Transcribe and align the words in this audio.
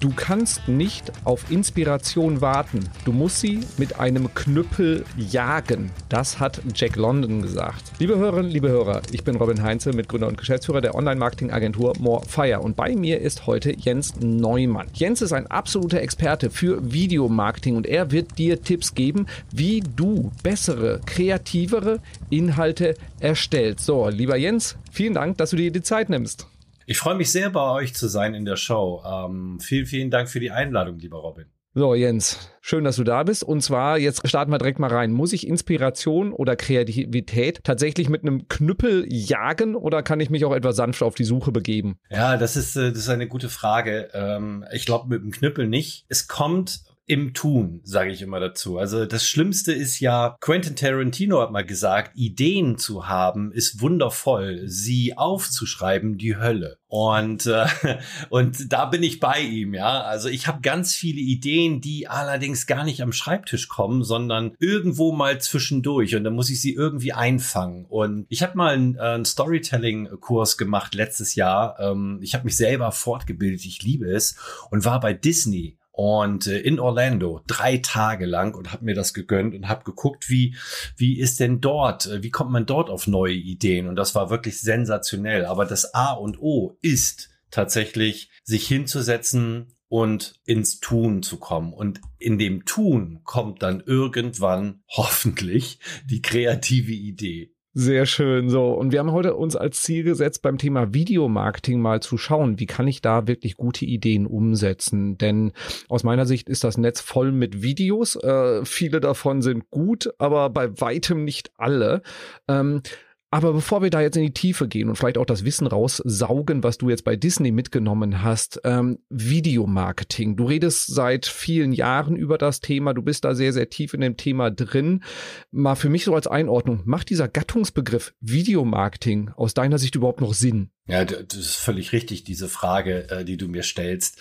Du 0.00 0.12
kannst 0.14 0.68
nicht 0.68 1.12
auf 1.24 1.50
Inspiration 1.50 2.40
warten. 2.40 2.80
Du 3.04 3.12
musst 3.12 3.40
sie 3.40 3.60
mit 3.78 3.98
einem 3.98 4.32
Knüppel 4.34 5.04
jagen. 5.16 5.90
Das 6.08 6.38
hat 6.38 6.60
Jack 6.74 6.96
London 6.96 7.40
gesagt. 7.42 7.82
Liebe 7.98 8.16
Hörerinnen, 8.16 8.50
liebe 8.50 8.68
Hörer, 8.68 9.00
ich 9.10 9.24
bin 9.24 9.36
Robin 9.36 9.62
Heinze, 9.62 9.92
Mitgründer 9.92 10.28
und 10.28 10.36
Geschäftsführer 10.36 10.82
der 10.82 10.94
Online-Marketing-Agentur 10.94 11.94
More 11.98 12.24
Fire. 12.26 12.60
Und 12.60 12.76
bei 12.76 12.94
mir 12.94 13.20
ist 13.20 13.46
heute 13.46 13.74
Jens 13.76 14.14
Neumann. 14.20 14.88
Jens 14.92 15.22
ist 15.22 15.32
ein 15.32 15.46
absoluter 15.46 16.02
Experte 16.02 16.50
für 16.50 16.92
Videomarketing 16.92 17.76
und 17.76 17.86
er 17.86 18.10
wird 18.10 18.36
dir 18.38 18.62
Tipps 18.62 18.94
geben, 18.94 19.26
wie 19.50 19.82
du 19.96 20.30
bessere, 20.42 21.00
kreativere 21.06 22.00
Inhalte 22.28 22.94
erstellst. 23.20 23.86
So, 23.86 24.08
lieber 24.08 24.36
Jens, 24.36 24.76
vielen 24.92 25.14
Dank, 25.14 25.38
dass 25.38 25.50
du 25.50 25.56
dir 25.56 25.72
die 25.72 25.82
Zeit 25.82 26.10
nimmst. 26.10 26.46
Ich 26.90 26.96
freue 26.96 27.16
mich 27.16 27.30
sehr, 27.30 27.50
bei 27.50 27.70
euch 27.70 27.92
zu 27.94 28.08
sein 28.08 28.32
in 28.32 28.46
der 28.46 28.56
Show. 28.56 29.02
Ähm, 29.04 29.60
vielen, 29.60 29.84
vielen 29.84 30.10
Dank 30.10 30.30
für 30.30 30.40
die 30.40 30.50
Einladung, 30.50 30.98
lieber 30.98 31.18
Robin. 31.18 31.44
So, 31.74 31.94
Jens, 31.94 32.50
schön, 32.62 32.82
dass 32.82 32.96
du 32.96 33.04
da 33.04 33.24
bist. 33.24 33.44
Und 33.44 33.60
zwar, 33.60 33.98
jetzt 33.98 34.26
starten 34.26 34.50
wir 34.50 34.56
direkt 34.56 34.78
mal 34.78 34.90
rein. 34.90 35.12
Muss 35.12 35.34
ich 35.34 35.46
Inspiration 35.46 36.32
oder 36.32 36.56
Kreativität 36.56 37.62
tatsächlich 37.62 38.08
mit 38.08 38.22
einem 38.22 38.48
Knüppel 38.48 39.04
jagen 39.06 39.76
oder 39.76 40.02
kann 40.02 40.18
ich 40.20 40.30
mich 40.30 40.46
auch 40.46 40.54
etwas 40.54 40.76
sanft 40.76 41.02
auf 41.02 41.14
die 41.14 41.24
Suche 41.24 41.52
begeben? 41.52 41.98
Ja, 42.08 42.38
das 42.38 42.56
ist, 42.56 42.74
äh, 42.74 42.88
das 42.88 43.00
ist 43.00 43.10
eine 43.10 43.28
gute 43.28 43.50
Frage. 43.50 44.08
Ähm, 44.14 44.64
ich 44.72 44.86
glaube, 44.86 45.08
mit 45.10 45.22
dem 45.22 45.30
Knüppel 45.30 45.68
nicht. 45.68 46.06
Es 46.08 46.26
kommt 46.26 46.84
im 47.08 47.32
Tun, 47.32 47.80
sage 47.84 48.12
ich 48.12 48.20
immer 48.20 48.38
dazu. 48.38 48.76
Also 48.76 49.06
das 49.06 49.26
Schlimmste 49.26 49.72
ist 49.72 49.98
ja, 49.98 50.36
Quentin 50.40 50.76
Tarantino 50.76 51.40
hat 51.40 51.50
mal 51.50 51.64
gesagt, 51.64 52.12
Ideen 52.14 52.76
zu 52.76 53.08
haben 53.08 53.50
ist 53.50 53.80
wundervoll, 53.80 54.68
sie 54.68 55.16
aufzuschreiben 55.16 56.18
die 56.18 56.36
Hölle. 56.36 56.78
Und 56.86 57.46
äh, 57.46 57.66
und 58.28 58.70
da 58.72 58.84
bin 58.84 59.02
ich 59.02 59.20
bei 59.20 59.40
ihm, 59.40 59.72
ja. 59.72 60.02
Also 60.02 60.28
ich 60.28 60.46
habe 60.46 60.60
ganz 60.60 60.94
viele 60.94 61.20
Ideen, 61.20 61.80
die 61.80 62.08
allerdings 62.08 62.66
gar 62.66 62.84
nicht 62.84 63.00
am 63.02 63.12
Schreibtisch 63.12 63.68
kommen, 63.68 64.04
sondern 64.04 64.54
irgendwo 64.58 65.10
mal 65.12 65.40
zwischendurch 65.40 66.14
und 66.14 66.24
dann 66.24 66.34
muss 66.34 66.50
ich 66.50 66.60
sie 66.60 66.74
irgendwie 66.74 67.14
einfangen. 67.14 67.86
Und 67.86 68.26
ich 68.28 68.42
habe 68.42 68.56
mal 68.56 68.74
einen, 68.74 68.96
äh, 68.96 69.00
einen 69.00 69.24
Storytelling-Kurs 69.24 70.58
gemacht 70.58 70.94
letztes 70.94 71.36
Jahr. 71.36 71.80
Ähm, 71.80 72.18
ich 72.20 72.34
habe 72.34 72.44
mich 72.44 72.56
selber 72.58 72.92
fortgebildet, 72.92 73.64
ich 73.64 73.82
liebe 73.82 74.10
es 74.10 74.36
und 74.70 74.84
war 74.84 75.00
bei 75.00 75.14
Disney 75.14 75.77
und 75.98 76.46
äh, 76.46 76.60
in 76.60 76.78
Orlando 76.78 77.42
drei 77.48 77.78
Tage 77.78 78.24
lang 78.24 78.54
und 78.54 78.72
habe 78.72 78.84
mir 78.84 78.94
das 78.94 79.14
gegönnt 79.14 79.52
und 79.56 79.66
habe 79.66 79.82
geguckt, 79.82 80.30
wie 80.30 80.54
wie 80.96 81.18
ist 81.18 81.40
denn 81.40 81.60
dort, 81.60 82.06
äh, 82.06 82.22
wie 82.22 82.30
kommt 82.30 82.52
man 82.52 82.66
dort 82.66 82.88
auf 82.88 83.08
neue 83.08 83.34
Ideen 83.34 83.88
und 83.88 83.96
das 83.96 84.14
war 84.14 84.30
wirklich 84.30 84.60
sensationell. 84.60 85.44
Aber 85.44 85.64
das 85.64 85.94
A 85.94 86.12
und 86.12 86.38
O 86.40 86.78
ist 86.82 87.30
tatsächlich 87.50 88.30
sich 88.44 88.68
hinzusetzen 88.68 89.74
und 89.88 90.34
ins 90.44 90.78
Tun 90.78 91.24
zu 91.24 91.36
kommen. 91.38 91.72
Und 91.72 92.00
in 92.18 92.38
dem 92.38 92.64
Tun 92.64 93.22
kommt 93.24 93.64
dann 93.64 93.82
irgendwann 93.84 94.84
hoffentlich 94.88 95.80
die 96.08 96.22
kreative 96.22 96.92
Idee. 96.92 97.56
Sehr 97.80 98.06
schön. 98.06 98.50
So. 98.50 98.72
Und 98.72 98.90
wir 98.90 98.98
haben 98.98 99.12
heute 99.12 99.36
uns 99.36 99.54
als 99.54 99.82
Ziel 99.82 100.02
gesetzt, 100.02 100.42
beim 100.42 100.58
Thema 100.58 100.94
Videomarketing 100.94 101.80
mal 101.80 102.02
zu 102.02 102.18
schauen, 102.18 102.58
wie 102.58 102.66
kann 102.66 102.88
ich 102.88 103.02
da 103.02 103.28
wirklich 103.28 103.56
gute 103.56 103.84
Ideen 103.84 104.26
umsetzen? 104.26 105.16
Denn 105.16 105.52
aus 105.88 106.02
meiner 106.02 106.26
Sicht 106.26 106.48
ist 106.48 106.64
das 106.64 106.76
Netz 106.76 107.00
voll 107.00 107.30
mit 107.30 107.62
Videos. 107.62 108.16
Äh, 108.16 108.64
viele 108.64 108.98
davon 108.98 109.42
sind 109.42 109.70
gut, 109.70 110.12
aber 110.18 110.50
bei 110.50 110.80
weitem 110.80 111.22
nicht 111.22 111.52
alle. 111.56 112.02
Ähm, 112.48 112.82
aber 113.30 113.52
bevor 113.52 113.82
wir 113.82 113.90
da 113.90 114.00
jetzt 114.00 114.16
in 114.16 114.22
die 114.22 114.32
Tiefe 114.32 114.68
gehen 114.68 114.88
und 114.88 114.96
vielleicht 114.96 115.18
auch 115.18 115.26
das 115.26 115.44
Wissen 115.44 115.66
raussaugen, 115.66 116.62
was 116.62 116.78
du 116.78 116.88
jetzt 116.88 117.04
bei 117.04 117.16
Disney 117.16 117.50
mitgenommen 117.50 118.22
hast, 118.22 118.60
ähm, 118.64 118.98
Videomarketing. 119.10 120.36
Du 120.36 120.44
redest 120.46 120.86
seit 120.86 121.26
vielen 121.26 121.72
Jahren 121.72 122.16
über 122.16 122.38
das 122.38 122.60
Thema, 122.60 122.94
du 122.94 123.02
bist 123.02 123.24
da 123.24 123.34
sehr, 123.34 123.52
sehr 123.52 123.68
tief 123.68 123.92
in 123.92 124.00
dem 124.00 124.16
Thema 124.16 124.50
drin. 124.50 125.02
Mal 125.50 125.74
für 125.74 125.90
mich 125.90 126.04
so 126.04 126.14
als 126.14 126.26
Einordnung, 126.26 126.82
macht 126.84 127.10
dieser 127.10 127.28
Gattungsbegriff 127.28 128.14
Videomarketing 128.20 129.30
aus 129.36 129.52
deiner 129.52 129.78
Sicht 129.78 129.94
überhaupt 129.94 130.20
noch 130.20 130.32
Sinn? 130.32 130.70
Ja, 130.88 131.04
das 131.04 131.38
ist 131.38 131.56
völlig 131.56 131.92
richtig, 131.92 132.24
diese 132.24 132.48
Frage, 132.48 133.10
äh, 133.10 133.24
die 133.24 133.36
du 133.36 133.46
mir 133.46 133.62
stellst. 133.62 134.18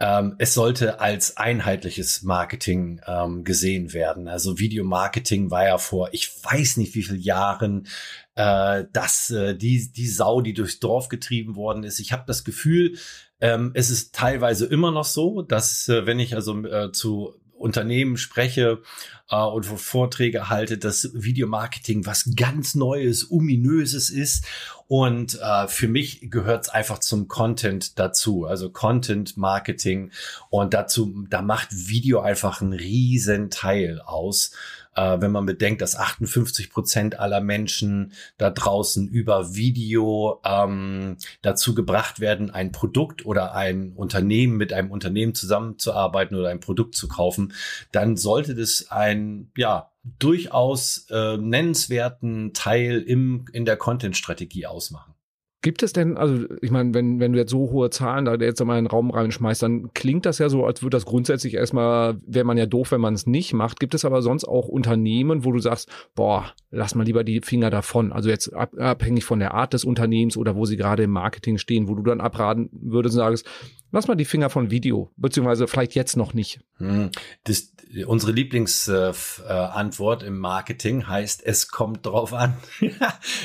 Ähm, 0.00 0.34
es 0.36 0.52
sollte 0.52 1.00
als 1.00 1.38
einheitliches 1.38 2.22
Marketing 2.22 3.00
ähm, 3.06 3.42
gesehen 3.42 3.94
werden. 3.94 4.28
Also 4.28 4.58
Videomarketing 4.58 5.50
war 5.50 5.66
ja 5.66 5.78
vor, 5.78 6.10
ich 6.12 6.30
weiß 6.44 6.76
nicht 6.76 6.94
wie 6.94 7.04
vielen 7.04 7.22
Jahren, 7.22 7.88
äh, 8.34 8.84
dass 8.92 9.30
äh, 9.30 9.56
die, 9.56 9.90
die 9.90 10.08
Sau, 10.08 10.42
die 10.42 10.52
durchs 10.52 10.78
Dorf 10.78 11.08
getrieben 11.08 11.56
worden 11.56 11.84
ist. 11.84 12.00
Ich 12.00 12.12
habe 12.12 12.24
das 12.26 12.44
Gefühl, 12.44 12.98
ähm, 13.40 13.70
es 13.72 13.88
ist 13.88 14.14
teilweise 14.14 14.66
immer 14.66 14.90
noch 14.90 15.06
so, 15.06 15.40
dass 15.40 15.88
wenn 15.88 16.18
ich 16.18 16.34
also 16.34 16.90
zu 16.92 17.40
Unternehmen 17.60 18.16
spreche 18.16 18.82
äh, 19.30 19.36
und 19.36 19.64
Vorträge 19.64 20.48
halte, 20.48 20.78
dass 20.78 21.10
Videomarketing 21.14 22.06
was 22.06 22.30
ganz 22.34 22.74
Neues, 22.74 23.30
ominöses 23.30 24.10
ist. 24.10 24.46
Und 24.92 25.40
äh, 25.40 25.68
für 25.68 25.86
mich 25.86 26.32
gehört 26.32 26.64
es 26.64 26.68
einfach 26.68 26.98
zum 26.98 27.28
Content 27.28 27.96
dazu, 28.00 28.46
also 28.46 28.70
Content 28.70 29.36
Marketing. 29.36 30.10
Und 30.48 30.74
dazu, 30.74 31.26
da 31.30 31.42
macht 31.42 31.68
Video 31.70 32.18
einfach 32.18 32.60
einen 32.60 32.72
riesen 32.72 33.50
Teil 33.50 34.00
aus 34.00 34.50
äh, 34.96 35.20
wenn 35.20 35.30
man 35.30 35.46
bedenkt, 35.46 35.80
dass 35.80 35.96
58 35.96 36.72
Prozent 36.72 37.20
aller 37.20 37.40
Menschen 37.40 38.14
da 38.36 38.50
draußen 38.50 39.06
über 39.06 39.54
Video 39.54 40.40
ähm, 40.44 41.18
dazu 41.42 41.76
gebracht 41.76 42.18
werden, 42.18 42.50
ein 42.50 42.72
Produkt 42.72 43.24
oder 43.24 43.54
ein 43.54 43.92
Unternehmen 43.92 44.56
mit 44.56 44.72
einem 44.72 44.90
Unternehmen 44.90 45.36
zusammenzuarbeiten 45.36 46.36
oder 46.36 46.48
ein 46.48 46.58
Produkt 46.58 46.96
zu 46.96 47.06
kaufen, 47.06 47.52
dann 47.92 48.16
sollte 48.16 48.56
das 48.56 48.90
ein, 48.90 49.52
ja, 49.56 49.89
durchaus 50.02 51.06
äh, 51.10 51.36
nennenswerten 51.36 52.52
Teil 52.54 53.00
im, 53.00 53.44
in 53.52 53.64
der 53.64 53.76
Content-Strategie 53.76 54.66
ausmachen. 54.66 55.14
Gibt 55.62 55.82
es 55.82 55.92
denn, 55.92 56.16
also 56.16 56.46
ich 56.62 56.70
meine, 56.70 56.94
wenn, 56.94 57.20
wenn 57.20 57.34
du 57.34 57.38
jetzt 57.38 57.50
so 57.50 57.70
hohe 57.70 57.90
Zahlen 57.90 58.24
da 58.24 58.34
jetzt 58.36 58.64
mal 58.64 58.78
in 58.78 58.86
den 58.86 58.90
Raum 58.90 59.10
reinschmeißt, 59.10 59.62
dann 59.62 59.92
klingt 59.92 60.24
das 60.24 60.38
ja 60.38 60.48
so, 60.48 60.64
als 60.64 60.82
würde 60.82 60.96
das 60.96 61.04
grundsätzlich 61.04 61.52
erstmal, 61.52 62.16
wäre 62.26 62.46
man 62.46 62.56
ja 62.56 62.64
doof, 62.64 62.92
wenn 62.92 63.00
man 63.02 63.12
es 63.12 63.26
nicht 63.26 63.52
macht. 63.52 63.78
Gibt 63.78 63.94
es 63.94 64.06
aber 64.06 64.22
sonst 64.22 64.46
auch 64.46 64.68
Unternehmen, 64.68 65.44
wo 65.44 65.52
du 65.52 65.58
sagst, 65.58 65.90
boah, 66.14 66.46
lass 66.70 66.94
mal 66.94 67.04
lieber 67.04 67.24
die 67.24 67.42
Finger 67.42 67.68
davon. 67.68 68.10
Also 68.10 68.30
jetzt 68.30 68.54
ab, 68.54 68.72
abhängig 68.78 69.24
von 69.24 69.38
der 69.38 69.52
Art 69.52 69.74
des 69.74 69.84
Unternehmens 69.84 70.38
oder 70.38 70.56
wo 70.56 70.64
sie 70.64 70.78
gerade 70.78 71.02
im 71.02 71.10
Marketing 71.10 71.58
stehen, 71.58 71.88
wo 71.88 71.94
du 71.94 72.04
dann 72.04 72.22
abraten 72.22 72.70
würdest 72.72 73.16
und 73.16 73.18
sagst, 73.18 73.46
lass 73.92 74.08
mal 74.08 74.14
die 74.14 74.24
Finger 74.24 74.50
von 74.50 74.70
Video, 74.70 75.10
beziehungsweise 75.16 75.66
vielleicht 75.68 75.94
jetzt 75.94 76.16
noch 76.16 76.34
nicht. 76.34 76.60
Hm, 76.76 77.10
das, 77.44 77.72
unsere 78.06 78.32
Lieblingsantwort 78.32 80.22
äh, 80.22 80.26
im 80.26 80.38
Marketing 80.38 81.08
heißt, 81.08 81.44
es 81.44 81.68
kommt 81.68 82.06
drauf 82.06 82.32
an. 82.32 82.54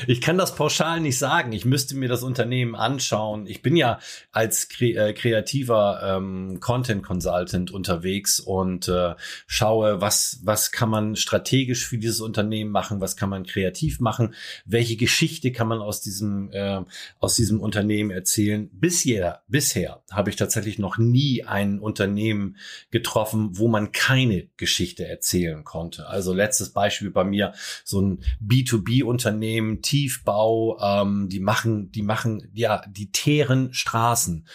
ich 0.06 0.20
kann 0.20 0.38
das 0.38 0.54
pauschal 0.54 1.00
nicht 1.00 1.18
sagen. 1.18 1.52
Ich 1.52 1.64
müsste 1.64 1.96
mir 1.96 2.08
das 2.08 2.22
Unternehmen 2.22 2.76
anschauen. 2.76 3.46
Ich 3.46 3.62
bin 3.62 3.76
ja 3.76 3.98
als 4.30 4.68
kre 4.68 4.86
äh, 4.94 5.12
kreativer 5.12 6.00
ähm, 6.02 6.60
Content 6.60 7.02
Consultant 7.02 7.70
unterwegs 7.72 8.38
und 8.38 8.88
äh, 8.88 9.14
schaue, 9.46 10.00
was, 10.00 10.40
was 10.44 10.70
kann 10.70 10.90
man 10.90 11.16
strategisch 11.16 11.86
für 11.86 11.98
dieses 11.98 12.20
Unternehmen 12.20 12.70
machen, 12.70 13.00
was 13.00 13.16
kann 13.16 13.30
man 13.30 13.46
kreativ 13.46 14.00
machen, 14.00 14.34
welche 14.64 14.96
Geschichte 14.96 15.50
kann 15.50 15.68
man 15.68 15.80
aus 15.80 16.00
diesem, 16.00 16.50
äh, 16.52 16.82
aus 17.18 17.34
diesem 17.34 17.60
Unternehmen 17.60 18.10
erzählen. 18.10 18.70
Bisher, 18.72 19.42
bisher 19.48 20.02
habe 20.10 20.30
ich 20.30 20.35
tatsächlich 20.36 20.78
noch 20.78 20.98
nie 20.98 21.44
ein 21.44 21.78
Unternehmen 21.80 22.56
getroffen, 22.90 23.58
wo 23.58 23.68
man 23.68 23.92
keine 23.92 24.36
eine 24.36 24.48
Geschichte 24.56 25.06
erzählen 25.06 25.64
konnte. 25.64 26.08
Also 26.08 26.32
letztes 26.32 26.70
Beispiel 26.72 27.10
bei 27.10 27.24
mir, 27.24 27.52
so 27.84 28.00
ein 28.00 28.22
B2B-Unternehmen, 28.40 29.82
Tiefbau, 29.82 30.78
ähm, 30.80 31.28
die 31.28 31.40
machen, 31.40 31.90
die 31.92 32.02
machen, 32.02 32.50
ja, 32.54 32.82
die 32.88 33.10
teeren 33.10 33.72
Straßen. 33.72 34.46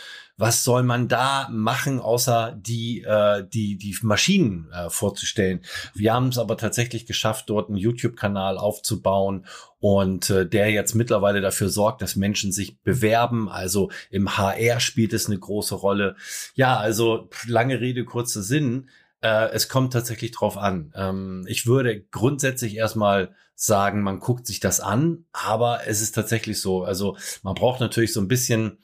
Was 0.41 0.63
soll 0.63 0.81
man 0.81 1.07
da 1.07 1.47
machen, 1.51 1.99
außer 1.99 2.57
die, 2.59 3.03
äh, 3.03 3.45
die, 3.47 3.77
die 3.77 3.95
Maschinen 4.01 4.71
äh, 4.73 4.89
vorzustellen? 4.89 5.61
Wir 5.93 6.15
haben 6.15 6.29
es 6.29 6.39
aber 6.39 6.57
tatsächlich 6.57 7.05
geschafft, 7.05 7.47
dort 7.51 7.69
einen 7.69 7.77
YouTube-Kanal 7.77 8.57
aufzubauen 8.57 9.45
und 9.77 10.31
äh, 10.31 10.49
der 10.49 10.71
jetzt 10.71 10.95
mittlerweile 10.95 11.41
dafür 11.41 11.69
sorgt, 11.69 12.01
dass 12.01 12.15
Menschen 12.15 12.51
sich 12.51 12.81
bewerben. 12.81 13.49
Also 13.49 13.91
im 14.09 14.35
HR 14.35 14.79
spielt 14.79 15.13
es 15.13 15.27
eine 15.27 15.37
große 15.37 15.75
Rolle. 15.75 16.15
Ja, 16.55 16.75
also 16.75 17.29
lange 17.45 17.79
Rede, 17.79 18.03
kurzer 18.03 18.41
Sinn. 18.41 18.89
Äh, 19.21 19.49
es 19.51 19.69
kommt 19.69 19.93
tatsächlich 19.93 20.31
drauf 20.31 20.57
an. 20.57 20.91
Ähm, 20.95 21.45
ich 21.47 21.67
würde 21.67 22.01
grundsätzlich 22.09 22.77
erstmal 22.77 23.35
sagen, 23.53 24.01
man 24.01 24.19
guckt 24.19 24.47
sich 24.47 24.59
das 24.59 24.79
an, 24.79 25.25
aber 25.33 25.81
es 25.85 26.01
ist 26.01 26.15
tatsächlich 26.15 26.59
so. 26.59 26.83
Also 26.83 27.15
man 27.43 27.53
braucht 27.53 27.79
natürlich 27.79 28.11
so 28.11 28.21
ein 28.21 28.27
bisschen 28.27 28.79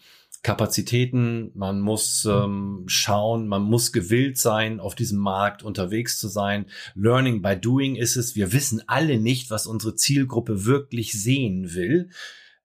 Kapazitäten, 0.47 1.51
man 1.55 1.81
muss 1.81 2.23
ähm, 2.23 2.85
schauen, 2.87 3.49
man 3.49 3.63
muss 3.63 3.91
gewillt 3.91 4.37
sein, 4.37 4.79
auf 4.79 4.95
diesem 4.95 5.19
Markt 5.19 5.61
unterwegs 5.61 6.17
zu 6.17 6.29
sein. 6.29 6.67
Learning 6.95 7.41
by 7.41 7.57
doing 7.57 7.97
ist 7.97 8.15
es. 8.15 8.37
Wir 8.37 8.53
wissen 8.53 8.81
alle 8.87 9.19
nicht, 9.19 9.51
was 9.51 9.67
unsere 9.67 9.95
Zielgruppe 9.95 10.63
wirklich 10.63 11.21
sehen 11.21 11.73
will. 11.75 12.11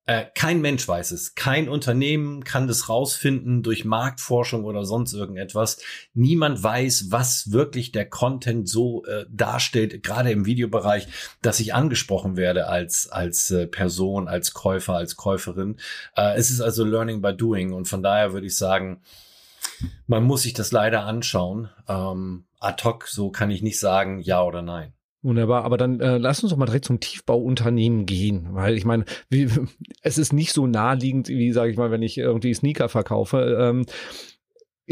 Äh, 0.04 0.25
kein 0.34 0.60
Mensch 0.60 0.87
weiß 0.87 1.12
es. 1.12 1.37
Kein 1.37 1.69
Unternehmen 1.69 2.43
kann 2.43 2.66
das 2.66 2.88
rausfinden 2.88 3.62
durch 3.62 3.84
Marktforschung 3.84 4.64
oder 4.64 4.84
sonst 4.84 5.12
irgendetwas. 5.12 5.78
Niemand 6.12 6.62
weiß, 6.62 7.06
was 7.10 7.52
wirklich 7.52 7.93
der 7.93 8.08
Content 8.08 8.69
so 8.69 9.04
äh, 9.04 9.26
darstellt, 9.31 10.02
gerade 10.02 10.32
im 10.32 10.44
Videobereich, 10.44 11.06
dass 11.40 11.60
ich 11.60 11.72
angesprochen 11.72 12.37
werde 12.37 12.66
als, 12.66 13.08
als 13.10 13.52
äh, 13.52 13.69
Person, 13.69 14.26
als 14.26 14.54
Käufer, 14.54 14.94
als 14.96 15.14
Käuferin. 15.14 15.76
Äh, 16.16 16.34
es 16.37 16.50
ist 16.50 16.60
also 16.60 16.84
Learning 16.84 17.22
by 17.22 17.37
Doing 17.37 17.72
und 17.72 17.87
von 17.87 18.02
daher 18.02 18.32
würde 18.32 18.49
ich 18.49 18.56
sagen, 18.56 19.02
man 20.08 20.25
muss 20.25 20.43
sich 20.43 20.52
das 20.52 20.72
leider 20.72 21.04
anschauen. 21.04 21.70
Ähm, 21.88 22.44
ad 22.58 22.82
hoc, 22.82 23.06
so 23.06 23.31
kann 23.31 23.52
ich 23.52 23.62
nicht 23.62 23.78
sagen, 23.78 24.19
ja 24.20 24.43
oder 24.43 24.62
nein. 24.62 24.94
Wunderbar, 25.25 25.65
aber 25.65 25.77
dann 25.77 26.01
äh, 26.01 26.19
lass 26.19 26.43
uns 26.43 26.51
doch 26.51 26.57
mal 26.59 26.67
direkt 26.67 26.85
zum 26.85 26.99
Tiefbauunternehmen 26.99 28.07
gehen, 28.07 28.49
weil 28.51 28.77
ich 28.77 28.85
meine, 28.85 29.05
wie, 29.29 29.49
es 30.03 30.19
ist 30.19 30.33
nicht 30.33 30.53
so 30.53 30.67
naheliegend, 30.67 31.29
wie 31.29 31.53
sage 31.53 31.71
ich 31.71 31.77
mal, 31.77 31.93
wenn 31.93 32.03
ich 32.03 32.19
irgendwie 32.19 32.53
Sneaker 32.53 32.89
verkaufe. 32.89 33.57
Ähm, 33.61 33.87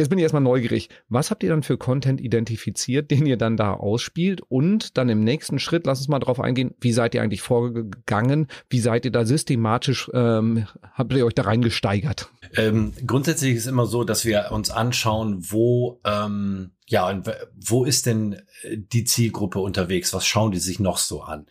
Jetzt 0.00 0.08
bin 0.08 0.18
ich 0.18 0.22
erstmal 0.22 0.40
neugierig. 0.40 0.88
Was 1.10 1.30
habt 1.30 1.42
ihr 1.42 1.50
dann 1.50 1.62
für 1.62 1.76
Content 1.76 2.22
identifiziert, 2.22 3.10
den 3.10 3.26
ihr 3.26 3.36
dann 3.36 3.58
da 3.58 3.74
ausspielt? 3.74 4.40
Und 4.48 4.96
dann 4.96 5.10
im 5.10 5.22
nächsten 5.22 5.58
Schritt, 5.58 5.84
lass 5.84 5.98
uns 5.98 6.08
mal 6.08 6.20
drauf 6.20 6.40
eingehen, 6.40 6.74
wie 6.80 6.92
seid 6.92 7.14
ihr 7.14 7.20
eigentlich 7.20 7.42
vorgegangen? 7.42 8.46
Wie 8.70 8.80
seid 8.80 9.04
ihr 9.04 9.10
da 9.10 9.26
systematisch, 9.26 10.10
ähm, 10.14 10.66
habt 10.94 11.12
ihr 11.12 11.26
euch 11.26 11.34
da 11.34 11.42
reingesteigert? 11.42 12.30
Ähm, 12.56 12.94
grundsätzlich 13.06 13.54
ist 13.56 13.66
immer 13.66 13.84
so, 13.84 14.02
dass 14.02 14.24
wir 14.24 14.52
uns 14.52 14.70
anschauen, 14.70 15.36
wo, 15.50 16.00
ähm, 16.04 16.70
ja, 16.86 17.22
wo 17.54 17.84
ist 17.84 18.06
denn 18.06 18.40
äh, 18.62 18.78
die 18.78 19.04
Zielgruppe 19.04 19.58
unterwegs? 19.58 20.14
Was 20.14 20.24
schauen 20.24 20.50
die 20.50 20.60
sich 20.60 20.80
noch 20.80 20.96
so 20.96 21.20
an? 21.20 21.46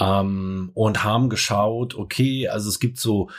Ähm, 0.00 0.72
und 0.74 1.04
haben 1.04 1.28
geschaut, 1.28 1.94
okay, 1.94 2.48
also 2.48 2.68
es 2.68 2.80
gibt 2.80 2.98
so, 2.98 3.30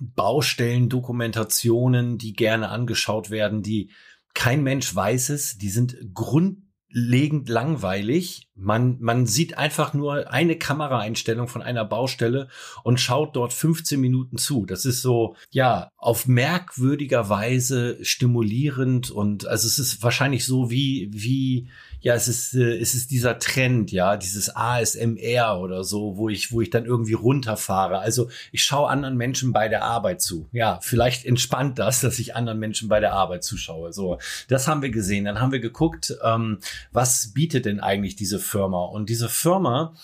Baustellen, 0.00 0.88
Dokumentationen, 0.88 2.18
die 2.18 2.32
gerne 2.32 2.68
angeschaut 2.68 3.30
werden, 3.30 3.62
die 3.62 3.90
kein 4.34 4.62
Mensch 4.62 4.94
weiß 4.94 5.30
es, 5.30 5.58
die 5.58 5.70
sind 5.70 5.96
grundlegend 6.14 7.48
langweilig. 7.48 8.48
Man, 8.54 8.98
man 9.00 9.26
sieht 9.26 9.58
einfach 9.58 9.92
nur 9.92 10.30
eine 10.30 10.56
Kameraeinstellung 10.56 11.48
von 11.48 11.62
einer 11.62 11.84
Baustelle 11.84 12.48
und 12.84 13.00
schaut 13.00 13.34
dort 13.36 13.52
15 13.52 14.00
Minuten 14.00 14.38
zu. 14.38 14.66
Das 14.66 14.84
ist 14.84 15.02
so, 15.02 15.34
ja, 15.50 15.90
auf 15.96 16.26
merkwürdiger 16.26 17.28
Weise 17.28 17.98
stimulierend 18.04 19.10
und 19.10 19.46
also 19.46 19.66
es 19.66 19.78
ist 19.78 20.02
wahrscheinlich 20.02 20.46
so 20.46 20.70
wie, 20.70 21.10
wie, 21.12 21.68
ja, 22.00 22.14
es 22.14 22.28
ist, 22.28 22.54
äh, 22.54 22.78
es 22.78 22.94
ist 22.94 23.10
dieser 23.10 23.38
Trend, 23.38 23.92
ja, 23.92 24.16
dieses 24.16 24.54
ASMR 24.54 25.60
oder 25.60 25.84
so, 25.84 26.16
wo 26.16 26.28
ich, 26.28 26.52
wo 26.52 26.60
ich 26.60 26.70
dann 26.70 26.86
irgendwie 26.86 27.12
runterfahre. 27.12 27.98
Also 27.98 28.30
ich 28.52 28.64
schaue 28.64 28.88
anderen 28.88 29.16
Menschen 29.16 29.52
bei 29.52 29.68
der 29.68 29.84
Arbeit 29.84 30.22
zu. 30.22 30.48
Ja, 30.52 30.78
vielleicht 30.82 31.26
entspannt 31.26 31.78
das, 31.78 32.00
dass 32.00 32.18
ich 32.18 32.34
anderen 32.34 32.58
Menschen 32.58 32.88
bei 32.88 33.00
der 33.00 33.12
Arbeit 33.12 33.44
zuschaue. 33.44 33.92
So, 33.92 34.18
das 34.48 34.66
haben 34.66 34.82
wir 34.82 34.90
gesehen. 34.90 35.26
Dann 35.26 35.40
haben 35.40 35.52
wir 35.52 35.60
geguckt, 35.60 36.14
ähm, 36.24 36.58
was 36.92 37.32
bietet 37.32 37.66
denn 37.66 37.80
eigentlich 37.80 38.16
diese 38.16 38.38
Firma? 38.38 38.84
Und 38.84 39.10
diese 39.10 39.28
Firma, 39.28 39.94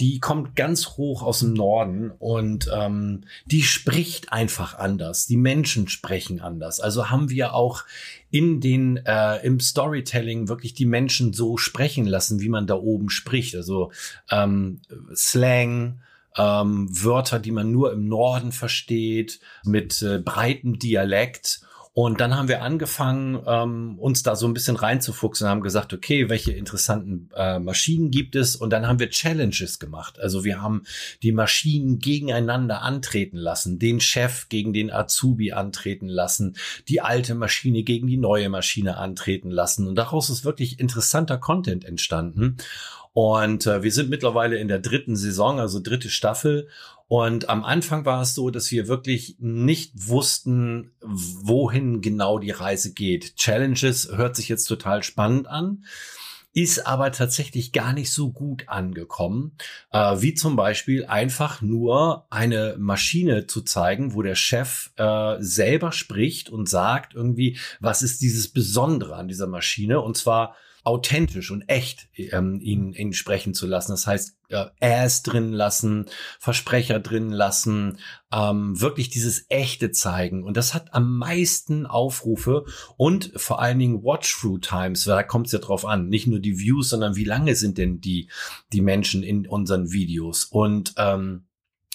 die 0.00 0.20
kommt 0.20 0.54
ganz 0.54 0.96
hoch 0.96 1.22
aus 1.22 1.40
dem 1.40 1.54
Norden 1.54 2.10
und 2.18 2.70
ähm, 2.74 3.24
die 3.46 3.62
spricht 3.62 4.32
einfach 4.32 4.78
anders. 4.78 5.26
Die 5.26 5.36
Menschen 5.36 5.88
sprechen 5.88 6.40
anders. 6.40 6.80
Also 6.80 7.10
haben 7.10 7.30
wir 7.30 7.54
auch 7.54 7.84
in 8.30 8.60
den 8.60 8.98
äh, 9.06 9.44
im 9.44 9.60
Storytelling 9.60 10.48
wirklich 10.48 10.74
die 10.74 10.86
Menschen 10.86 11.32
so 11.32 11.56
sprechen 11.56 12.06
lassen, 12.06 12.40
wie 12.40 12.48
man 12.48 12.66
da 12.66 12.74
oben 12.74 13.10
spricht. 13.10 13.54
Also 13.54 13.90
ähm, 14.30 14.80
Slang, 15.14 16.00
ähm, 16.36 16.88
Wörter, 16.90 17.38
die 17.38 17.52
man 17.52 17.72
nur 17.72 17.92
im 17.92 18.06
Norden 18.06 18.52
versteht, 18.52 19.40
mit 19.64 20.02
äh, 20.02 20.18
breitem 20.18 20.78
Dialekt 20.78 21.62
und 21.92 22.20
dann 22.20 22.36
haben 22.36 22.48
wir 22.48 22.62
angefangen, 22.62 23.42
ähm, 23.46 23.98
uns 23.98 24.22
da 24.22 24.36
so 24.36 24.46
ein 24.46 24.54
bisschen 24.54 24.76
reinzufuchsen 24.76 25.46
und 25.46 25.50
haben 25.50 25.60
gesagt, 25.62 25.92
okay, 25.92 26.28
welche 26.28 26.52
interessanten 26.52 27.28
äh, 27.34 27.58
Maschinen 27.58 28.10
gibt 28.10 28.36
es? 28.36 28.56
Und 28.56 28.70
dann 28.70 28.86
haben 28.86 28.98
wir 28.98 29.10
Challenges 29.10 29.78
gemacht. 29.78 30.20
Also 30.20 30.44
wir 30.44 30.62
haben 30.62 30.84
die 31.22 31.32
Maschinen 31.32 31.98
gegeneinander 31.98 32.82
antreten 32.82 33.36
lassen, 33.36 33.78
den 33.78 34.00
Chef 34.00 34.48
gegen 34.48 34.72
den 34.72 34.92
Azubi 34.92 35.52
antreten 35.52 36.08
lassen, 36.08 36.56
die 36.88 37.00
alte 37.00 37.34
Maschine 37.34 37.82
gegen 37.82 38.06
die 38.06 38.16
neue 38.16 38.48
Maschine 38.48 38.96
antreten 38.96 39.50
lassen. 39.50 39.88
Und 39.88 39.96
daraus 39.96 40.30
ist 40.30 40.44
wirklich 40.44 40.78
interessanter 40.78 41.38
Content 41.38 41.84
entstanden. 41.84 42.58
Und 43.12 43.66
äh, 43.66 43.82
wir 43.82 43.90
sind 43.90 44.10
mittlerweile 44.10 44.58
in 44.58 44.68
der 44.68 44.78
dritten 44.78 45.16
Saison, 45.16 45.58
also 45.58 45.80
dritte 45.80 46.10
Staffel. 46.10 46.68
Und 47.08 47.48
am 47.48 47.64
Anfang 47.64 48.04
war 48.04 48.22
es 48.22 48.34
so, 48.34 48.50
dass 48.50 48.70
wir 48.70 48.86
wirklich 48.86 49.36
nicht 49.38 49.92
wussten, 49.96 50.92
wohin 51.00 52.02
genau 52.02 52.38
die 52.38 52.50
Reise 52.50 52.92
geht. 52.92 53.36
Challenges 53.36 54.10
hört 54.14 54.36
sich 54.36 54.48
jetzt 54.48 54.66
total 54.66 55.02
spannend 55.02 55.48
an 55.48 55.84
ist 56.54 56.86
aber 56.86 57.12
tatsächlich 57.12 57.72
gar 57.72 57.92
nicht 57.92 58.10
so 58.10 58.32
gut 58.32 58.68
angekommen, 58.68 59.56
äh, 59.92 60.16
wie 60.18 60.34
zum 60.34 60.56
Beispiel 60.56 61.04
einfach 61.04 61.60
nur 61.62 62.26
eine 62.30 62.74
Maschine 62.78 63.46
zu 63.46 63.62
zeigen, 63.62 64.14
wo 64.14 64.22
der 64.22 64.34
Chef 64.34 64.90
äh, 64.96 65.36
selber 65.38 65.92
spricht 65.92 66.50
und 66.50 66.68
sagt 66.68 67.14
irgendwie, 67.14 67.58
was 67.80 68.02
ist 68.02 68.22
dieses 68.22 68.48
Besondere 68.48 69.14
an 69.14 69.28
dieser 69.28 69.46
Maschine 69.46 70.00
und 70.00 70.16
zwar 70.16 70.56
authentisch 70.88 71.50
und 71.50 71.68
echt 71.68 72.08
ähm, 72.16 72.58
ihn, 72.60 72.94
ihn 72.94 73.12
sprechen 73.12 73.52
zu 73.52 73.66
lassen. 73.66 73.92
Das 73.92 74.06
heißt, 74.06 74.38
äh, 74.48 74.64
Ass 74.80 75.22
drin 75.22 75.52
lassen, 75.52 76.06
Versprecher 76.40 76.98
drin 76.98 77.30
lassen, 77.30 77.98
ähm, 78.32 78.80
wirklich 78.80 79.10
dieses 79.10 79.44
Echte 79.50 79.90
zeigen. 79.90 80.44
Und 80.44 80.56
das 80.56 80.72
hat 80.72 80.94
am 80.94 81.18
meisten 81.18 81.84
Aufrufe 81.84 82.64
und 82.96 83.32
vor 83.36 83.60
allen 83.60 83.78
Dingen 83.78 84.02
Watch-Through-Times, 84.02 85.04
da 85.04 85.22
kommt 85.22 85.46
es 85.46 85.52
ja 85.52 85.58
drauf 85.58 85.84
an. 85.84 86.08
Nicht 86.08 86.26
nur 86.26 86.40
die 86.40 86.58
Views, 86.58 86.88
sondern 86.88 87.16
wie 87.16 87.24
lange 87.24 87.54
sind 87.54 87.76
denn 87.76 88.00
die, 88.00 88.30
die 88.72 88.80
Menschen 88.80 89.22
in 89.22 89.46
unseren 89.46 89.92
Videos. 89.92 90.44
Und 90.44 90.94
ähm, 90.96 91.47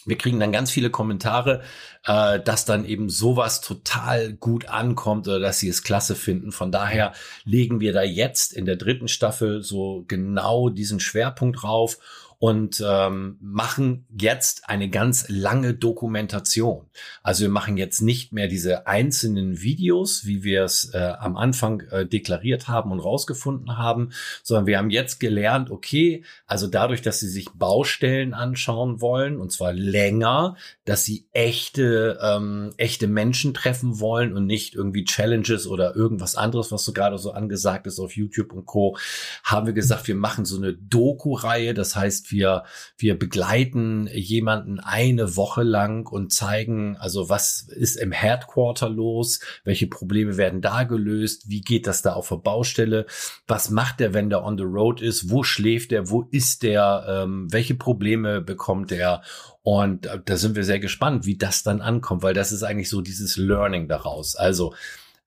wir 0.06 0.18
kriegen 0.18 0.40
dann 0.40 0.52
ganz 0.52 0.72
viele 0.72 0.90
Kommentare, 0.90 1.62
äh, 2.06 2.40
dass 2.40 2.66
dann 2.66 2.86
eben 2.86 3.10
sowas 3.10 3.62
total 3.62 4.34
gut 4.34 4.68
ankommt 4.68 5.28
oder 5.28 5.40
dass 5.40 5.60
sie 5.60 5.70
es 5.70 5.84
klasse 5.84 6.16
finden. 6.16 6.52
Von 6.52 6.72
daher 6.72 7.14
legen 7.46 7.80
wir 7.80 7.94
da 7.94 8.04
jetzt 8.04 8.54
in 8.54 8.66
der 8.66 8.76
dritten 8.76 9.08
Staffel 9.08 9.64
so 9.64 10.04
genau 10.08 10.70
diesen 10.70 11.00
Schwerpunkt 11.00 11.64
drauf 11.64 11.98
und 12.44 12.84
ähm, 12.86 13.38
machen 13.40 14.06
jetzt 14.20 14.68
eine 14.68 14.90
ganz 14.90 15.30
lange 15.30 15.76
Dokumentation. 15.76 16.88
Also 17.22 17.44
wir 17.44 17.50
machen 17.50 17.78
jetzt 17.78 18.02
nicht 18.02 18.34
mehr 18.34 18.50
diese 18.50 18.86
einzelnen 18.86 19.62
Videos, 19.62 20.26
wie 20.26 20.44
wir 20.44 20.66
es 20.66 20.94
äh, 20.94 20.98
am 20.98 21.38
Anfang 21.38 21.80
äh, 21.90 22.06
deklariert 22.06 22.68
haben 22.68 22.92
und 22.92 23.00
rausgefunden 23.00 23.78
haben, 23.78 24.10
sondern 24.44 24.66
wir 24.66 24.78
haben 24.78 24.90
jetzt 24.90 25.22
gelernt, 25.22 25.72
okay, 25.72 26.26
also 26.46 26.68
dadurch, 26.68 27.02
dass 27.02 27.22
sie 27.22 27.30
sich 27.30 27.50
Baustellen 27.52 28.34
anschauen 28.34 29.00
wollen 29.00 29.38
und 29.38 29.54
zwar 29.54 29.72
länger, 29.72 30.58
dass 30.84 31.06
sie 31.06 31.26
echte 31.32 32.20
ähm, 32.22 32.72
echte 32.76 33.08
Menschen 33.08 33.54
treffen 33.54 34.02
wollen 34.02 34.34
und 34.34 34.48
nicht 34.48 34.76
irgendwie 34.76 35.06
Challenges 35.06 35.66
oder 35.66 35.96
irgendwas 35.96 36.36
anderes, 36.36 36.74
was 36.74 36.84
so 36.84 36.92
gerade 36.92 37.18
so 37.18 37.32
angesagt 37.32 37.88
ist 37.88 38.00
auf 38.00 38.18
YouTube 38.18 38.52
und 38.52 38.66
Co. 38.66 38.98
Haben 39.46 39.68
wir 39.68 39.74
gesagt, 39.74 40.10
wir 40.10 40.16
machen 40.16 40.44
so 40.44 40.58
eine 40.58 40.74
Doku-Reihe, 40.74 41.74
das 41.74 41.96
heißt 41.96 42.33
wir, 42.34 42.66
wir 42.98 43.18
begleiten 43.18 44.10
jemanden 44.12 44.82
eine 44.82 45.38
Woche 45.38 45.64
lang 45.64 46.06
und 46.08 46.34
zeigen, 46.34 46.98
also 46.98 47.30
was 47.30 47.62
ist 47.70 47.96
im 47.96 48.12
Headquarter 48.12 48.90
los, 48.90 49.40
welche 49.64 49.88
Probleme 49.88 50.36
werden 50.36 50.60
da 50.60 50.84
gelöst, 50.84 51.48
wie 51.48 51.62
geht 51.62 51.88
das 51.88 52.02
da 52.02 52.14
auf 52.14 52.28
der 52.28 52.36
Baustelle, 52.38 53.06
was 53.48 53.70
macht 53.70 54.02
der, 54.02 54.14
wenn 54.14 54.30
der 54.30 54.44
on 54.44 54.58
the 54.58 54.66
road 54.66 55.02
ist, 55.02 55.30
wo 55.30 55.44
schläft 55.44 55.94
er, 55.94 56.10
wo 56.10 56.24
ist 56.32 56.64
der, 56.64 57.06
ähm, 57.08 57.48
welche 57.52 57.76
Probleme 57.76 58.42
bekommt 58.42 58.92
er 58.92 59.22
und 59.62 60.10
da 60.26 60.36
sind 60.36 60.58
wir 60.58 60.66
sehr 60.66 60.80
gespannt, 60.80 61.26
wie 61.26 61.38
das 61.38 61.64
dann 61.64 61.80
ankommt, 61.80 62.22
weil 62.22 62.34
das 62.34 62.52
ist 62.52 62.64
eigentlich 62.64 62.90
so 62.90 63.02
dieses 63.02 63.38
Learning 63.38 63.88
daraus. 63.88 64.36
Also 64.36 64.74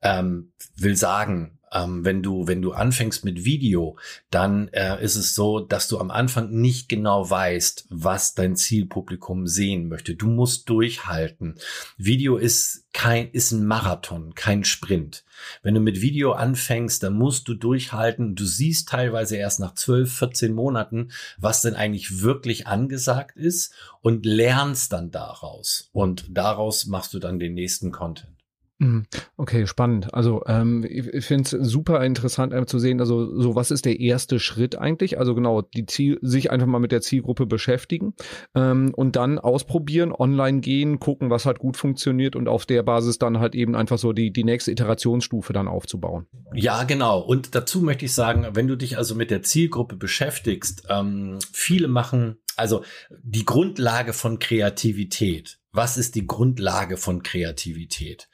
ähm, 0.02 0.52
will 0.76 0.94
sagen, 0.94 1.55
ähm, 1.72 2.04
wenn 2.04 2.22
du, 2.22 2.46
wenn 2.46 2.62
du 2.62 2.72
anfängst 2.72 3.24
mit 3.24 3.44
Video, 3.44 3.98
dann 4.30 4.68
äh, 4.68 5.02
ist 5.02 5.16
es 5.16 5.34
so, 5.34 5.60
dass 5.60 5.88
du 5.88 5.98
am 5.98 6.10
Anfang 6.10 6.50
nicht 6.50 6.88
genau 6.88 7.28
weißt, 7.28 7.86
was 7.90 8.34
dein 8.34 8.56
Zielpublikum 8.56 9.46
sehen 9.46 9.88
möchte. 9.88 10.14
Du 10.14 10.28
musst 10.28 10.68
durchhalten. 10.68 11.56
Video 11.96 12.36
ist 12.36 12.84
kein, 12.92 13.30
ist 13.30 13.52
ein 13.52 13.66
Marathon, 13.66 14.34
kein 14.34 14.64
Sprint. 14.64 15.24
Wenn 15.62 15.74
du 15.74 15.80
mit 15.80 16.00
Video 16.00 16.32
anfängst, 16.32 17.02
dann 17.02 17.14
musst 17.14 17.48
du 17.48 17.54
durchhalten. 17.54 18.34
Du 18.36 18.44
siehst 18.44 18.88
teilweise 18.88 19.36
erst 19.36 19.60
nach 19.60 19.74
12, 19.74 20.12
14 20.12 20.52
Monaten, 20.52 21.10
was 21.36 21.62
denn 21.62 21.74
eigentlich 21.74 22.22
wirklich 22.22 22.66
angesagt 22.66 23.36
ist 23.36 23.74
und 24.00 24.24
lernst 24.24 24.92
dann 24.92 25.10
daraus. 25.10 25.90
Und 25.92 26.26
daraus 26.30 26.86
machst 26.86 27.12
du 27.12 27.18
dann 27.18 27.38
den 27.38 27.54
nächsten 27.54 27.90
Content. 27.92 28.35
Mhm. 28.78 29.06
Okay, 29.36 29.66
spannend. 29.66 30.12
Also 30.12 30.42
ähm, 30.46 30.84
ich 30.88 31.24
finde 31.24 31.44
es 31.44 31.50
super 31.50 32.04
interessant 32.04 32.52
äh, 32.52 32.66
zu 32.66 32.78
sehen, 32.78 33.00
also 33.00 33.40
so 33.40 33.54
was 33.54 33.70
ist 33.70 33.86
der 33.86 34.00
erste 34.00 34.38
Schritt 34.38 34.76
eigentlich? 34.76 35.18
Also 35.18 35.34
genau, 35.34 35.62
die 35.62 35.86
Ziel, 35.86 36.18
sich 36.20 36.50
einfach 36.50 36.66
mal 36.66 36.78
mit 36.78 36.92
der 36.92 37.00
Zielgruppe 37.00 37.46
beschäftigen 37.46 38.14
ähm, 38.54 38.92
und 38.94 39.16
dann 39.16 39.38
ausprobieren, 39.38 40.12
online 40.12 40.60
gehen, 40.60 41.00
gucken, 41.00 41.30
was 41.30 41.46
hat 41.46 41.58
gut 41.58 41.78
funktioniert 41.78 42.36
und 42.36 42.48
auf 42.48 42.66
der 42.66 42.82
Basis 42.82 43.18
dann 43.18 43.38
halt 43.38 43.54
eben 43.54 43.74
einfach 43.74 43.98
so 43.98 44.12
die, 44.12 44.30
die 44.30 44.44
nächste 44.44 44.72
Iterationsstufe 44.72 45.54
dann 45.54 45.68
aufzubauen. 45.68 46.26
Ja, 46.52 46.84
genau. 46.84 47.20
Und 47.20 47.54
dazu 47.54 47.80
möchte 47.80 48.04
ich 48.04 48.12
sagen, 48.12 48.46
wenn 48.52 48.68
du 48.68 48.76
dich 48.76 48.98
also 48.98 49.14
mit 49.14 49.30
der 49.30 49.42
Zielgruppe 49.42 49.96
beschäftigst, 49.96 50.86
ähm, 50.90 51.38
viele 51.52 51.88
machen 51.88 52.36
also 52.56 52.84
die 53.10 53.44
Grundlage 53.44 54.12
von 54.12 54.38
Kreativität. 54.38 55.58
Was 55.72 55.98
ist 55.98 56.14
die 56.14 56.26
Grundlage 56.26 56.96
von 56.96 57.22
Kreativität? 57.22 58.28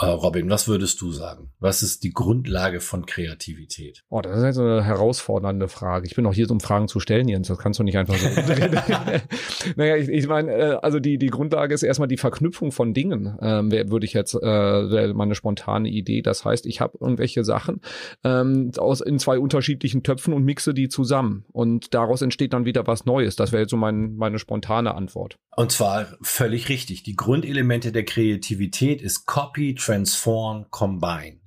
Äh, 0.00 0.06
Robin, 0.06 0.50
was 0.50 0.66
würdest 0.66 1.00
du 1.00 1.12
sagen? 1.12 1.50
Was 1.60 1.84
ist 1.84 2.02
die 2.02 2.12
Grundlage 2.12 2.80
von 2.80 3.06
Kreativität? 3.06 4.02
Oh, 4.08 4.20
das 4.20 4.38
ist 4.38 4.44
jetzt 4.44 4.58
eine 4.58 4.82
herausfordernde 4.82 5.68
Frage. 5.68 6.06
Ich 6.06 6.16
bin 6.16 6.26
auch 6.26 6.34
hier, 6.34 6.50
um 6.50 6.58
Fragen 6.58 6.88
zu 6.88 6.98
stellen, 6.98 7.28
Jens. 7.28 7.46
Das 7.46 7.58
kannst 7.58 7.78
du 7.78 7.84
nicht 7.84 7.96
einfach 7.96 8.16
so. 8.16 8.26
naja, 9.76 9.96
ich, 9.96 10.08
ich 10.08 10.26
meine, 10.26 10.52
äh, 10.52 10.78
also 10.82 10.98
die, 10.98 11.16
die 11.16 11.28
Grundlage 11.28 11.72
ist 11.72 11.84
erstmal 11.84 12.08
die 12.08 12.16
Verknüpfung 12.16 12.72
von 12.72 12.92
Dingen, 12.92 13.38
ähm, 13.40 13.70
würde 13.70 14.04
ich 14.04 14.14
jetzt, 14.14 14.34
äh, 14.34 14.40
wäre 14.40 15.14
meine 15.14 15.36
spontane 15.36 15.88
Idee. 15.88 16.22
Das 16.22 16.44
heißt, 16.44 16.66
ich 16.66 16.80
habe 16.80 16.98
irgendwelche 17.00 17.44
Sachen 17.44 17.80
ähm, 18.24 18.72
aus 18.76 19.00
in 19.00 19.20
zwei 19.20 19.38
unterschiedlichen 19.38 20.02
Töpfen 20.02 20.34
und 20.34 20.44
mixe 20.44 20.74
die 20.74 20.88
zusammen. 20.88 21.44
Und 21.52 21.94
daraus 21.94 22.20
entsteht 22.20 22.52
dann 22.52 22.64
wieder 22.64 22.84
was 22.88 23.04
Neues. 23.04 23.36
Das 23.36 23.52
wäre 23.52 23.62
jetzt 23.62 23.70
so 23.70 23.76
mein, 23.76 24.16
meine 24.16 24.40
spontane 24.40 24.96
Antwort. 24.96 25.36
Und 25.56 25.70
zwar 25.70 26.06
völlig 26.20 26.68
richtig. 26.68 27.04
Die 27.04 27.14
Grundelemente 27.14 27.92
der 27.92 28.04
Kreativität 28.04 29.00
ist 29.00 29.26
Copy, 29.26 29.76
Transform, 29.84 30.66
Combine. 30.70 31.40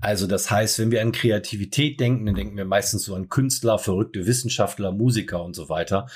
Also 0.00 0.26
das 0.26 0.50
heißt, 0.50 0.78
wenn 0.78 0.90
wir 0.90 1.02
an 1.02 1.12
Kreativität 1.12 2.00
denken, 2.00 2.26
dann 2.26 2.34
denken 2.34 2.56
wir 2.56 2.64
meistens 2.64 3.04
so 3.04 3.14
an 3.14 3.28
Künstler, 3.28 3.78
verrückte 3.78 4.26
Wissenschaftler, 4.26 4.92
Musiker 4.92 5.44
und 5.44 5.54
so 5.54 5.68
weiter. 5.68 6.06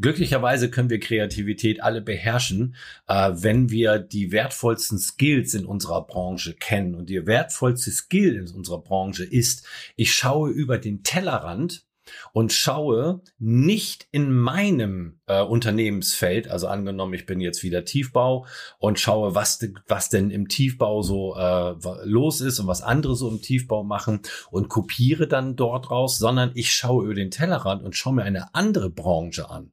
Glücklicherweise 0.00 0.70
können 0.70 0.90
wir 0.90 1.00
Kreativität 1.00 1.82
alle 1.82 2.00
beherrschen, 2.00 2.76
äh, 3.08 3.32
wenn 3.34 3.70
wir 3.70 3.98
die 3.98 4.30
wertvollsten 4.30 4.98
Skills 4.98 5.54
in 5.54 5.66
unserer 5.66 6.06
Branche 6.06 6.54
kennen. 6.54 6.94
Und 6.94 7.10
die 7.10 7.26
wertvollste 7.26 7.90
Skill 7.90 8.36
in 8.36 8.54
unserer 8.54 8.80
Branche 8.80 9.24
ist, 9.24 9.66
ich 9.96 10.14
schaue 10.14 10.50
über 10.50 10.78
den 10.78 11.02
Tellerrand 11.02 11.84
und 12.32 12.52
schaue 12.52 13.22
nicht 13.38 14.06
in 14.10 14.32
meinem 14.32 15.20
äh, 15.26 15.42
Unternehmensfeld, 15.42 16.48
also 16.48 16.66
angenommen, 16.66 17.14
ich 17.14 17.26
bin 17.26 17.40
jetzt 17.40 17.62
wieder 17.62 17.84
Tiefbau 17.84 18.46
und 18.78 18.98
schaue, 18.98 19.34
was, 19.34 19.60
was 19.86 20.08
denn 20.08 20.30
im 20.30 20.48
Tiefbau 20.48 21.02
so 21.02 21.36
äh, 21.36 21.74
los 22.04 22.40
ist 22.40 22.58
und 22.58 22.66
was 22.66 22.82
andere 22.82 23.16
so 23.16 23.28
im 23.28 23.42
Tiefbau 23.42 23.84
machen 23.84 24.20
und 24.50 24.68
kopiere 24.68 25.26
dann 25.26 25.56
dort 25.56 25.90
raus, 25.90 26.18
sondern 26.18 26.52
ich 26.54 26.72
schaue 26.72 27.04
über 27.04 27.14
den 27.14 27.30
Tellerrand 27.30 27.82
und 27.82 27.96
schaue 27.96 28.14
mir 28.14 28.24
eine 28.24 28.54
andere 28.54 28.90
Branche 28.90 29.50
an. 29.50 29.72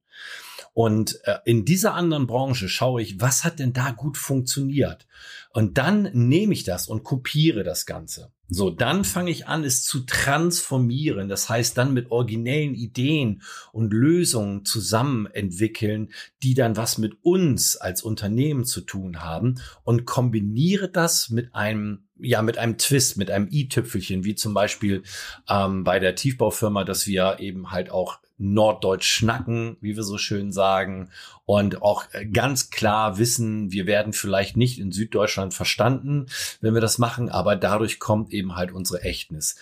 Und 0.74 1.20
äh, 1.26 1.40
in 1.46 1.66
dieser 1.66 1.94
anderen 1.94 2.28
Branche 2.28 2.70
schaue 2.70 3.02
ich, 3.02 3.20
was 3.20 3.44
hat 3.44 3.60
denn 3.60 3.74
da 3.74 3.92
gut 3.92 4.18
funktioniert? 4.18 5.08
Und 5.52 5.78
dann 5.78 6.10
nehme 6.14 6.54
ich 6.54 6.64
das 6.64 6.88
und 6.88 7.04
kopiere 7.04 7.64
das 7.64 7.86
Ganze. 7.86 8.32
So, 8.52 8.72
dann 8.72 9.04
fange 9.04 9.30
ich 9.30 9.48
an, 9.48 9.64
es 9.64 9.84
zu 9.84 10.02
transformieren. 10.02 11.30
Das 11.30 11.50
heißt, 11.50 11.78
dann 11.78 11.94
mit 11.94 12.10
originellen 12.10 12.74
Ideen 12.74 13.44
und 13.72 13.94
Lösungen 13.94 14.66
zusammen 14.66 15.28
entwickeln, 15.28 16.12
die 16.42 16.56
dann 16.56 16.76
was 16.76 16.98
mit 16.98 17.18
uns 17.22 17.78
als 17.78 18.02
Unternehmen 18.02 18.66
zu 18.66 18.82
tun 18.82 19.22
haben 19.22 19.62
und 19.84 20.06
kombiniere 20.06 20.90
das 20.90 21.30
mit 21.30 21.54
einem 21.54 22.06
ja, 22.22 22.42
mit 22.42 22.58
einem 22.58 22.78
Twist, 22.78 23.16
mit 23.16 23.32
einem 23.32 23.48
i-Tüpfelchen, 23.50 24.26
wie 24.26 24.36
zum 24.36 24.54
Beispiel 24.54 25.04
ähm, 25.48 25.86
bei 25.86 26.00
der 26.00 26.16
Tiefbaufirma, 26.16 26.84
dass 26.84 27.08
wir 27.08 27.38
eben 27.40 27.72
halt 27.72 27.92
auch 27.92 28.20
Norddeutsch 28.40 29.08
schnacken, 29.08 29.78
wie 29.82 29.96
wir 29.96 30.04
so 30.04 30.18
schön 30.18 30.52
sagen, 30.52 31.10
und 31.46 31.82
auch 31.82 32.06
ganz 32.32 32.70
klar 32.70 33.18
wissen, 33.18 33.72
wir 33.72 33.86
werden 33.86 34.14
vielleicht 34.14 34.56
nicht 34.56 34.80
in 34.80 34.92
Süddeutschland 34.92 35.54
verstanden, 35.54 36.28
wenn 36.62 36.74
wir 36.74 36.82
das 36.82 36.98
machen, 36.98 37.30
aber 37.30 37.56
dadurch 37.56 38.00
kommt 38.00 38.32
eben 38.32 38.56
halt 38.56 38.72
unsere 38.72 39.02
Echtnis. 39.02 39.56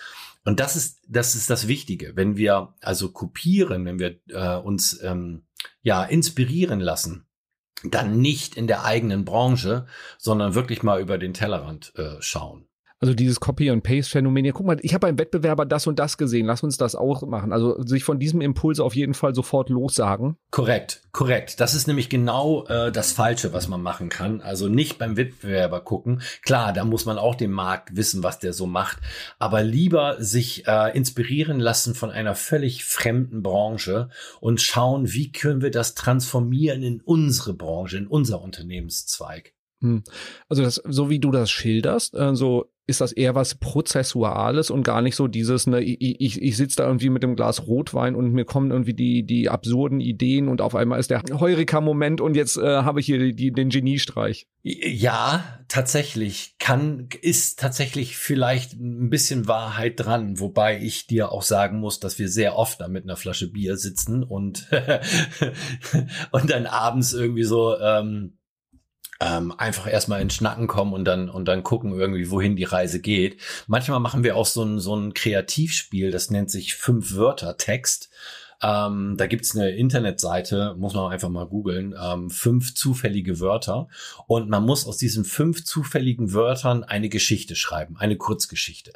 Und 0.44 0.60
das 0.60 0.76
ist, 0.76 1.00
das 1.08 1.34
ist 1.34 1.50
das 1.50 1.66
Wichtige. 1.66 2.14
Wenn 2.14 2.36
wir 2.36 2.72
also 2.80 3.10
kopieren, 3.10 3.84
wenn 3.84 3.98
wir 3.98 4.18
äh, 4.28 4.56
uns 4.56 5.02
ähm, 5.02 5.42
ja 5.82 6.04
inspirieren 6.04 6.80
lassen, 6.80 7.26
dann 7.84 8.20
nicht 8.20 8.56
in 8.56 8.66
der 8.66 8.84
eigenen 8.84 9.24
Branche, 9.24 9.86
sondern 10.18 10.54
wirklich 10.54 10.82
mal 10.82 11.00
über 11.00 11.18
den 11.18 11.34
Tellerrand 11.34 11.92
äh, 11.96 12.20
schauen. 12.20 12.67
Also 13.00 13.14
dieses 13.14 13.38
Copy 13.38 13.70
and 13.70 13.84
Paste 13.84 14.10
Phänomen. 14.10 14.44
Ja, 14.44 14.52
guck 14.52 14.66
mal, 14.66 14.76
ich 14.82 14.92
habe 14.92 15.06
beim 15.06 15.18
Wettbewerber 15.18 15.64
das 15.64 15.86
und 15.86 16.00
das 16.00 16.18
gesehen. 16.18 16.46
Lass 16.46 16.64
uns 16.64 16.78
das 16.78 16.96
auch 16.96 17.22
machen. 17.22 17.52
Also 17.52 17.80
sich 17.84 18.02
von 18.02 18.18
diesem 18.18 18.40
Impuls 18.40 18.80
auf 18.80 18.96
jeden 18.96 19.14
Fall 19.14 19.36
sofort 19.36 19.68
lossagen. 19.68 20.36
Korrekt, 20.50 21.02
korrekt. 21.12 21.60
Das 21.60 21.74
ist 21.74 21.86
nämlich 21.86 22.08
genau 22.08 22.66
äh, 22.66 22.90
das 22.90 23.12
Falsche, 23.12 23.52
was 23.52 23.68
man 23.68 23.82
machen 23.82 24.08
kann. 24.08 24.40
Also 24.40 24.68
nicht 24.68 24.98
beim 24.98 25.16
Wettbewerber 25.16 25.80
gucken. 25.80 26.22
Klar, 26.42 26.72
da 26.72 26.84
muss 26.84 27.06
man 27.06 27.18
auch 27.18 27.36
den 27.36 27.52
Markt 27.52 27.94
wissen, 27.94 28.24
was 28.24 28.40
der 28.40 28.52
so 28.52 28.66
macht. 28.66 28.98
Aber 29.38 29.62
lieber 29.62 30.16
sich 30.18 30.66
äh, 30.66 30.96
inspirieren 30.96 31.60
lassen 31.60 31.94
von 31.94 32.10
einer 32.10 32.34
völlig 32.34 32.84
fremden 32.84 33.44
Branche 33.44 34.08
und 34.40 34.60
schauen, 34.60 35.12
wie 35.12 35.30
können 35.30 35.62
wir 35.62 35.70
das 35.70 35.94
transformieren 35.94 36.82
in 36.82 37.00
unsere 37.00 37.54
Branche, 37.54 37.98
in 37.98 38.08
unser 38.08 38.42
Unternehmenszweig. 38.42 39.54
Hm. 39.80 40.02
Also 40.48 40.62
das, 40.64 40.82
so 40.84 41.08
wie 41.08 41.20
du 41.20 41.30
das 41.30 41.50
schilderst, 41.50 42.14
äh, 42.14 42.34
so 42.34 42.68
ist 42.88 43.02
das 43.02 43.12
eher 43.12 43.34
was 43.34 43.54
Prozessuales 43.54 44.70
und 44.70 44.82
gar 44.82 45.02
nicht 45.02 45.14
so 45.14 45.28
dieses, 45.28 45.66
ne, 45.66 45.82
ich, 45.82 46.20
ich, 46.20 46.40
ich 46.40 46.56
sitze 46.56 46.76
da 46.76 46.86
irgendwie 46.86 47.10
mit 47.10 47.22
dem 47.22 47.36
Glas 47.36 47.66
Rotwein 47.66 48.14
und 48.14 48.32
mir 48.32 48.46
kommen 48.46 48.70
irgendwie 48.70 48.94
die, 48.94 49.24
die 49.24 49.50
absurden 49.50 50.00
Ideen 50.00 50.48
und 50.48 50.62
auf 50.62 50.74
einmal 50.74 50.98
ist 50.98 51.10
der 51.10 51.22
Heureka-Moment 51.22 52.22
und 52.22 52.34
jetzt 52.34 52.56
äh, 52.56 52.62
habe 52.62 53.00
ich 53.00 53.06
hier 53.06 53.18
die, 53.18 53.34
die, 53.34 53.52
den 53.52 53.68
Geniestreich. 53.68 54.46
Ja, 54.62 55.44
tatsächlich. 55.68 56.56
Kann, 56.58 57.10
ist 57.20 57.58
tatsächlich 57.58 58.16
vielleicht 58.16 58.72
ein 58.72 59.10
bisschen 59.10 59.46
Wahrheit 59.46 60.00
dran, 60.00 60.40
wobei 60.40 60.80
ich 60.80 61.06
dir 61.06 61.30
auch 61.30 61.42
sagen 61.42 61.80
muss, 61.80 62.00
dass 62.00 62.18
wir 62.18 62.30
sehr 62.30 62.56
oft 62.56 62.80
da 62.80 62.88
mit 62.88 63.04
einer 63.04 63.16
Flasche 63.16 63.50
Bier 63.50 63.76
sitzen 63.76 64.22
und, 64.22 64.66
und 66.30 66.50
dann 66.50 66.64
abends 66.64 67.12
irgendwie 67.12 67.44
so, 67.44 67.78
ähm, 67.78 68.37
ähm, 69.20 69.52
einfach 69.56 69.90
erstmal 69.90 70.20
ins 70.20 70.34
Schnacken 70.34 70.66
kommen 70.66 70.92
und 70.92 71.04
dann 71.04 71.28
und 71.28 71.46
dann 71.46 71.62
gucken 71.62 71.92
irgendwie, 71.92 72.30
wohin 72.30 72.56
die 72.56 72.64
Reise 72.64 73.00
geht. 73.00 73.40
Manchmal 73.66 74.00
machen 74.00 74.22
wir 74.22 74.36
auch 74.36 74.46
so 74.46 74.62
ein, 74.62 74.78
so 74.78 74.94
ein 74.94 75.14
Kreativspiel, 75.14 76.10
das 76.10 76.30
nennt 76.30 76.50
sich 76.50 76.74
fünf 76.74 77.14
Wörter 77.14 77.56
Text. 77.56 78.10
Ähm, 78.60 79.14
da 79.16 79.28
gibt's 79.28 79.54
eine 79.54 79.70
Internetseite, 79.70 80.74
muss 80.76 80.94
man 80.94 81.12
einfach 81.12 81.28
mal 81.28 81.46
googeln, 81.46 81.94
ähm, 82.00 82.28
fünf 82.28 82.74
zufällige 82.74 83.38
Wörter. 83.38 83.88
Und 84.26 84.48
man 84.48 84.64
muss 84.64 84.84
aus 84.84 84.96
diesen 84.96 85.24
fünf 85.24 85.64
zufälligen 85.64 86.32
Wörtern 86.32 86.82
eine 86.82 87.08
Geschichte 87.08 87.54
schreiben, 87.54 87.96
eine 87.98 88.16
Kurzgeschichte. 88.16 88.94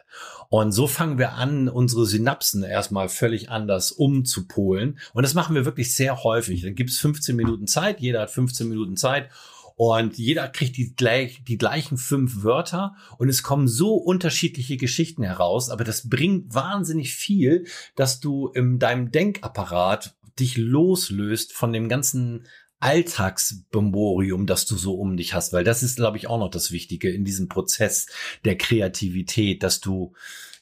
Und 0.49 0.73
so 0.73 0.89
fangen 0.89 1.19
wir 1.19 1.35
an, 1.35 1.69
unsere 1.69 2.07
Synapsen 2.07 2.65
erstmal 2.65 3.09
völlig 3.09 3.51
anders 3.51 3.93
umzupolen. 3.93 4.99
Und 5.13 5.23
das 5.23 5.35
machen 5.35 5.55
wir 5.55 5.65
wirklich 5.65 5.95
sehr 5.95 6.25
häufig. 6.25 6.63
Dann 6.63 6.75
gibt's 6.75 6.99
15 6.99 7.37
Minuten 7.37 7.69
Zeit, 7.69 8.01
jeder 8.01 8.23
hat 8.23 8.31
15 8.33 8.69
Minuten 8.69 8.97
Zeit 8.97 9.29
und 9.77 10.19
jeder 10.19 10.49
kriegt 10.49 10.77
die, 10.77 10.95
gleich, 10.95 11.43
die 11.45 11.59
gleichen 11.59 11.97
fünf 11.97 12.43
Wörter. 12.43 12.95
Und 13.19 13.29
es 13.29 13.43
kommen 13.43 13.69
so 13.69 13.95
unterschiedliche 13.95 14.77
Geschichten 14.77 15.23
heraus, 15.23 15.71
aber 15.71 15.85
das 15.85 16.09
bringt 16.09 16.55
wahnsinnig 16.55 17.15
viel, 17.15 17.67
dass 17.97 18.21
du 18.21 18.49
in 18.49 18.79
deinem 18.79 19.11
Denkapparat 19.11 20.17
dich 20.39 20.57
loslöst 20.57 21.53
von 21.53 21.73
dem 21.73 21.89
ganzen 21.89 22.47
Alltagsbomborium, 22.81 24.47
das 24.47 24.67
du 24.67 24.77
so 24.77 24.95
um 24.95 25.17
dich 25.17 25.35
hast, 25.35 25.53
weil 25.53 25.63
das 25.63 25.85
ist, 25.85 25.97
glaube 25.97 26.17
ich, 26.17 26.27
auch 26.27 26.39
noch 26.39 26.51
das 26.51 26.73
Wichtige 26.73 27.11
in 27.11 27.25
diesem 27.25 27.49
Prozess 27.49 28.09
der 28.45 28.59
Kreativität, 28.59 29.63
dass 29.63 29.81
du 29.81 30.15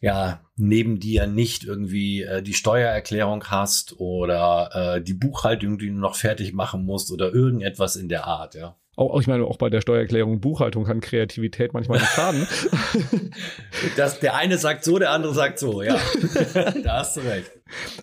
ja 0.02 0.42
neben 0.56 1.00
dir 1.00 1.26
nicht 1.26 1.64
irgendwie 1.64 2.22
äh, 2.22 2.42
die 2.42 2.54
Steuererklärung 2.54 3.44
hast 3.44 4.00
oder 4.00 4.96
äh, 4.96 5.02
die 5.02 5.14
Buchhaltung, 5.14 5.78
die 5.78 5.88
du 5.88 5.94
noch 5.94 6.16
fertig 6.16 6.52
machen 6.52 6.84
musst 6.84 7.10
oder 7.10 7.32
irgendetwas 7.32 7.96
in 7.96 8.08
der 8.08 8.26
Art, 8.26 8.54
ja. 8.54 8.76
Auch, 8.96 9.20
ich 9.20 9.26
meine, 9.26 9.44
auch 9.44 9.56
bei 9.56 9.70
der 9.70 9.80
Steuererklärung 9.80 10.40
Buchhaltung 10.40 10.84
kann 10.84 11.00
Kreativität 11.00 11.72
manchmal 11.72 12.00
nicht 12.00 12.10
schaden. 12.10 12.46
das, 13.96 14.20
der 14.20 14.34
eine 14.34 14.58
sagt 14.58 14.84
so, 14.84 14.98
der 14.98 15.10
andere 15.10 15.32
sagt 15.32 15.58
so, 15.58 15.82
ja. 15.82 15.98
da 16.84 16.98
hast 16.98 17.16
du 17.16 17.20
recht. 17.20 17.50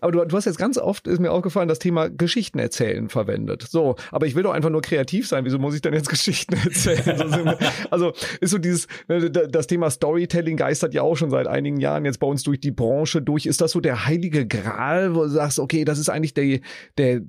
Aber 0.01 0.11
du, 0.11 0.25
du 0.25 0.37
hast 0.37 0.45
jetzt 0.45 0.57
ganz 0.57 0.77
oft, 0.77 1.07
ist 1.07 1.19
mir 1.19 1.31
aufgefallen, 1.31 1.67
das 1.67 1.79
Thema 1.79 2.09
Geschichten 2.09 2.59
erzählen 2.59 3.09
verwendet. 3.09 3.65
So, 3.69 3.95
aber 4.11 4.25
ich 4.25 4.35
will 4.35 4.43
doch 4.43 4.53
einfach 4.53 4.69
nur 4.69 4.81
kreativ 4.81 5.27
sein. 5.27 5.45
Wieso 5.45 5.59
muss 5.59 5.75
ich 5.75 5.81
denn 5.81 5.93
jetzt 5.93 6.09
Geschichten 6.17 6.55
erzählen? 6.55 7.55
also 7.91 8.13
ist 8.41 8.51
so 8.51 8.57
dieses, 8.57 8.87
ne, 9.07 9.29
das 9.29 9.67
Thema 9.67 9.89
Storytelling 9.89 10.57
geistert 10.57 10.93
ja 10.93 11.01
auch 11.01 11.15
schon 11.15 11.29
seit 11.29 11.47
einigen 11.47 11.79
Jahren 11.79 12.05
jetzt 12.05 12.19
bei 12.19 12.27
uns 12.27 12.43
durch 12.43 12.59
die 12.59 12.71
Branche 12.71 13.21
durch. 13.21 13.45
Ist 13.45 13.61
das 13.61 13.71
so 13.71 13.79
der 13.79 14.05
heilige 14.05 14.47
Gral, 14.47 15.15
wo 15.15 15.23
du 15.23 15.29
sagst, 15.29 15.59
okay, 15.59 15.85
das 15.85 15.99
ist 15.99 16.09
eigentlich 16.09 16.33
der, 16.33 16.59
der, 16.97 17.21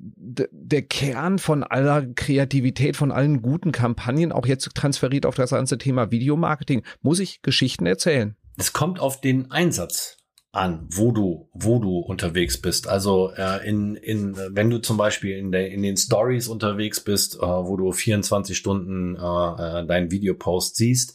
der 0.50 0.82
Kern 0.82 1.38
von 1.38 1.62
aller 1.62 2.06
Kreativität, 2.14 2.96
von 2.96 3.12
allen 3.12 3.42
guten 3.42 3.72
Kampagnen, 3.72 4.32
auch 4.32 4.46
jetzt 4.46 4.74
transferiert 4.74 5.26
auf 5.26 5.34
das 5.34 5.50
ganze 5.50 5.78
Thema 5.78 6.10
Videomarketing. 6.10 6.82
Muss 7.02 7.20
ich 7.20 7.42
Geschichten 7.42 7.86
erzählen? 7.86 8.36
Es 8.56 8.72
kommt 8.72 8.98
auf 8.98 9.20
den 9.20 9.50
Einsatz 9.50 10.17
an, 10.52 10.88
wo 10.90 11.12
du, 11.12 11.48
wo 11.52 11.78
du 11.78 11.98
unterwegs 11.98 12.60
bist. 12.60 12.88
Also 12.88 13.30
äh, 13.36 13.68
in, 13.68 13.96
in, 13.96 14.36
wenn 14.36 14.70
du 14.70 14.78
zum 14.78 14.96
Beispiel 14.96 15.36
in, 15.36 15.52
der, 15.52 15.70
in 15.70 15.82
den 15.82 15.96
Stories 15.96 16.48
unterwegs 16.48 17.00
bist, 17.00 17.36
äh, 17.36 17.46
wo 17.46 17.76
du 17.76 17.92
24 17.92 18.56
Stunden 18.56 19.14
äh, 19.16 19.18
äh, 19.18 19.86
deinen 19.86 20.10
Videopost 20.10 20.76
siehst, 20.76 21.14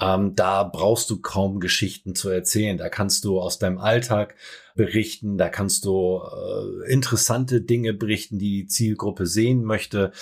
ähm, 0.00 0.34
da 0.34 0.64
brauchst 0.64 1.10
du 1.10 1.20
kaum 1.20 1.60
Geschichten 1.60 2.14
zu 2.14 2.30
erzählen. 2.30 2.78
Da 2.78 2.88
kannst 2.88 3.24
du 3.24 3.38
aus 3.38 3.58
deinem 3.58 3.78
Alltag 3.78 4.34
berichten, 4.74 5.36
da 5.36 5.50
kannst 5.50 5.84
du 5.84 6.22
äh, 6.22 6.90
interessante 6.90 7.60
Dinge 7.60 7.92
berichten, 7.92 8.38
die 8.38 8.62
die 8.62 8.66
Zielgruppe 8.66 9.26
sehen 9.26 9.62
möchte. 9.62 10.12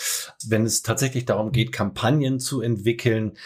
Wenn 0.47 0.67
es 0.67 0.83
tatsächlich 0.83 1.27
darum 1.27 1.53
geht, 1.53 1.71
Kampagnen 1.71 2.41
zu 2.41 2.61
entwickeln, 2.61 3.39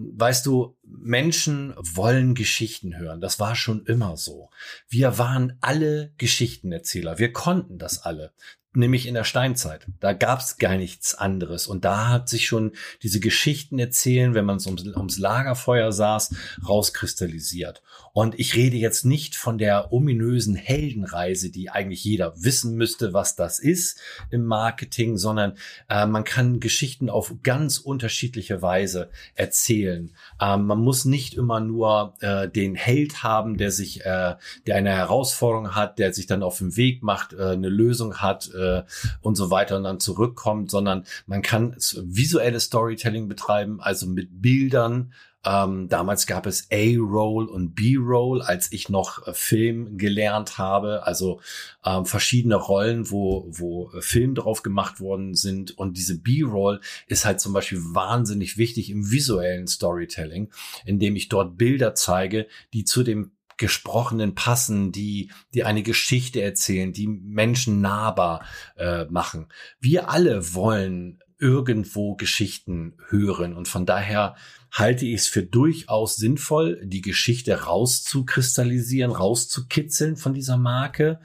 Weißt 0.00 0.46
du, 0.46 0.76
Menschen 0.84 1.74
wollen 1.76 2.36
Geschichten 2.36 2.96
hören. 2.96 3.20
Das 3.20 3.40
war 3.40 3.56
schon 3.56 3.84
immer 3.84 4.16
so. 4.16 4.48
Wir 4.88 5.18
waren 5.18 5.58
alle 5.60 6.12
Geschichtenerzähler. 6.18 7.18
Wir 7.18 7.32
konnten 7.32 7.78
das 7.78 7.98
alle 8.02 8.32
nämlich 8.78 9.06
in 9.06 9.14
der 9.14 9.24
Steinzeit. 9.24 9.86
Da 10.00 10.12
gab 10.12 10.40
es 10.40 10.58
gar 10.58 10.76
nichts 10.76 11.14
anderes. 11.14 11.66
Und 11.66 11.84
da 11.84 12.08
hat 12.08 12.28
sich 12.28 12.46
schon 12.46 12.72
diese 13.02 13.20
Geschichten 13.20 13.78
erzählen, 13.78 14.34
wenn 14.34 14.44
man 14.44 14.58
ums, 14.64 14.86
ums 14.96 15.18
Lagerfeuer 15.18 15.92
saß, 15.92 16.34
rauskristallisiert. 16.66 17.82
Und 18.12 18.38
ich 18.38 18.56
rede 18.56 18.76
jetzt 18.76 19.04
nicht 19.04 19.36
von 19.36 19.58
der 19.58 19.92
ominösen 19.92 20.56
Heldenreise, 20.56 21.50
die 21.50 21.70
eigentlich 21.70 22.02
jeder 22.02 22.34
wissen 22.42 22.74
müsste, 22.74 23.12
was 23.12 23.36
das 23.36 23.60
ist 23.60 24.00
im 24.30 24.44
Marketing, 24.44 25.16
sondern 25.16 25.56
äh, 25.88 26.06
man 26.06 26.24
kann 26.24 26.58
Geschichten 26.58 27.10
auf 27.10 27.32
ganz 27.42 27.78
unterschiedliche 27.78 28.60
Weise 28.62 29.10
erzählen. 29.34 30.10
Ähm, 30.40 30.66
man 30.66 30.78
muss 30.78 31.04
nicht 31.04 31.34
immer 31.34 31.60
nur 31.60 32.14
äh, 32.20 32.48
den 32.48 32.74
Held 32.74 33.22
haben, 33.22 33.56
der 33.56 33.70
sich, 33.70 34.00
äh, 34.00 34.34
der 34.66 34.76
eine 34.76 34.90
Herausforderung 34.90 35.74
hat, 35.74 35.98
der 35.98 36.12
sich 36.12 36.26
dann 36.26 36.42
auf 36.42 36.58
den 36.58 36.76
Weg 36.76 37.02
macht, 37.02 37.34
äh, 37.34 37.50
eine 37.50 37.68
Lösung 37.68 38.16
hat, 38.16 38.50
äh, 38.68 38.82
und 39.20 39.36
so 39.36 39.50
weiter 39.50 39.76
und 39.76 39.84
dann 39.84 40.00
zurückkommt, 40.00 40.70
sondern 40.70 41.04
man 41.26 41.42
kann 41.42 41.76
visuelles 42.02 42.64
Storytelling 42.64 43.28
betreiben, 43.28 43.80
also 43.80 44.06
mit 44.06 44.42
Bildern, 44.42 45.12
ähm, 45.44 45.88
damals 45.88 46.26
gab 46.26 46.46
es 46.46 46.68
A-Roll 46.72 47.46
und 47.46 47.74
B-Roll, 47.74 48.42
als 48.42 48.72
ich 48.72 48.88
noch 48.88 49.26
äh, 49.26 49.32
Film 49.32 49.96
gelernt 49.96 50.58
habe, 50.58 51.06
also 51.06 51.40
ähm, 51.84 52.04
verschiedene 52.06 52.56
Rollen, 52.56 53.10
wo, 53.10 53.46
wo 53.48 53.90
äh, 53.92 54.02
Film 54.02 54.34
drauf 54.34 54.62
gemacht 54.62 55.00
worden 55.00 55.34
sind. 55.34 55.78
Und 55.78 55.96
diese 55.96 56.18
B-Roll 56.18 56.80
ist 57.06 57.24
halt 57.24 57.40
zum 57.40 57.52
Beispiel 57.52 57.80
wahnsinnig 57.80 58.58
wichtig 58.58 58.90
im 58.90 59.10
visuellen 59.10 59.68
Storytelling, 59.68 60.50
indem 60.84 61.14
ich 61.14 61.28
dort 61.28 61.56
Bilder 61.56 61.94
zeige, 61.94 62.48
die 62.72 62.84
zu 62.84 63.04
dem 63.04 63.30
Gesprochenen 63.58 64.34
passen, 64.34 64.92
die, 64.92 65.30
die 65.52 65.64
eine 65.64 65.82
Geschichte 65.82 66.40
erzählen, 66.40 66.92
die 66.92 67.08
Menschen 67.08 67.80
nahbar 67.80 68.44
äh, 68.76 69.04
machen. 69.06 69.48
Wir 69.80 70.08
alle 70.08 70.54
wollen 70.54 71.20
irgendwo 71.38 72.16
Geschichten 72.16 72.96
hören 73.08 73.54
und 73.54 73.68
von 73.68 73.86
daher 73.86 74.34
halte 74.72 75.06
ich 75.06 75.20
es 75.20 75.28
für 75.28 75.42
durchaus 75.42 76.16
sinnvoll, 76.16 76.80
die 76.84 77.00
Geschichte 77.00 77.62
rauszukristallisieren, 77.62 79.12
rauszukitzeln 79.12 80.16
von 80.16 80.34
dieser 80.34 80.56
Marke 80.56 81.20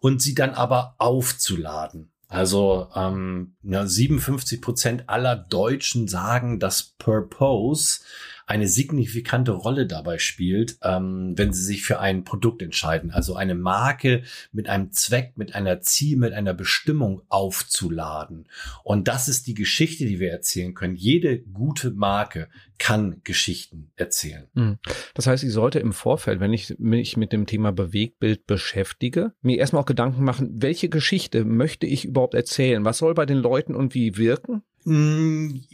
und 0.00 0.20
sie 0.20 0.34
dann 0.34 0.50
aber 0.50 0.96
aufzuladen. 0.98 2.10
Also 2.28 2.88
ähm, 2.94 3.54
ja, 3.62 3.86
57 3.86 4.60
Prozent 4.60 5.08
aller 5.08 5.36
Deutschen 5.36 6.08
sagen, 6.08 6.58
dass 6.58 6.82
Purpose 6.82 8.00
eine 8.46 8.68
signifikante 8.68 9.52
Rolle 9.52 9.86
dabei 9.86 10.18
spielt, 10.18 10.76
ähm, 10.82 11.32
wenn 11.36 11.52
sie 11.52 11.62
sich 11.62 11.82
für 11.82 12.00
ein 12.00 12.24
Produkt 12.24 12.60
entscheiden. 12.62 13.10
Also 13.10 13.36
eine 13.36 13.54
Marke 13.54 14.22
mit 14.52 14.68
einem 14.68 14.92
Zweck, 14.92 15.32
mit 15.36 15.54
einer 15.54 15.80
Ziel, 15.80 16.18
mit 16.18 16.32
einer 16.32 16.52
Bestimmung 16.52 17.22
aufzuladen. 17.28 18.46
Und 18.82 19.08
das 19.08 19.28
ist 19.28 19.46
die 19.46 19.54
Geschichte, 19.54 20.04
die 20.04 20.20
wir 20.20 20.30
erzählen 20.30 20.74
können. 20.74 20.94
Jede 20.94 21.38
gute 21.40 21.90
Marke 21.90 22.48
kann 22.78 23.20
Geschichten 23.24 23.92
erzählen. 23.96 24.46
Hm. 24.54 24.78
Das 25.14 25.26
heißt, 25.26 25.42
ich 25.44 25.52
sollte 25.52 25.78
im 25.78 25.92
Vorfeld, 25.92 26.40
wenn 26.40 26.52
ich 26.52 26.74
mich 26.78 27.16
mit 27.16 27.32
dem 27.32 27.46
Thema 27.46 27.72
Bewegtbild 27.72 28.46
beschäftige, 28.46 29.32
mir 29.40 29.58
erstmal 29.58 29.82
auch 29.82 29.86
Gedanken 29.86 30.22
machen, 30.24 30.50
welche 30.56 30.88
Geschichte 30.88 31.44
möchte 31.44 31.86
ich 31.86 32.04
überhaupt 32.04 32.34
erzählen? 32.34 32.84
Was 32.84 32.98
soll 32.98 33.14
bei 33.14 33.26
den 33.26 33.38
Leuten 33.38 33.74
und 33.74 33.94
wie 33.94 34.16
wirken? 34.16 34.62
Hm, 34.84 35.64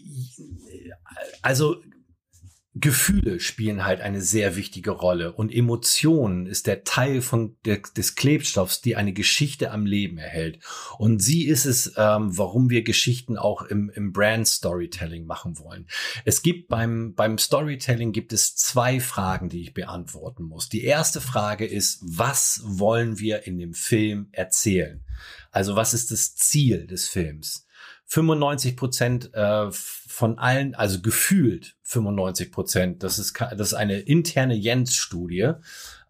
also 1.43 1.83
Gefühle 2.75 3.41
spielen 3.41 3.85
halt 3.85 4.01
eine 4.01 4.21
sehr 4.21 4.55
wichtige 4.55 4.93
Rolle 4.93 5.33
und 5.33 5.53
Emotionen 5.53 6.47
ist 6.47 6.69
der 6.69 6.85
Teil 6.85 7.21
von 7.21 7.57
der, 7.65 7.79
des 7.97 8.15
Klebstoffs, 8.15 8.81
die 8.81 8.95
eine 8.95 9.13
Geschichte 9.13 9.73
am 9.73 9.87
Leben 9.87 10.19
erhält. 10.19 10.61
Und 10.97 11.21
sie 11.21 11.49
ist 11.49 11.65
es, 11.65 11.95
ähm, 11.97 12.39
warum 12.39 12.71
wir 12.71 12.85
Geschichten 12.85 13.37
auch 13.37 13.63
im, 13.63 13.91
im 13.91 14.13
Brand 14.13 14.47
Storytelling 14.47 15.27
machen 15.27 15.59
wollen. 15.59 15.89
Es 16.25 16.43
gibt 16.43 16.69
beim, 16.69 17.15
beim 17.15 17.39
Storytelling 17.39 18.13
gibt 18.13 18.33
es 18.33 18.55
zwei 18.55 19.01
Fragen, 19.01 19.49
die 19.49 19.63
ich 19.63 19.75
beantworten 19.75 20.45
muss. 20.45 20.69
Die 20.69 20.85
erste 20.85 21.21
Frage 21.21 21.67
ist, 21.67 21.99
was 22.05 22.63
wollen 22.65 23.19
wir 23.19 23.49
in 23.49 23.59
dem 23.59 23.75
Film 23.75 24.29
erzählen? 24.31 25.05
Also 25.51 25.75
was 25.75 25.93
ist 25.93 26.13
das 26.13 26.37
Ziel 26.37 26.87
des 26.87 27.09
Films? 27.09 27.67
95 28.07 28.77
Prozent 28.77 29.31
äh, 29.35 29.71
von 30.21 30.39
allen, 30.39 30.75
also 30.75 31.01
gefühlt 31.01 31.77
95 31.83 32.53
Prozent, 32.53 33.03
das 33.03 33.19
ist, 33.19 33.41
das 33.41 33.69
ist 33.69 33.75
eine 33.75 34.01
interne 34.01 34.55
Jens-Studie, 34.55 35.55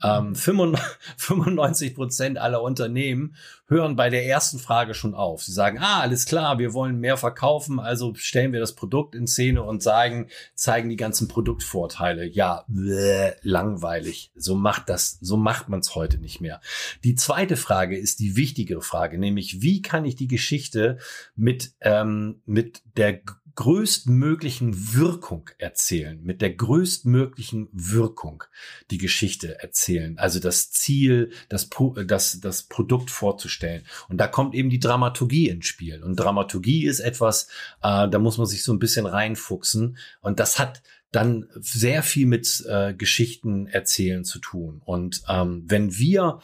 ähm, 0.02 0.34
95 0.34 1.94
Prozent 1.94 2.36
aller 2.36 2.60
Unternehmen 2.60 3.36
hören 3.68 3.94
bei 3.94 4.10
der 4.10 4.26
ersten 4.26 4.58
Frage 4.58 4.94
schon 4.94 5.14
auf. 5.14 5.44
Sie 5.44 5.52
sagen, 5.52 5.78
ah, 5.80 6.00
alles 6.00 6.26
klar, 6.26 6.58
wir 6.58 6.74
wollen 6.74 6.98
mehr 6.98 7.16
verkaufen, 7.16 7.78
also 7.78 8.12
stellen 8.16 8.52
wir 8.52 8.58
das 8.58 8.74
Produkt 8.74 9.14
in 9.14 9.28
Szene 9.28 9.62
und 9.62 9.80
sagen, 9.80 10.28
zeigen 10.54 10.88
die 10.88 10.96
ganzen 10.96 11.28
Produktvorteile. 11.28 12.26
Ja, 12.26 12.64
bläh, 12.66 13.34
langweilig. 13.42 14.32
So 14.34 14.56
macht 14.56 14.88
das, 14.88 15.18
so 15.20 15.36
macht 15.36 15.68
man 15.68 15.80
es 15.80 15.94
heute 15.94 16.18
nicht 16.18 16.40
mehr. 16.40 16.60
Die 17.04 17.14
zweite 17.14 17.56
Frage 17.56 17.96
ist 17.96 18.18
die 18.18 18.34
wichtigere 18.34 18.82
Frage, 18.82 19.18
nämlich 19.18 19.62
wie 19.62 19.82
kann 19.82 20.04
ich 20.04 20.16
die 20.16 20.28
Geschichte 20.28 20.98
mit 21.36 21.74
ähm, 21.80 22.42
mit 22.44 22.82
der 22.96 23.20
größtmöglichen 23.54 24.94
Wirkung 24.94 25.50
erzählen, 25.58 26.22
mit 26.22 26.40
der 26.40 26.50
größtmöglichen 26.54 27.68
Wirkung 27.72 28.44
die 28.90 28.98
Geschichte 28.98 29.60
erzählen. 29.60 30.18
Also 30.18 30.40
das 30.40 30.70
Ziel, 30.70 31.32
das, 31.48 31.68
das, 32.06 32.40
das 32.40 32.62
Produkt 32.64 33.10
vorzustellen. 33.10 33.84
Und 34.08 34.18
da 34.18 34.26
kommt 34.26 34.54
eben 34.54 34.70
die 34.70 34.78
Dramaturgie 34.78 35.48
ins 35.48 35.66
Spiel. 35.66 36.02
Und 36.02 36.16
Dramaturgie 36.16 36.86
ist 36.86 37.00
etwas, 37.00 37.48
äh, 37.82 38.08
da 38.08 38.18
muss 38.18 38.38
man 38.38 38.46
sich 38.46 38.62
so 38.62 38.72
ein 38.72 38.78
bisschen 38.78 39.06
reinfuchsen. 39.06 39.96
Und 40.20 40.40
das 40.40 40.58
hat 40.58 40.82
dann 41.12 41.48
sehr 41.54 42.02
viel 42.02 42.26
mit 42.26 42.64
äh, 42.68 42.94
Geschichten 42.94 43.66
erzählen 43.66 44.24
zu 44.24 44.38
tun. 44.38 44.80
Und 44.84 45.22
ähm, 45.28 45.64
wenn 45.66 45.96
wir 45.96 46.40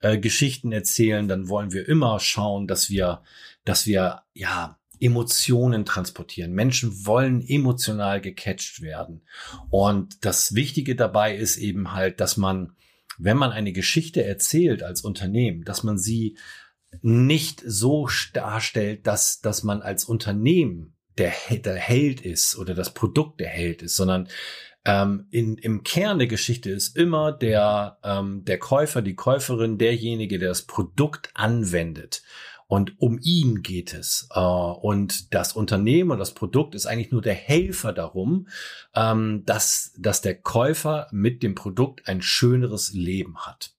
äh, 0.00 0.18
Geschichten 0.18 0.72
erzählen, 0.72 1.28
dann 1.28 1.48
wollen 1.48 1.72
wir 1.72 1.88
immer 1.88 2.18
schauen, 2.20 2.66
dass 2.66 2.90
wir, 2.90 3.22
dass 3.64 3.86
wir 3.86 4.22
ja 4.32 4.78
Emotionen 5.00 5.84
transportieren. 5.84 6.52
Menschen 6.52 7.06
wollen 7.06 7.40
emotional 7.46 8.20
gecatcht 8.20 8.82
werden. 8.82 9.22
Und 9.70 10.24
das 10.24 10.54
Wichtige 10.54 10.96
dabei 10.96 11.36
ist 11.36 11.56
eben 11.56 11.92
halt, 11.92 12.20
dass 12.20 12.36
man, 12.36 12.72
wenn 13.18 13.36
man 13.36 13.50
eine 13.50 13.72
Geschichte 13.72 14.24
erzählt 14.24 14.82
als 14.82 15.02
Unternehmen, 15.02 15.64
dass 15.64 15.82
man 15.82 15.98
sie 15.98 16.36
nicht 17.02 17.62
so 17.64 18.08
darstellt, 18.32 19.06
dass, 19.06 19.40
dass 19.40 19.62
man 19.62 19.82
als 19.82 20.04
Unternehmen 20.04 20.94
der, 21.18 21.32
der 21.50 21.76
Held 21.76 22.20
ist 22.20 22.56
oder 22.56 22.74
das 22.74 22.94
Produkt 22.94 23.40
der 23.40 23.48
Held 23.48 23.82
ist, 23.82 23.96
sondern 23.96 24.28
ähm, 24.84 25.26
in, 25.30 25.56
im 25.56 25.82
Kern 25.82 26.18
der 26.18 26.28
Geschichte 26.28 26.70
ist 26.70 26.96
immer 26.96 27.32
der, 27.32 27.98
ähm, 28.04 28.44
der 28.44 28.58
Käufer, 28.58 29.02
die 29.02 29.16
Käuferin, 29.16 29.78
derjenige, 29.78 30.38
der 30.38 30.48
das 30.48 30.62
Produkt 30.62 31.30
anwendet. 31.34 32.22
Und 32.68 33.00
um 33.00 33.18
ihn 33.22 33.62
geht 33.62 33.94
es. 33.94 34.28
Äh, 34.32 34.40
und 34.40 35.32
das 35.34 35.52
Unternehmen 35.52 36.10
und 36.10 36.18
das 36.18 36.34
Produkt 36.34 36.74
ist 36.74 36.86
eigentlich 36.86 37.12
nur 37.12 37.22
der 37.22 37.34
Helfer 37.34 37.92
darum, 37.92 38.48
ähm, 38.94 39.44
dass, 39.46 39.92
dass 39.98 40.20
der 40.20 40.40
Käufer 40.40 41.06
mit 41.12 41.42
dem 41.42 41.54
Produkt 41.54 42.08
ein 42.08 42.22
schöneres 42.22 42.92
Leben 42.92 43.38
hat. 43.38 43.74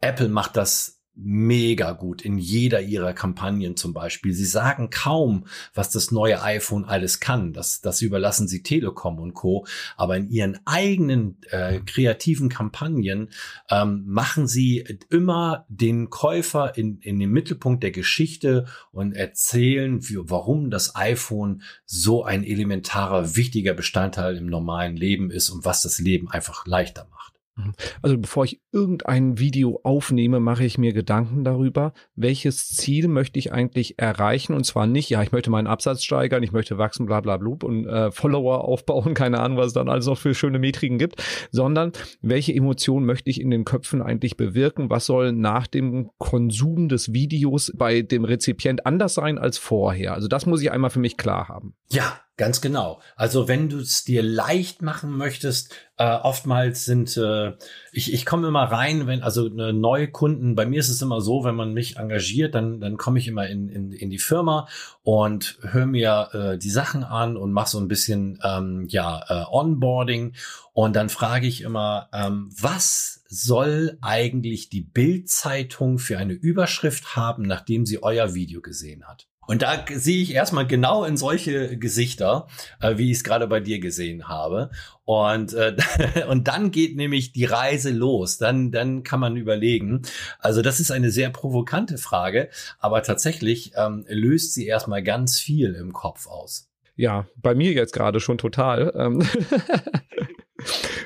Apple 0.00 0.28
macht 0.28 0.56
das 0.56 0.95
mega 1.16 1.92
gut 1.92 2.22
in 2.22 2.38
jeder 2.38 2.82
ihrer 2.82 3.14
Kampagnen 3.14 3.76
zum 3.76 3.94
Beispiel. 3.94 4.32
Sie 4.34 4.44
sagen 4.44 4.90
kaum, 4.90 5.46
was 5.74 5.90
das 5.90 6.10
neue 6.10 6.42
iPhone 6.42 6.84
alles 6.84 7.20
kann. 7.20 7.52
Das, 7.52 7.80
das 7.80 8.02
überlassen 8.02 8.48
sie 8.48 8.62
Telekom 8.62 9.18
und 9.18 9.34
Co. 9.34 9.66
Aber 9.96 10.16
in 10.16 10.28
ihren 10.28 10.58
eigenen 10.66 11.38
äh, 11.50 11.80
kreativen 11.80 12.48
Kampagnen 12.48 13.30
ähm, 13.70 14.04
machen 14.06 14.46
sie 14.46 14.84
immer 15.08 15.64
den 15.68 16.10
Käufer 16.10 16.76
in, 16.76 16.98
in 17.00 17.18
den 17.18 17.30
Mittelpunkt 17.30 17.82
der 17.82 17.92
Geschichte 17.92 18.66
und 18.92 19.12
erzählen, 19.12 20.06
wie, 20.08 20.18
warum 20.18 20.70
das 20.70 20.96
iPhone 20.96 21.62
so 21.86 22.24
ein 22.24 22.44
elementarer, 22.44 23.36
wichtiger 23.36 23.72
Bestandteil 23.72 24.36
im 24.36 24.46
normalen 24.46 24.96
Leben 24.96 25.30
ist 25.30 25.48
und 25.48 25.64
was 25.64 25.82
das 25.82 25.98
Leben 25.98 26.30
einfach 26.30 26.66
leichter 26.66 27.08
macht. 27.10 27.35
Mhm. 27.56 27.72
Also 28.02 28.18
bevor 28.18 28.44
ich 28.44 28.60
irgendein 28.72 29.38
Video 29.38 29.80
aufnehme, 29.82 30.40
mache 30.40 30.64
ich 30.64 30.78
mir 30.78 30.92
Gedanken 30.92 31.44
darüber, 31.44 31.92
welches 32.14 32.68
Ziel 32.68 33.08
möchte 33.08 33.38
ich 33.38 33.52
eigentlich 33.52 33.98
erreichen 33.98 34.52
und 34.52 34.64
zwar 34.64 34.86
nicht, 34.86 35.08
ja, 35.10 35.22
ich 35.22 35.32
möchte 35.32 35.50
meinen 35.50 35.66
Absatz 35.66 36.04
steigern, 36.04 36.42
ich 36.42 36.52
möchte 36.52 36.78
wachsen, 36.78 37.06
bla 37.06 37.20
bla 37.20 37.36
bla 37.38 37.46
und 37.46 37.86
äh, 37.86 38.10
Follower 38.10 38.64
aufbauen, 38.68 39.14
keine 39.14 39.40
Ahnung, 39.40 39.58
was 39.58 39.68
es 39.68 39.72
dann 39.72 39.88
alles 39.88 40.06
noch 40.06 40.18
für 40.18 40.34
schöne 40.34 40.58
Metriken 40.58 40.98
gibt, 40.98 41.22
sondern 41.50 41.92
welche 42.20 42.52
Emotionen 42.52 43.06
möchte 43.06 43.30
ich 43.30 43.40
in 43.40 43.50
den 43.50 43.64
Köpfen 43.64 44.02
eigentlich 44.02 44.36
bewirken, 44.36 44.90
was 44.90 45.06
soll 45.06 45.32
nach 45.32 45.66
dem 45.66 46.10
Konsum 46.18 46.88
des 46.88 47.12
Videos 47.12 47.72
bei 47.76 48.02
dem 48.02 48.24
Rezipient 48.24 48.84
anders 48.84 49.14
sein 49.14 49.38
als 49.38 49.58
vorher. 49.58 50.14
Also 50.14 50.28
das 50.28 50.46
muss 50.46 50.60
ich 50.60 50.72
einmal 50.72 50.90
für 50.90 50.98
mich 50.98 51.16
klar 51.16 51.48
haben. 51.48 51.74
Ja, 51.88 52.20
Ganz 52.38 52.60
genau. 52.60 53.00
Also 53.16 53.48
wenn 53.48 53.70
du 53.70 53.78
es 53.78 54.04
dir 54.04 54.22
leicht 54.22 54.82
machen 54.82 55.10
möchtest, 55.10 55.74
äh, 55.96 56.04
oftmals 56.04 56.84
sind, 56.84 57.16
äh, 57.16 57.54
ich, 57.92 58.12
ich 58.12 58.26
komme 58.26 58.48
immer 58.48 58.64
rein, 58.64 59.06
wenn, 59.06 59.22
also 59.22 59.46
eine 59.46 59.72
neue 59.72 60.10
Kunden, 60.10 60.54
bei 60.54 60.66
mir 60.66 60.80
ist 60.80 60.90
es 60.90 61.00
immer 61.00 61.22
so, 61.22 61.44
wenn 61.44 61.54
man 61.54 61.72
mich 61.72 61.96
engagiert, 61.96 62.54
dann, 62.54 62.78
dann 62.78 62.98
komme 62.98 63.18
ich 63.18 63.26
immer 63.26 63.46
in, 63.46 63.70
in, 63.70 63.90
in 63.90 64.10
die 64.10 64.18
Firma 64.18 64.68
und 65.02 65.58
höre 65.62 65.86
mir 65.86 66.28
äh, 66.34 66.58
die 66.58 66.68
Sachen 66.68 67.04
an 67.04 67.38
und 67.38 67.52
mache 67.52 67.70
so 67.70 67.78
ein 67.78 67.88
bisschen 67.88 68.38
ähm, 68.44 68.84
ja, 68.90 69.24
äh, 69.28 69.44
Onboarding 69.50 70.34
und 70.74 70.94
dann 70.94 71.08
frage 71.08 71.46
ich 71.46 71.62
immer, 71.62 72.10
ähm, 72.12 72.50
was 72.60 73.24
soll 73.28 73.96
eigentlich 74.02 74.68
die 74.68 74.82
Bildzeitung 74.82 75.98
für 75.98 76.18
eine 76.18 76.34
Überschrift 76.34 77.16
haben, 77.16 77.44
nachdem 77.44 77.86
sie 77.86 78.02
euer 78.02 78.34
Video 78.34 78.60
gesehen 78.60 79.04
hat? 79.08 79.26
Und 79.46 79.62
da 79.62 79.84
sehe 79.90 80.22
ich 80.22 80.34
erstmal 80.34 80.66
genau 80.66 81.04
in 81.04 81.16
solche 81.16 81.78
Gesichter, 81.78 82.48
äh, 82.80 82.98
wie 82.98 83.10
ich 83.10 83.18
es 83.18 83.24
gerade 83.24 83.46
bei 83.46 83.60
dir 83.60 83.78
gesehen 83.78 84.28
habe. 84.28 84.70
Und, 85.04 85.54
äh, 85.54 85.76
und 86.28 86.48
dann 86.48 86.70
geht 86.70 86.96
nämlich 86.96 87.32
die 87.32 87.44
Reise 87.44 87.90
los. 87.90 88.38
Dann, 88.38 88.72
dann 88.72 89.02
kann 89.02 89.20
man 89.20 89.36
überlegen. 89.36 90.02
Also 90.38 90.62
das 90.62 90.80
ist 90.80 90.90
eine 90.90 91.10
sehr 91.10 91.30
provokante 91.30 91.98
Frage, 91.98 92.48
aber 92.78 93.02
tatsächlich 93.02 93.72
ähm, 93.76 94.04
löst 94.08 94.54
sie 94.54 94.66
erstmal 94.66 95.02
ganz 95.02 95.38
viel 95.38 95.74
im 95.74 95.92
Kopf 95.92 96.26
aus. 96.26 96.68
Ja, 96.96 97.26
bei 97.36 97.54
mir 97.54 97.72
jetzt 97.72 97.92
gerade 97.92 98.20
schon 98.20 98.38
total. 98.38 98.92
Ähm, 98.96 99.22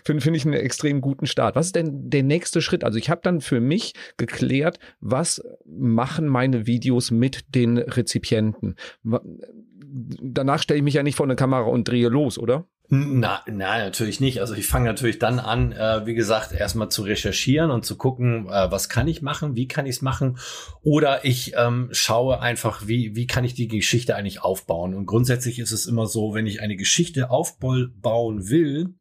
Finde 0.05 0.23
find 0.23 0.37
ich 0.37 0.45
einen 0.45 0.55
extrem 0.55 1.01
guten 1.01 1.27
Start. 1.27 1.57
Was 1.57 1.67
ist 1.67 1.77
denn 1.77 2.11
der 2.11 2.23
nächste 2.23 2.63
Schritt? 2.63 2.85
Also 2.85 2.99
ich 2.99 3.11
habe 3.11 3.21
dann 3.23 3.41
für 3.41 3.61
mich 3.61 3.95
geklärt, 4.17 4.79
was 5.01 5.43
machen 5.67 6.27
meine 6.27 6.67
Videos 6.67 7.11
mit 7.11 7.55
den 7.55 7.79
Rezipienten. 7.79 8.77
Danach 9.03 10.63
stelle 10.63 10.79
ich 10.79 10.85
mich 10.85 10.95
ja 10.95 11.03
nicht 11.03 11.17
vor 11.17 11.27
eine 11.27 11.37
Kamera 11.37 11.69
und 11.69 11.89
drehe 11.89 12.09
los, 12.09 12.39
oder? 12.39 12.67
Na, 12.93 13.41
na, 13.47 13.79
natürlich 13.79 14.19
nicht. 14.19 14.41
Also 14.41 14.55
ich 14.55 14.67
fange 14.67 14.87
natürlich 14.87 15.21
dann 15.21 15.39
an, 15.39 15.71
äh, 15.71 16.07
wie 16.07 16.15
gesagt, 16.15 16.51
erstmal 16.51 16.89
zu 16.89 17.03
recherchieren 17.03 17.71
und 17.71 17.85
zu 17.85 17.97
gucken, 17.97 18.49
äh, 18.49 18.69
was 18.73 18.89
kann 18.89 19.07
ich 19.07 19.23
machen, 19.23 19.55
wie 19.55 19.69
kann 19.69 19.87
ich 19.87 19.97
es 19.97 20.03
machen. 20.03 20.39
Oder 20.83 21.25
ich 21.25 21.55
ähm, 21.57 21.89
schaue 21.93 22.41
einfach, 22.41 22.89
wie, 22.89 23.15
wie 23.15 23.29
kann 23.29 23.45
ich 23.45 23.55
die 23.55 23.69
Geschichte 23.69 24.17
eigentlich 24.17 24.43
aufbauen. 24.43 24.95
Und 24.95 25.07
grundsätzlich 25.07 25.61
ist 25.61 25.71
es 25.71 25.87
immer 25.87 26.07
so, 26.07 26.35
wenn 26.35 26.49
ich 26.49 26.63
eine 26.63 26.75
Geschichte 26.75 27.31
aufbauen 27.31 28.49
will, 28.49 28.95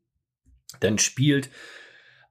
dann 0.80 1.00
spielt 1.00 1.50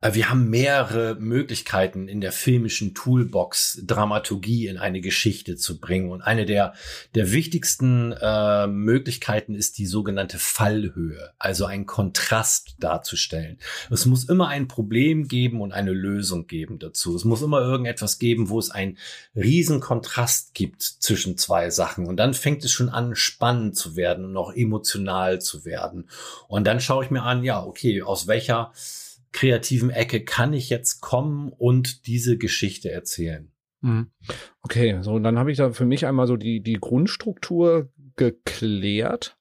wir 0.01 0.31
haben 0.31 0.49
mehrere 0.49 1.17
Möglichkeiten 1.17 2.07
in 2.07 2.21
der 2.21 2.31
filmischen 2.31 2.95
Toolbox 2.95 3.83
Dramaturgie 3.85 4.69
in 4.69 4.79
eine 4.79 5.01
Geschichte 5.01 5.57
zu 5.57 5.81
bringen. 5.81 6.11
Und 6.11 6.23
eine 6.23 6.47
der, 6.47 6.75
der 7.17 7.33
wichtigsten 7.33 8.13
äh, 8.13 8.69
Möglichkeiten 8.69 9.57
ist 9.57 9.77
die 9.77 9.87
sogenannte 9.87 10.39
Fallhöhe, 10.39 11.33
also 11.37 11.65
ein 11.65 11.85
Kontrast 11.85 12.77
darzustellen. 12.79 13.59
Es 13.91 14.07
muss 14.07 14.29
immer 14.29 14.47
ein 14.47 14.69
Problem 14.69 15.27
geben 15.27 15.61
und 15.61 15.73
eine 15.73 15.93
Lösung 15.93 16.47
geben 16.47 16.79
dazu. 16.79 17.17
Es 17.17 17.25
muss 17.25 17.43
immer 17.43 17.61
irgendetwas 17.61 18.21
geben, 18.21 18.51
wo 18.51 18.61
es 18.61 18.71
einen 18.71 18.99
riesen 19.35 19.81
Kontrast 19.81 20.55
gibt 20.55 20.83
zwischen 20.83 21.37
zwei 21.37 21.71
Sachen. 21.71 22.07
Und 22.07 22.19
dann 22.19 22.35
fängt 22.35 22.65
es 22.65 22.71
schon 22.71 22.89
an, 22.89 23.17
spannend 23.17 23.77
zu 23.77 23.97
werden 23.97 24.27
und 24.27 24.37
auch 24.37 24.55
emotional 24.55 25.41
zu 25.41 25.65
werden. 25.65 26.09
Und 26.47 26.69
dann 26.69 26.79
schaue 26.79 27.05
ich 27.05 27.11
mir 27.11 27.25
an, 27.25 27.43
ja, 27.43 27.65
okay, 27.65 28.03
aus 28.03 28.29
welcher 28.29 28.73
kreativen 29.33 29.91
Ecke 29.91 30.25
kann 30.25 30.53
ich 30.53 30.71
jetzt 30.71 31.01
kommen 31.01 31.51
und 31.51 32.07
diese 32.07 32.39
Geschichte 32.39 32.91
erzählen. 32.91 33.51
Mhm. 33.81 34.11
Okay, 34.63 34.99
so 35.03 35.19
dann 35.19 35.39
habe 35.39 35.51
ich 35.51 35.59
da 35.59 35.73
für 35.73 35.87
mich 35.87 36.07
einmal 36.07 36.27
so 36.27 36.37
die, 36.37 36.61
die 36.61 36.75
Grundstruktur 36.75 37.93
geklärt 38.17 39.38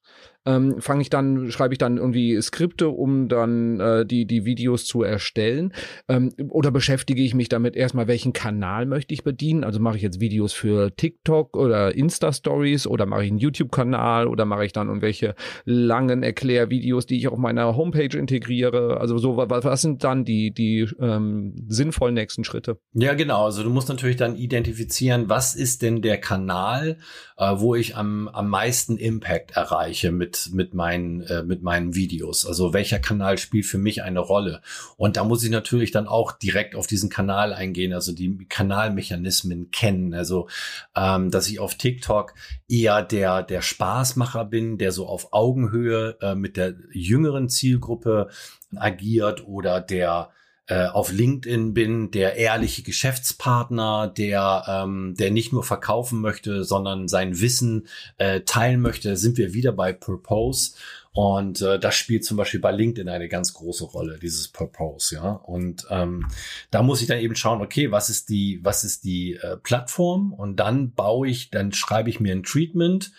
ähm, 0.48 0.82
fange 0.82 1.02
ich 1.02 1.10
dann, 1.10 1.52
schreibe 1.52 1.74
ich 1.74 1.78
dann 1.78 1.98
irgendwie 1.98 2.42
Skripte, 2.42 2.88
um 2.90 3.28
dann 3.28 3.80
äh, 3.80 4.06
die, 4.06 4.26
die 4.26 4.46
Videos 4.46 4.86
zu 4.86 5.04
erstellen? 5.04 5.74
Ähm, 6.08 6.32
oder 6.50 6.72
beschäftige 6.72 7.22
ich 7.22 7.36
mich 7.36 7.50
damit 7.50 7.76
erstmal, 7.76 8.08
welchen 8.08 8.32
Kanal 8.32 8.86
möchte 8.86 9.14
ich 9.14 9.24
bedienen? 9.24 9.66
Also 9.66 9.80
mache 9.80 9.98
ich 9.98 10.04
jetzt 10.04 10.22
Videos 10.22 10.54
für 10.54 10.96
TikTok 10.96 11.58
oder 11.58 11.94
Insta-Stories 11.94 12.88
oder 12.88 13.06
mache 13.06 13.26
ich 13.26 13.30
einen 13.30 13.40
YouTube-Kanal 13.40 14.28
oder 14.28 14.46
mache 14.46 14.66
ich 14.66 14.72
dann 14.72 14.88
irgendwelche 14.88 15.36
langen 15.66 16.24
Erklärvideos, 16.24 17.06
die 17.06 17.18
ich 17.18 17.28
auf 17.28 17.38
meiner 17.38 17.76
Homepage 17.76 18.18
integriere? 18.18 19.02
Also 19.02 19.18
so, 19.18 19.36
was, 19.36 19.66
was 19.66 19.82
sind 19.82 20.06
dann 20.06 20.24
die, 20.24 20.52
die 20.52 20.88
ähm, 21.00 21.56
sinnvollen 21.68 22.16
nächsten 22.16 22.46
Schritte? 22.46 22.80
Ja, 22.94 23.14
genau. 23.16 23.46
Also 23.46 23.64
du 23.64 23.70
musst 23.70 23.90
natürlich 23.90 24.16
dann 24.16 24.38
identifizieren, 24.38 25.28
was 25.28 25.56
ist 25.56 25.82
denn 25.82 26.02
der 26.02 26.20
Kanal, 26.20 27.00
äh, 27.38 27.54
wo 27.58 27.76
ich 27.76 27.98
am, 27.98 28.30
am 28.30 28.50
meisten 28.50 28.96
Impact 28.96 29.52
erreiche 29.52 30.12
mit 30.54 30.74
meinen, 30.74 31.22
äh, 31.22 31.44
mit 31.44 31.64
meinen 31.64 31.96
Videos. 31.96 32.46
Also 32.46 32.74
welcher 32.74 33.00
Kanal 33.00 33.38
spielt 33.38 33.66
für 33.66 33.78
mich 33.78 34.04
eine 34.04 34.20
Rolle? 34.20 34.62
Und 34.96 35.18
da 35.18 35.24
muss 35.24 35.44
ich 35.44 35.50
natürlich 35.50 35.92
dann 35.92 36.08
auch 36.08 36.32
direkt 36.32 36.76
auf 36.76 36.88
diesen 36.88 37.10
Kanal 37.10 37.54
eingehen, 37.54 37.94
also 37.94 38.14
die 38.14 38.46
Kanalmechanismen 38.48 39.72
kennen. 39.72 40.14
Also, 40.14 40.48
ähm, 40.96 41.32
dass 41.32 41.50
ich 41.50 41.60
auf 41.60 41.76
TikTok 41.76 42.34
eher 42.70 43.02
der, 43.04 43.44
der 43.44 43.62
Spaßmacher 43.62 44.46
bin, 44.46 44.78
der 44.78 44.92
so 44.92 45.08
auf 45.08 45.34
Augenhöhe 45.34 46.18
äh, 46.22 46.36
mit 46.36 46.58
der 46.58 46.76
jüngeren 46.92 47.50
Zielgruppe 47.50 48.30
agiert 48.76 49.46
oder 49.48 49.82
der 49.82 50.30
äh, 50.68 50.88
auf 50.88 51.12
LinkedIn 51.12 51.74
bin, 51.74 52.12
der 52.12 52.36
ehrliche 52.36 52.84
Geschäftspartner, 52.84 54.08
der, 54.08 54.64
ähm, 54.68 55.16
der 55.18 55.32
nicht 55.32 55.54
nur 55.54 55.64
verkaufen 55.64 56.20
möchte, 56.20 56.66
sondern 56.66 57.08
sein 57.08 57.40
Wissen 57.40 57.88
äh, 58.18 58.42
teilen 58.42 58.82
möchte, 58.82 59.16
sind 59.16 59.38
wir 59.38 59.54
wieder 59.54 59.72
bei 59.72 59.94
Purpose. 59.94 60.74
Und 61.14 61.62
äh, 61.62 61.80
das 61.80 61.96
spielt 61.96 62.26
zum 62.26 62.38
Beispiel 62.38 62.60
bei 62.60 62.72
LinkedIn 62.72 63.10
eine 63.10 63.28
ganz 63.28 63.54
große 63.54 63.86
Rolle, 63.86 64.20
dieses 64.22 64.50
Purpose, 64.50 65.16
ja. 65.16 65.32
Und 65.32 65.88
ähm, 65.90 66.28
da 66.70 66.84
muss 66.84 67.02
ich 67.02 67.08
dann 67.08 67.18
eben 67.18 67.36
schauen, 67.36 67.62
okay, 67.62 67.90
was 67.90 68.10
ist 68.10 68.30
die, 68.30 68.60
was 68.62 68.84
ist 68.84 69.04
die 69.04 69.34
äh, 69.34 69.58
Plattform? 69.58 70.32
Und 70.32 70.58
dann 70.58 70.92
baue 70.92 71.28
ich, 71.28 71.50
dann 71.50 71.72
schreibe 71.72 72.12
ich 72.12 72.20
mir 72.20 72.34
ein 72.36 72.44
Treatment, 72.44 73.14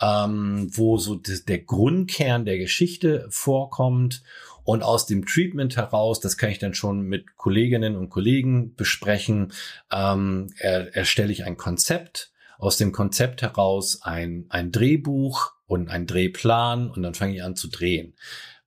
ähm, 0.00 0.70
wo 0.72 0.96
so 0.96 1.16
der 1.16 1.58
Grundkern 1.58 2.46
der 2.46 2.56
Geschichte 2.58 3.26
vorkommt 3.28 4.22
und 4.64 4.82
aus 4.82 5.06
dem 5.06 5.26
Treatment 5.26 5.76
heraus, 5.76 6.20
das 6.20 6.36
kann 6.36 6.50
ich 6.50 6.58
dann 6.58 6.74
schon 6.74 7.02
mit 7.02 7.36
Kolleginnen 7.36 7.96
und 7.96 8.10
Kollegen 8.10 8.74
besprechen, 8.74 9.52
ähm, 9.92 10.52
er, 10.58 10.94
erstelle 10.94 11.32
ich 11.32 11.44
ein 11.44 11.56
Konzept. 11.56 12.30
Aus 12.58 12.76
dem 12.76 12.92
Konzept 12.92 13.42
heraus 13.42 14.02
ein, 14.02 14.46
ein 14.48 14.70
Drehbuch 14.70 15.52
und 15.66 15.88
ein 15.88 16.06
Drehplan 16.06 16.90
und 16.90 17.02
dann 17.02 17.14
fange 17.14 17.34
ich 17.34 17.42
an 17.42 17.56
zu 17.56 17.68
drehen. 17.68 18.14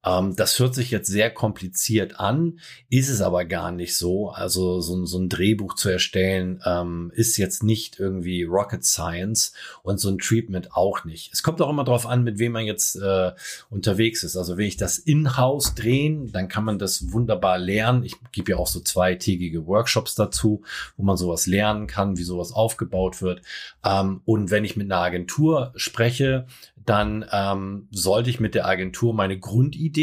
Ähm, 0.05 0.35
das 0.35 0.59
hört 0.59 0.75
sich 0.75 0.91
jetzt 0.91 1.09
sehr 1.09 1.31
kompliziert 1.31 2.19
an, 2.19 2.59
ist 2.89 3.09
es 3.09 3.21
aber 3.21 3.45
gar 3.45 3.71
nicht 3.71 3.97
so. 3.97 4.29
Also 4.29 4.79
so, 4.81 5.05
so 5.05 5.17
ein 5.17 5.29
Drehbuch 5.29 5.75
zu 5.75 5.89
erstellen 5.89 6.61
ähm, 6.65 7.11
ist 7.15 7.37
jetzt 7.37 7.63
nicht 7.63 7.99
irgendwie 7.99 8.43
Rocket 8.43 8.85
Science 8.85 9.53
und 9.83 9.99
so 9.99 10.09
ein 10.09 10.19
Treatment 10.19 10.73
auch 10.73 11.05
nicht. 11.05 11.33
Es 11.33 11.43
kommt 11.43 11.61
auch 11.61 11.69
immer 11.69 11.83
darauf 11.83 12.05
an, 12.05 12.23
mit 12.23 12.37
wem 12.37 12.51
man 12.51 12.65
jetzt 12.65 12.95
äh, 12.95 13.31
unterwegs 13.69 14.23
ist. 14.23 14.37
Also 14.37 14.57
will 14.57 14.67
ich 14.67 14.77
das 14.77 14.97
in-house 14.97 15.75
drehen, 15.75 16.31
dann 16.31 16.47
kann 16.47 16.63
man 16.63 16.79
das 16.79 17.11
wunderbar 17.11 17.57
lernen. 17.57 18.03
Ich 18.03 18.15
gebe 18.31 18.51
ja 18.51 18.57
auch 18.57 18.67
so 18.67 18.79
zweitägige 18.79 19.65
Workshops 19.65 20.15
dazu, 20.15 20.63
wo 20.97 21.03
man 21.03 21.17
sowas 21.17 21.47
lernen 21.47 21.87
kann, 21.87 22.17
wie 22.17 22.23
sowas 22.23 22.51
aufgebaut 22.51 23.21
wird. 23.21 23.41
Ähm, 23.83 24.21
und 24.25 24.51
wenn 24.51 24.65
ich 24.65 24.75
mit 24.75 24.91
einer 24.91 25.01
Agentur 25.01 25.73
spreche, 25.75 26.45
dann 26.85 27.25
ähm, 27.31 27.87
sollte 27.91 28.29
ich 28.29 28.39
mit 28.39 28.53
der 28.53 28.67
Agentur 28.67 29.13
meine 29.13 29.39
Grundidee 29.39 29.94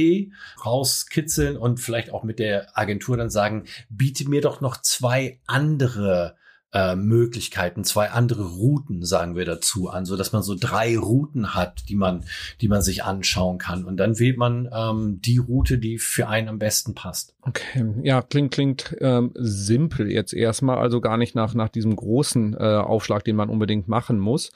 rauskitzeln 0.65 1.57
und 1.57 1.81
vielleicht 1.81 2.13
auch 2.13 2.23
mit 2.23 2.39
der 2.39 2.77
Agentur 2.79 3.17
dann 3.17 3.31
sagen, 3.31 3.65
biete 3.89 4.29
mir 4.29 4.41
doch 4.41 4.61
noch 4.61 4.81
zwei 4.81 5.39
andere 5.47 6.37
äh, 6.73 6.97
Möglichkeiten, 6.97 7.85
zwei 7.85 8.11
andere 8.11 8.45
Routen, 8.45 9.05
sagen 9.05 9.37
wir 9.37 9.45
dazu 9.45 9.89
an, 9.91 10.07
so 10.07 10.17
dass 10.17 10.33
man 10.33 10.43
so 10.43 10.57
drei 10.59 10.97
Routen 10.97 11.55
hat, 11.55 11.89
die 11.89 11.97
man, 11.97 12.25
die 12.61 12.69
man 12.69 12.83
sich 12.83 13.05
anschauen 13.05 13.59
kann. 13.59 13.85
Und 13.85 13.99
dann 13.99 14.19
wählt 14.19 14.39
man 14.39 14.69
ähm, 14.75 15.21
die 15.21 15.39
Route, 15.39 15.79
die 15.79 15.99
für 15.99 16.29
einen 16.29 16.49
am 16.49 16.59
besten 16.59 16.95
passt. 16.95 17.35
Okay, 17.43 17.85
ja, 18.05 18.23
klingt, 18.23 18.53
klingt 18.53 18.97
ähm, 19.01 19.33
simpel 19.35 20.11
jetzt 20.11 20.33
erstmal, 20.33 20.79
also 20.79 21.01
gar 21.01 21.17
nicht 21.17 21.35
nach, 21.35 21.55
nach 21.55 21.69
diesem 21.69 21.97
großen 21.97 22.55
äh, 22.55 22.59
Aufschlag, 22.59 23.25
den 23.25 23.37
man 23.37 23.51
unbedingt 23.51 23.89
machen 23.89 24.19
muss. 24.19 24.53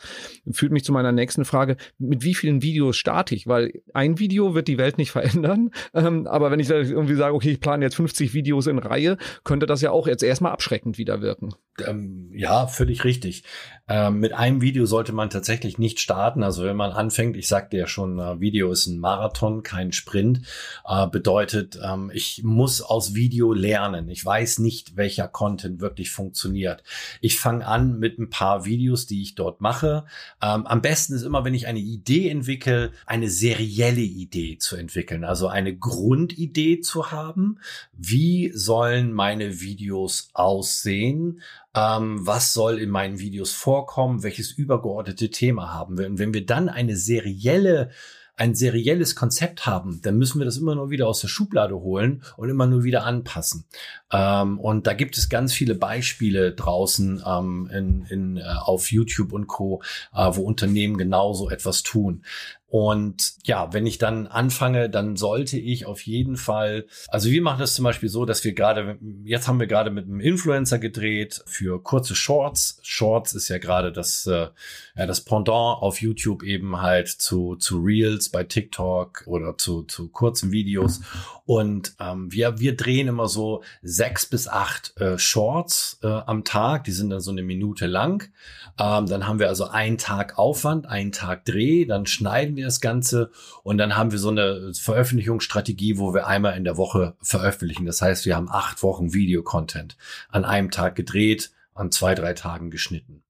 Führt 0.52 0.72
mich 0.72 0.84
zu 0.84 0.92
meiner 0.92 1.12
nächsten 1.12 1.44
Frage, 1.44 1.76
mit 1.98 2.22
wie 2.22 2.34
vielen 2.34 2.62
Videos 2.62 2.96
starte 2.96 3.34
ich? 3.34 3.46
Weil 3.46 3.82
ein 3.92 4.18
Video 4.18 4.54
wird 4.54 4.68
die 4.68 4.78
Welt 4.78 4.98
nicht 4.98 5.10
verändern, 5.16 5.70
ähm, 5.94 6.26
aber 6.28 6.50
wenn 6.50 6.60
ich 6.60 6.70
irgendwie 6.70 7.16
sage, 7.16 7.34
okay, 7.34 7.50
ich 7.50 7.60
plane 7.60 7.84
jetzt 7.84 7.96
50 7.96 8.32
Videos 8.34 8.68
in 8.68 8.78
Reihe, 8.78 9.18
könnte 9.44 9.66
das 9.66 9.82
ja 9.82 9.90
auch 9.90 10.06
jetzt 10.06 10.22
erstmal 10.22 10.52
abschreckend 10.52 10.96
wieder 10.96 11.20
wirken. 11.20 11.54
Ähm, 11.84 12.05
ja, 12.32 12.66
völlig 12.66 13.04
richtig. 13.04 13.44
Ähm, 13.88 14.18
mit 14.18 14.32
einem 14.32 14.60
Video 14.62 14.84
sollte 14.84 15.12
man 15.12 15.30
tatsächlich 15.30 15.78
nicht 15.78 16.00
starten. 16.00 16.42
Also 16.42 16.64
wenn 16.64 16.76
man 16.76 16.90
anfängt, 16.90 17.36
ich 17.36 17.46
sagte 17.46 17.76
ja 17.76 17.86
schon, 17.86 18.18
äh, 18.18 18.40
Video 18.40 18.72
ist 18.72 18.86
ein 18.86 18.98
Marathon, 18.98 19.62
kein 19.62 19.92
Sprint, 19.92 20.42
äh, 20.88 21.06
bedeutet, 21.06 21.78
ähm, 21.82 22.10
ich 22.12 22.42
muss 22.42 22.82
aus 22.82 23.14
Video 23.14 23.52
lernen. 23.52 24.08
Ich 24.08 24.24
weiß 24.24 24.58
nicht, 24.58 24.96
welcher 24.96 25.28
Content 25.28 25.80
wirklich 25.80 26.10
funktioniert. 26.10 26.82
Ich 27.20 27.38
fange 27.38 27.66
an 27.66 28.00
mit 28.00 28.18
ein 28.18 28.28
paar 28.28 28.64
Videos, 28.64 29.06
die 29.06 29.22
ich 29.22 29.36
dort 29.36 29.60
mache. 29.60 30.04
Ähm, 30.42 30.66
am 30.66 30.82
besten 30.82 31.14
ist 31.14 31.22
immer, 31.22 31.44
wenn 31.44 31.54
ich 31.54 31.68
eine 31.68 31.78
Idee 31.78 32.28
entwickle, 32.28 32.90
eine 33.06 33.30
serielle 33.30 34.00
Idee 34.00 34.58
zu 34.58 34.74
entwickeln. 34.74 35.22
Also 35.22 35.46
eine 35.46 35.76
Grundidee 35.76 36.80
zu 36.80 37.12
haben. 37.12 37.60
Wie 37.92 38.50
sollen 38.52 39.12
meine 39.12 39.60
Videos 39.60 40.30
aussehen? 40.34 41.40
Ähm, 41.76 42.26
was 42.26 42.52
soll 42.52 42.78
in 42.78 42.90
meinen 42.90 43.18
Videos 43.18 43.52
vorkommen, 43.52 44.22
welches 44.22 44.52
übergeordnete 44.52 45.30
Thema 45.30 45.72
haben 45.72 45.98
wir. 45.98 46.06
Und 46.06 46.18
wenn 46.18 46.34
wir 46.34 46.46
dann 46.46 46.68
eine 46.68 46.96
serielle 46.96 47.90
ein 48.38 48.54
serielles 48.54 49.16
Konzept 49.16 49.64
haben, 49.64 50.00
dann 50.02 50.18
müssen 50.18 50.38
wir 50.38 50.44
das 50.44 50.58
immer 50.58 50.74
nur 50.74 50.90
wieder 50.90 51.08
aus 51.08 51.20
der 51.20 51.28
Schublade 51.28 51.74
holen 51.80 52.22
und 52.36 52.50
immer 52.50 52.66
nur 52.66 52.84
wieder 52.84 53.04
anpassen. 53.04 53.64
Ähm, 54.12 54.60
und 54.60 54.86
da 54.86 54.92
gibt 54.92 55.16
es 55.16 55.30
ganz 55.30 55.54
viele 55.54 55.74
Beispiele 55.74 56.52
draußen 56.52 57.22
ähm, 57.26 57.70
in, 57.72 58.04
in, 58.04 58.36
äh, 58.36 58.42
auf 58.42 58.92
YouTube 58.92 59.32
und 59.32 59.46
Co., 59.46 59.82
äh, 60.14 60.28
wo 60.32 60.42
Unternehmen 60.42 60.98
genauso 60.98 61.48
etwas 61.48 61.82
tun. 61.82 62.24
Und 62.78 63.36
ja, 63.44 63.72
wenn 63.72 63.86
ich 63.86 63.96
dann 63.96 64.26
anfange, 64.26 64.90
dann 64.90 65.16
sollte 65.16 65.58
ich 65.58 65.86
auf 65.86 66.02
jeden 66.02 66.36
Fall, 66.36 66.84
also 67.08 67.30
wir 67.30 67.40
machen 67.40 67.60
das 67.60 67.74
zum 67.74 67.84
Beispiel 67.84 68.10
so, 68.10 68.26
dass 68.26 68.44
wir 68.44 68.52
gerade, 68.52 68.98
jetzt 69.24 69.48
haben 69.48 69.58
wir 69.58 69.66
gerade 69.66 69.90
mit 69.90 70.04
einem 70.04 70.20
Influencer 70.20 70.78
gedreht 70.78 71.42
für 71.46 71.82
kurze 71.82 72.14
Shorts. 72.14 72.78
Shorts 72.82 73.32
ist 73.32 73.48
ja 73.48 73.56
gerade 73.56 73.92
das, 73.92 74.26
äh, 74.26 74.48
ja, 74.94 75.06
das 75.06 75.22
Pendant 75.22 75.80
auf 75.80 76.02
YouTube 76.02 76.42
eben 76.42 76.82
halt 76.82 77.08
zu, 77.08 77.56
zu 77.56 77.78
Reels 77.78 78.28
bei 78.28 78.44
TikTok 78.44 79.22
oder 79.24 79.56
zu, 79.56 79.84
zu 79.84 80.08
kurzen 80.08 80.52
Videos. 80.52 81.00
Und 81.46 81.94
ähm, 81.98 82.30
wir, 82.30 82.58
wir 82.58 82.76
drehen 82.76 83.08
immer 83.08 83.28
so 83.28 83.62
sechs 83.80 84.26
bis 84.26 84.48
acht 84.48 84.94
äh, 85.00 85.16
Shorts 85.18 85.98
äh, 86.02 86.08
am 86.08 86.44
Tag. 86.44 86.84
Die 86.84 86.92
sind 86.92 87.08
dann 87.08 87.20
so 87.20 87.30
eine 87.30 87.42
Minute 87.42 87.86
lang. 87.86 88.28
Ähm, 88.78 89.06
dann 89.06 89.26
haben 89.26 89.38
wir 89.38 89.48
also 89.48 89.68
einen 89.68 89.96
Tag 89.96 90.36
Aufwand, 90.36 90.86
einen 90.86 91.12
Tag 91.12 91.46
Dreh, 91.46 91.86
dann 91.86 92.04
schneiden 92.04 92.56
wir 92.56 92.65
das 92.66 92.80
Ganze 92.80 93.30
und 93.62 93.78
dann 93.78 93.96
haben 93.96 94.12
wir 94.12 94.18
so 94.18 94.28
eine 94.28 94.72
Veröffentlichungsstrategie, 94.74 95.98
wo 95.98 96.12
wir 96.12 96.26
einmal 96.26 96.56
in 96.56 96.64
der 96.64 96.76
Woche 96.76 97.16
veröffentlichen. 97.22 97.86
Das 97.86 98.02
heißt, 98.02 98.26
wir 98.26 98.36
haben 98.36 98.50
acht 98.50 98.82
Wochen 98.82 99.14
Videocontent 99.14 99.96
an 100.28 100.44
einem 100.44 100.70
Tag 100.70 100.94
gedreht, 100.94 101.52
an 101.74 101.90
zwei, 101.90 102.14
drei 102.14 102.34
Tagen 102.34 102.70
geschnitten. 102.70 103.22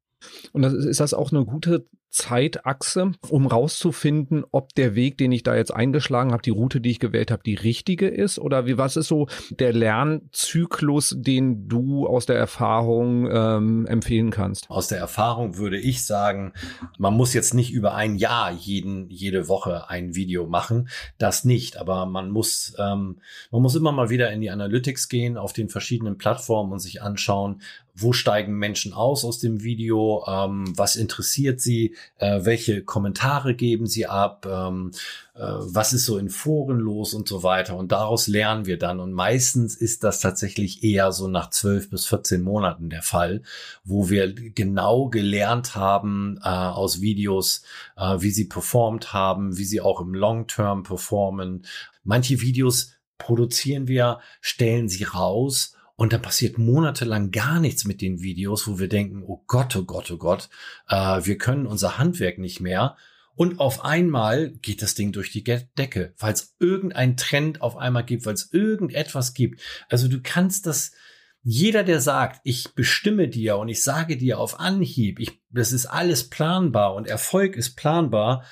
Und 0.52 0.62
das 0.62 0.72
ist, 0.72 1.00
das 1.00 1.14
auch 1.14 1.30
eine 1.30 1.44
gute 1.44 1.86
Zeitachse, 2.16 3.12
um 3.28 3.46
rauszufinden, 3.46 4.44
ob 4.50 4.74
der 4.74 4.94
Weg, 4.94 5.18
den 5.18 5.32
ich 5.32 5.42
da 5.42 5.54
jetzt 5.54 5.70
eingeschlagen 5.70 6.32
habe, 6.32 6.42
die 6.42 6.50
Route, 6.50 6.80
die 6.80 6.90
ich 6.90 6.98
gewählt 6.98 7.30
habe, 7.30 7.42
die 7.44 7.54
richtige 7.54 8.08
ist? 8.08 8.38
Oder 8.38 8.64
wie 8.64 8.78
was 8.78 8.96
ist 8.96 9.08
so 9.08 9.28
der 9.50 9.74
Lernzyklus, 9.74 11.14
den 11.18 11.68
du 11.68 12.06
aus 12.06 12.24
der 12.24 12.36
Erfahrung 12.36 13.28
ähm, 13.30 13.86
empfehlen 13.86 14.30
kannst? 14.30 14.70
Aus 14.70 14.88
der 14.88 14.98
Erfahrung 14.98 15.58
würde 15.58 15.78
ich 15.78 16.06
sagen, 16.06 16.54
man 16.96 17.12
muss 17.12 17.34
jetzt 17.34 17.52
nicht 17.52 17.70
über 17.70 17.94
ein 17.94 18.16
Jahr 18.16 18.50
jeden, 18.50 19.10
jede 19.10 19.46
Woche 19.48 19.90
ein 19.90 20.14
Video 20.14 20.46
machen. 20.46 20.88
Das 21.18 21.44
nicht, 21.44 21.76
aber 21.76 22.06
man 22.06 22.30
muss, 22.30 22.74
ähm, 22.78 23.20
man 23.50 23.60
muss 23.60 23.74
immer 23.74 23.92
mal 23.92 24.08
wieder 24.08 24.32
in 24.32 24.40
die 24.40 24.50
Analytics 24.50 25.10
gehen 25.10 25.36
auf 25.36 25.52
den 25.52 25.68
verschiedenen 25.68 26.16
Plattformen 26.16 26.72
und 26.72 26.78
sich 26.78 27.02
anschauen, 27.02 27.60
wo 27.98 28.12
steigen 28.12 28.58
Menschen 28.58 28.92
aus 28.92 29.24
aus 29.24 29.38
dem 29.38 29.62
Video, 29.62 30.24
ähm, 30.28 30.72
was 30.76 30.96
interessiert 30.96 31.60
sie, 31.60 31.94
äh, 32.18 32.40
welche 32.44 32.84
Kommentare 32.84 33.54
geben 33.54 33.86
sie 33.86 34.06
ab, 34.06 34.46
ähm, 34.46 34.90
äh, 35.34 35.40
was 35.40 35.94
ist 35.94 36.04
so 36.04 36.18
in 36.18 36.28
Foren 36.28 36.78
los 36.78 37.14
und 37.14 37.26
so 37.26 37.42
weiter. 37.42 37.76
Und 37.76 37.92
daraus 37.92 38.26
lernen 38.26 38.66
wir 38.66 38.78
dann. 38.78 39.00
Und 39.00 39.12
meistens 39.12 39.74
ist 39.74 40.04
das 40.04 40.20
tatsächlich 40.20 40.84
eher 40.84 41.10
so 41.12 41.26
nach 41.26 41.50
zwölf 41.50 41.88
bis 41.88 42.04
14 42.06 42.42
Monaten 42.42 42.90
der 42.90 43.02
Fall, 43.02 43.42
wo 43.82 44.10
wir 44.10 44.32
genau 44.32 45.08
gelernt 45.08 45.74
haben 45.74 46.38
äh, 46.42 46.48
aus 46.48 47.00
Videos, 47.00 47.62
äh, 47.96 48.16
wie 48.20 48.30
sie 48.30 48.44
performt 48.44 49.14
haben, 49.14 49.56
wie 49.56 49.64
sie 49.64 49.80
auch 49.80 50.02
im 50.02 50.14
Long-Term 50.14 50.82
performen. 50.82 51.64
Manche 52.04 52.42
Videos 52.42 52.92
produzieren 53.16 53.88
wir, 53.88 54.20
stellen 54.42 54.88
sie 54.90 55.04
raus 55.04 55.75
und 55.96 56.12
dann 56.12 56.22
passiert 56.22 56.58
monatelang 56.58 57.30
gar 57.30 57.58
nichts 57.58 57.84
mit 57.84 58.00
den 58.02 58.20
Videos, 58.20 58.68
wo 58.68 58.78
wir 58.78 58.88
denken, 58.88 59.22
oh 59.26 59.42
Gott, 59.46 59.74
oh 59.76 59.84
Gott, 59.84 60.10
oh 60.10 60.18
Gott, 60.18 60.50
äh, 60.88 61.24
wir 61.24 61.38
können 61.38 61.66
unser 61.66 61.98
Handwerk 61.98 62.38
nicht 62.38 62.60
mehr. 62.60 62.96
Und 63.34 63.60
auf 63.60 63.84
einmal 63.84 64.50
geht 64.50 64.80
das 64.80 64.94
Ding 64.94 65.12
durch 65.12 65.30
die 65.30 65.44
Decke, 65.44 66.14
weil 66.18 66.32
es 66.32 66.54
irgendein 66.58 67.16
Trend 67.18 67.60
auf 67.60 67.76
einmal 67.76 68.04
gibt, 68.04 68.24
weil 68.24 68.34
es 68.34 68.50
irgendetwas 68.52 69.34
gibt. 69.34 69.60
Also 69.90 70.08
du 70.08 70.20
kannst 70.22 70.66
das, 70.66 70.92
jeder, 71.42 71.84
der 71.84 72.00
sagt, 72.00 72.40
ich 72.44 72.74
bestimme 72.74 73.28
dir 73.28 73.58
und 73.58 73.68
ich 73.68 73.82
sage 73.82 74.16
dir 74.16 74.38
auf 74.38 74.58
Anhieb, 74.58 75.20
ich, 75.20 75.38
das 75.50 75.72
ist 75.72 75.84
alles 75.84 76.30
planbar 76.30 76.94
und 76.94 77.06
Erfolg 77.06 77.56
ist 77.56 77.76
planbar, 77.76 78.44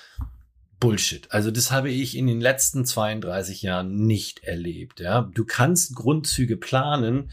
Bullshit. 0.85 1.33
Also 1.33 1.51
das 1.51 1.71
habe 1.71 1.91
ich 1.91 2.15
in 2.15 2.27
den 2.27 2.43
letzten 2.43 2.85
32 2.85 3.63
Jahren 3.63 4.07
nicht 4.07 4.45
erlebt. 4.45 5.01
Ja, 5.01 5.31
du 5.33 5.47
kannst 5.47 5.95
Grundzüge 5.95 6.59
planen, 6.59 7.31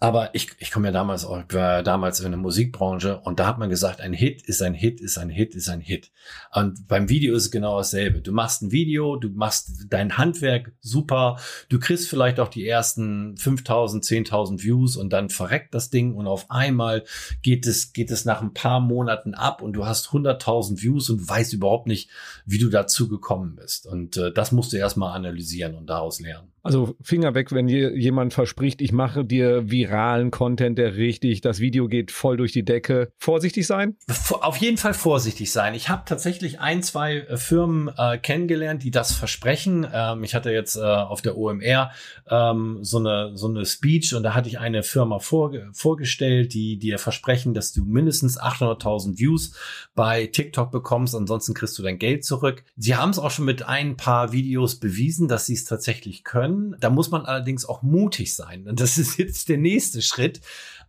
aber 0.00 0.34
ich, 0.34 0.50
ich 0.58 0.70
komme 0.70 0.88
ja 0.88 0.92
damals 0.92 1.24
auch, 1.24 1.42
war 1.50 1.82
damals 1.82 2.20
in 2.20 2.30
der 2.30 2.38
Musikbranche 2.38 3.18
und 3.18 3.40
da 3.40 3.46
hat 3.48 3.58
man 3.58 3.68
gesagt, 3.68 4.00
ein 4.00 4.12
Hit 4.12 4.42
ist 4.42 4.62
ein 4.62 4.74
Hit, 4.74 5.00
ist 5.00 5.18
ein 5.18 5.28
Hit, 5.28 5.56
ist 5.56 5.68
ein 5.68 5.80
Hit. 5.80 6.12
Und 6.54 6.86
beim 6.86 7.08
Video 7.08 7.34
ist 7.34 7.44
es 7.44 7.50
genau 7.50 7.78
dasselbe. 7.78 8.20
Du 8.20 8.30
machst 8.30 8.62
ein 8.62 8.70
Video, 8.70 9.16
du 9.16 9.30
machst 9.30 9.86
dein 9.90 10.16
Handwerk 10.16 10.72
super, 10.80 11.38
du 11.68 11.80
kriegst 11.80 12.08
vielleicht 12.08 12.38
auch 12.38 12.48
die 12.48 12.66
ersten 12.66 13.36
5000, 13.36 14.04
10.000 14.04 14.62
Views 14.62 14.96
und 14.96 15.12
dann 15.12 15.30
verreckt 15.30 15.74
das 15.74 15.90
Ding 15.90 16.14
und 16.14 16.28
auf 16.28 16.48
einmal 16.48 17.02
geht 17.42 17.66
es, 17.66 17.92
geht 17.92 18.12
es 18.12 18.24
nach 18.24 18.40
ein 18.40 18.54
paar 18.54 18.78
Monaten 18.78 19.34
ab 19.34 19.62
und 19.62 19.72
du 19.72 19.84
hast 19.84 20.08
100.000 20.10 20.80
Views 20.80 21.10
und 21.10 21.28
weißt 21.28 21.52
überhaupt 21.54 21.88
nicht, 21.88 22.08
wie 22.46 22.58
du 22.58 22.68
dazu 22.68 23.08
gekommen 23.08 23.56
bist. 23.56 23.86
Und 23.86 24.16
äh, 24.16 24.32
das 24.32 24.52
musst 24.52 24.72
du 24.72 24.76
erstmal 24.76 25.16
analysieren 25.16 25.74
und 25.74 25.86
daraus 25.86 26.20
lernen. 26.20 26.52
Also 26.62 26.96
Finger 27.00 27.34
weg, 27.34 27.52
wenn 27.52 27.66
jemand 27.66 28.34
verspricht, 28.34 28.82
ich 28.82 28.92
mache 28.92 29.24
dir 29.24 29.70
viralen 29.88 30.30
Content, 30.30 30.78
der 30.78 30.96
richtig, 30.96 31.40
das 31.40 31.60
Video 31.60 31.88
geht 31.88 32.10
voll 32.10 32.36
durch 32.36 32.52
die 32.52 32.64
Decke. 32.64 33.12
Vorsichtig 33.18 33.66
sein? 33.66 33.96
Auf 34.30 34.56
jeden 34.56 34.76
Fall 34.76 34.94
vorsichtig 34.94 35.52
sein. 35.52 35.74
Ich 35.74 35.88
habe 35.88 36.02
tatsächlich 36.06 36.60
ein, 36.60 36.82
zwei 36.82 37.18
äh, 37.18 37.36
Firmen 37.36 37.90
äh, 37.96 38.18
kennengelernt, 38.18 38.82
die 38.82 38.90
das 38.90 39.12
versprechen. 39.12 39.86
Ähm, 39.92 40.24
ich 40.24 40.34
hatte 40.34 40.50
jetzt 40.50 40.76
äh, 40.76 40.80
auf 40.80 41.22
der 41.22 41.36
OMR 41.36 41.90
ähm, 42.28 42.78
so, 42.82 42.98
eine, 42.98 43.32
so 43.34 43.48
eine 43.48 43.66
Speech 43.66 44.14
und 44.14 44.22
da 44.22 44.34
hatte 44.34 44.48
ich 44.48 44.58
eine 44.58 44.82
Firma 44.82 45.18
vor, 45.18 45.52
vorgestellt, 45.72 46.54
die 46.54 46.78
dir 46.78 46.98
versprechen, 46.98 47.54
dass 47.54 47.72
du 47.72 47.84
mindestens 47.84 48.40
800.000 48.40 49.18
Views 49.18 49.54
bei 49.94 50.26
TikTok 50.26 50.70
bekommst, 50.70 51.14
ansonsten 51.14 51.54
kriegst 51.54 51.78
du 51.78 51.82
dein 51.82 51.98
Geld 51.98 52.24
zurück. 52.24 52.64
Sie 52.76 52.96
haben 52.96 53.10
es 53.10 53.18
auch 53.18 53.30
schon 53.30 53.44
mit 53.44 53.62
ein 53.62 53.96
paar 53.96 54.32
Videos 54.32 54.76
bewiesen, 54.76 55.28
dass 55.28 55.46
sie 55.46 55.54
es 55.54 55.64
tatsächlich 55.64 56.24
können 56.24 56.38
können. 56.38 56.76
Da 56.80 56.90
muss 56.90 57.10
man 57.10 57.24
allerdings 57.24 57.64
auch 57.64 57.82
mutig 57.82 58.34
sein. 58.34 58.66
Und 58.66 58.80
das 58.80 58.98
ist 58.98 59.18
jetzt 59.18 59.48
der 59.48 59.58
nächste 59.58 59.77
Schritt. 59.80 60.40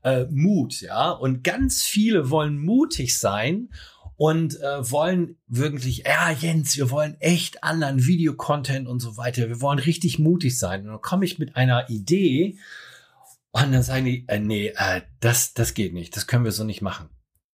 Äh, 0.04 0.26
Mut, 0.30 0.82
ja. 0.82 1.12
Und 1.12 1.44
ganz 1.44 1.84
viele 1.84 2.30
wollen 2.30 2.58
mutig 2.58 3.18
sein 3.18 3.70
und 4.16 4.60
äh, 4.60 4.92
wollen 4.92 5.38
wirklich, 5.48 6.04
ja, 6.06 6.32
Jens, 6.32 6.78
wir 6.78 6.92
wollen 6.92 7.16
echt 7.22 7.64
anderen 7.64 8.06
Videocontent 8.06 8.88
und 8.88 9.00
so 9.00 9.18
weiter. 9.18 9.48
Wir 9.48 9.62
wollen 9.62 9.80
richtig 9.80 10.20
mutig 10.20 10.58
sein. 10.58 10.82
Und 10.82 10.88
dann 10.88 11.02
komme 11.02 11.26
ich 11.26 11.40
mit 11.40 11.56
einer 11.56 11.90
Idee 11.90 12.58
und 13.52 13.72
dann 13.72 13.84
sagen 13.84 14.06
die, 14.06 14.26
äh, 14.28 14.40
nee, 14.40 14.74
äh, 14.76 15.02
das, 15.20 15.54
das 15.54 15.74
geht 15.74 15.94
nicht. 15.94 16.16
Das 16.16 16.28
können 16.28 16.44
wir 16.44 16.52
so 16.52 16.64
nicht 16.64 16.82
machen. 16.82 17.10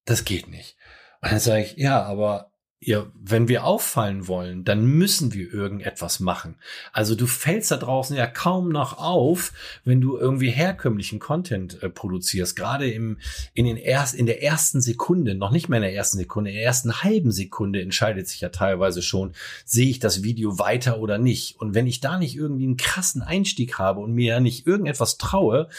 Das 0.05 0.25
geht 0.25 0.47
nicht. 0.47 0.75
Und 1.21 1.31
dann 1.31 1.39
sage 1.39 1.63
ich, 1.63 1.77
ja, 1.77 2.03
aber 2.03 2.51
ihr, 2.85 3.11
wenn 3.19 3.47
wir 3.47 3.65
auffallen 3.65 4.27
wollen, 4.27 4.63
dann 4.63 4.85
müssen 4.85 5.33
wir 5.33 5.51
irgendetwas 5.51 6.19
machen. 6.19 6.55
Also 6.93 7.15
du 7.15 7.25
fällst 7.25 7.71
da 7.71 7.77
draußen 7.77 8.15
ja 8.15 8.27
kaum 8.27 8.69
noch 8.69 8.97
auf, 8.99 9.51
wenn 9.83 10.01
du 10.01 10.17
irgendwie 10.17 10.51
herkömmlichen 10.51 11.19
Content 11.19 11.81
äh, 11.81 11.89
produzierst. 11.89 12.55
Gerade 12.55 12.89
im, 12.89 13.17
in 13.53 13.65
den 13.65 13.77
erst, 13.77 14.13
in 14.13 14.27
der 14.27 14.43
ersten 14.43 14.81
Sekunde, 14.81 15.35
noch 15.35 15.51
nicht 15.51 15.67
mehr 15.67 15.77
in 15.77 15.83
der 15.83 15.95
ersten 15.95 16.17
Sekunde, 16.17 16.51
in 16.51 16.55
der 16.55 16.65
ersten 16.65 17.01
halben 17.03 17.31
Sekunde 17.31 17.81
entscheidet 17.81 18.27
sich 18.27 18.41
ja 18.41 18.49
teilweise 18.49 19.01
schon, 19.01 19.33
sehe 19.65 19.89
ich 19.89 19.99
das 19.99 20.23
Video 20.23 20.59
weiter 20.59 20.99
oder 20.99 21.17
nicht. 21.17 21.59
Und 21.59 21.73
wenn 21.73 21.87
ich 21.87 22.01
da 22.01 22.17
nicht 22.17 22.35
irgendwie 22.35 22.65
einen 22.65 22.77
krassen 22.77 23.21
Einstieg 23.21 23.79
habe 23.79 24.01
und 24.01 24.13
mir 24.13 24.35
ja 24.35 24.39
nicht 24.39 24.67
irgendetwas 24.67 25.17
traue, 25.17 25.69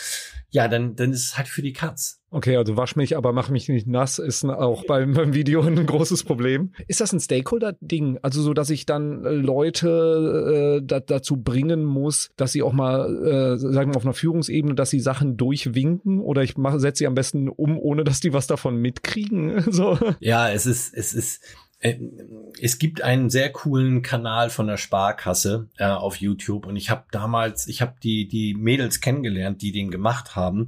ja, 0.50 0.68
dann, 0.68 0.96
dann 0.96 1.12
ist 1.12 1.24
es 1.24 1.38
halt 1.38 1.48
für 1.48 1.62
die 1.62 1.72
Katz. 1.72 2.15
Okay, 2.30 2.56
also 2.56 2.76
wasch 2.76 2.96
mich, 2.96 3.16
aber 3.16 3.32
mach 3.32 3.50
mich 3.50 3.68
nicht 3.68 3.86
nass, 3.86 4.18
ist 4.18 4.44
auch 4.44 4.84
beim, 4.86 5.14
beim 5.14 5.32
Video 5.32 5.62
ein 5.62 5.86
großes 5.86 6.24
Problem. 6.24 6.72
Ist 6.88 7.00
das 7.00 7.12
ein 7.12 7.20
Stakeholder-Ding? 7.20 8.18
Also 8.22 8.42
so, 8.42 8.52
dass 8.52 8.68
ich 8.70 8.84
dann 8.84 9.24
äh, 9.24 9.30
Leute 9.30 10.80
äh, 10.80 10.84
da, 10.84 10.98
dazu 10.98 11.36
bringen 11.36 11.84
muss, 11.84 12.30
dass 12.36 12.52
sie 12.52 12.62
auch 12.62 12.72
mal, 12.72 13.54
äh, 13.54 13.58
sagen 13.58 13.92
wir 13.92 13.96
auf 13.96 14.04
einer 14.04 14.12
Führungsebene, 14.12 14.74
dass 14.74 14.90
sie 14.90 15.00
Sachen 15.00 15.36
durchwinken 15.36 16.20
oder 16.20 16.42
ich 16.42 16.54
setze 16.76 16.98
sie 16.98 17.06
am 17.06 17.14
besten 17.14 17.48
um, 17.48 17.78
ohne 17.78 18.02
dass 18.02 18.20
die 18.20 18.32
was 18.32 18.48
davon 18.48 18.76
mitkriegen. 18.76 19.60
so. 19.70 19.96
Ja, 20.18 20.50
es 20.50 20.66
ist, 20.66 20.94
es 20.94 21.14
ist, 21.14 21.42
äh, 21.78 21.94
es 22.60 22.78
gibt 22.78 23.02
einen 23.02 23.30
sehr 23.30 23.50
coolen 23.50 24.02
Kanal 24.02 24.50
von 24.50 24.66
der 24.66 24.78
Sparkasse 24.78 25.68
äh, 25.78 25.86
auf 25.86 26.16
YouTube 26.16 26.66
und 26.66 26.76
ich 26.76 26.90
habe 26.90 27.04
damals, 27.12 27.68
ich 27.68 27.82
habe 27.82 27.94
die 28.02 28.26
die 28.26 28.54
Mädels 28.54 29.00
kennengelernt, 29.00 29.62
die 29.62 29.72
den 29.72 29.90
gemacht 29.90 30.34
haben 30.34 30.66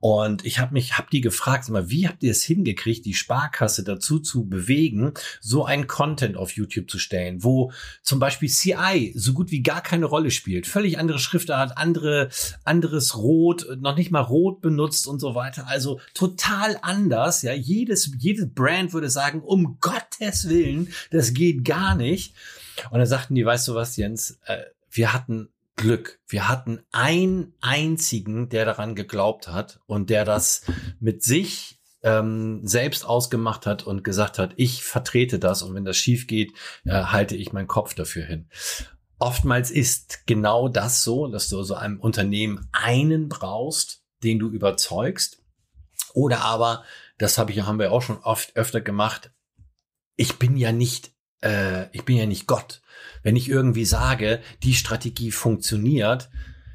und 0.00 0.46
ich 0.46 0.58
habe 0.58 0.72
mich, 0.72 0.96
habe 0.96 1.08
die 1.12 1.20
gefragt, 1.20 1.68
mal, 1.68 1.90
wie 1.90 2.08
habt 2.08 2.22
ihr 2.22 2.30
es 2.30 2.42
hingekriegt, 2.42 3.04
die 3.04 3.12
Sparkasse 3.12 3.84
dazu 3.84 4.18
zu 4.18 4.46
bewegen, 4.46 5.12
so 5.42 5.66
einen 5.66 5.86
Content 5.86 6.38
auf 6.38 6.52
YouTube 6.52 6.90
zu 6.90 6.98
stellen, 6.98 7.44
wo 7.44 7.70
zum 8.02 8.18
Beispiel 8.18 8.48
CI 8.48 9.12
so 9.14 9.34
gut 9.34 9.50
wie 9.50 9.62
gar 9.62 9.82
keine 9.82 10.06
Rolle 10.06 10.30
spielt, 10.30 10.66
völlig 10.66 10.98
andere 10.98 11.18
Schriftart, 11.18 11.76
andere, 11.76 12.30
anderes 12.64 13.14
Rot, 13.14 13.66
noch 13.78 13.94
nicht 13.94 14.10
mal 14.10 14.22
Rot 14.22 14.62
benutzt 14.62 15.06
und 15.06 15.20
so 15.20 15.34
weiter. 15.34 15.68
Also 15.68 16.00
total 16.14 16.78
anders. 16.80 17.42
Ja, 17.42 17.52
jedes, 17.52 18.10
jedes 18.18 18.48
Brand 18.54 18.94
würde 18.94 19.10
sagen, 19.10 19.42
um 19.42 19.76
Gottes 19.80 20.48
Willen, 20.48 20.88
das 21.10 21.34
geht 21.34 21.62
gar 21.66 21.94
nicht. 21.94 22.34
Und 22.90 22.98
dann 22.98 23.06
sagten 23.06 23.34
die, 23.34 23.44
weißt 23.44 23.68
du 23.68 23.74
was, 23.74 23.98
Jens, 23.98 24.38
äh, 24.46 24.62
wir 24.90 25.12
hatten 25.12 25.50
Glück. 25.80 26.20
Wir 26.28 26.46
hatten 26.46 26.82
einen 26.92 27.54
einzigen, 27.62 28.50
der 28.50 28.66
daran 28.66 28.94
geglaubt 28.94 29.48
hat 29.48 29.80
und 29.86 30.10
der 30.10 30.26
das 30.26 30.62
mit 31.00 31.22
sich 31.22 31.80
ähm, 32.02 32.60
selbst 32.66 33.06
ausgemacht 33.06 33.64
hat 33.64 33.86
und 33.86 34.04
gesagt 34.04 34.38
hat, 34.38 34.52
ich 34.56 34.84
vertrete 34.84 35.38
das 35.38 35.62
und 35.62 35.74
wenn 35.74 35.86
das 35.86 35.96
schief 35.96 36.26
geht, 36.26 36.52
äh, 36.84 36.90
halte 36.90 37.34
ich 37.34 37.54
meinen 37.54 37.66
Kopf 37.66 37.94
dafür 37.94 38.26
hin. 38.26 38.50
Oftmals 39.18 39.70
ist 39.70 40.26
genau 40.26 40.68
das 40.68 41.02
so, 41.02 41.28
dass 41.28 41.48
du 41.48 41.62
so 41.62 41.74
einem 41.74 41.98
Unternehmen 41.98 42.68
einen 42.72 43.30
brauchst, 43.30 44.02
den 44.22 44.38
du 44.38 44.50
überzeugst. 44.50 45.42
Oder 46.12 46.42
aber, 46.42 46.84
das 47.16 47.38
habe 47.38 47.52
ich, 47.52 47.62
haben 47.62 47.78
wir 47.78 47.90
auch 47.90 48.02
schon 48.02 48.18
oft 48.18 48.54
öfter 48.54 48.82
gemacht, 48.82 49.30
ich 50.16 50.38
bin 50.38 50.58
ja 50.58 50.72
nicht, 50.72 51.14
äh, 51.42 51.86
ich 51.96 52.04
bin 52.04 52.18
ja 52.18 52.26
nicht 52.26 52.46
Gott. 52.46 52.82
Wenn 53.22 53.36
ich 53.36 53.48
irgendwie 53.48 53.84
sage, 53.84 54.40
die 54.62 54.74
Strategie 54.74 55.30
funktioniert, 55.30 56.30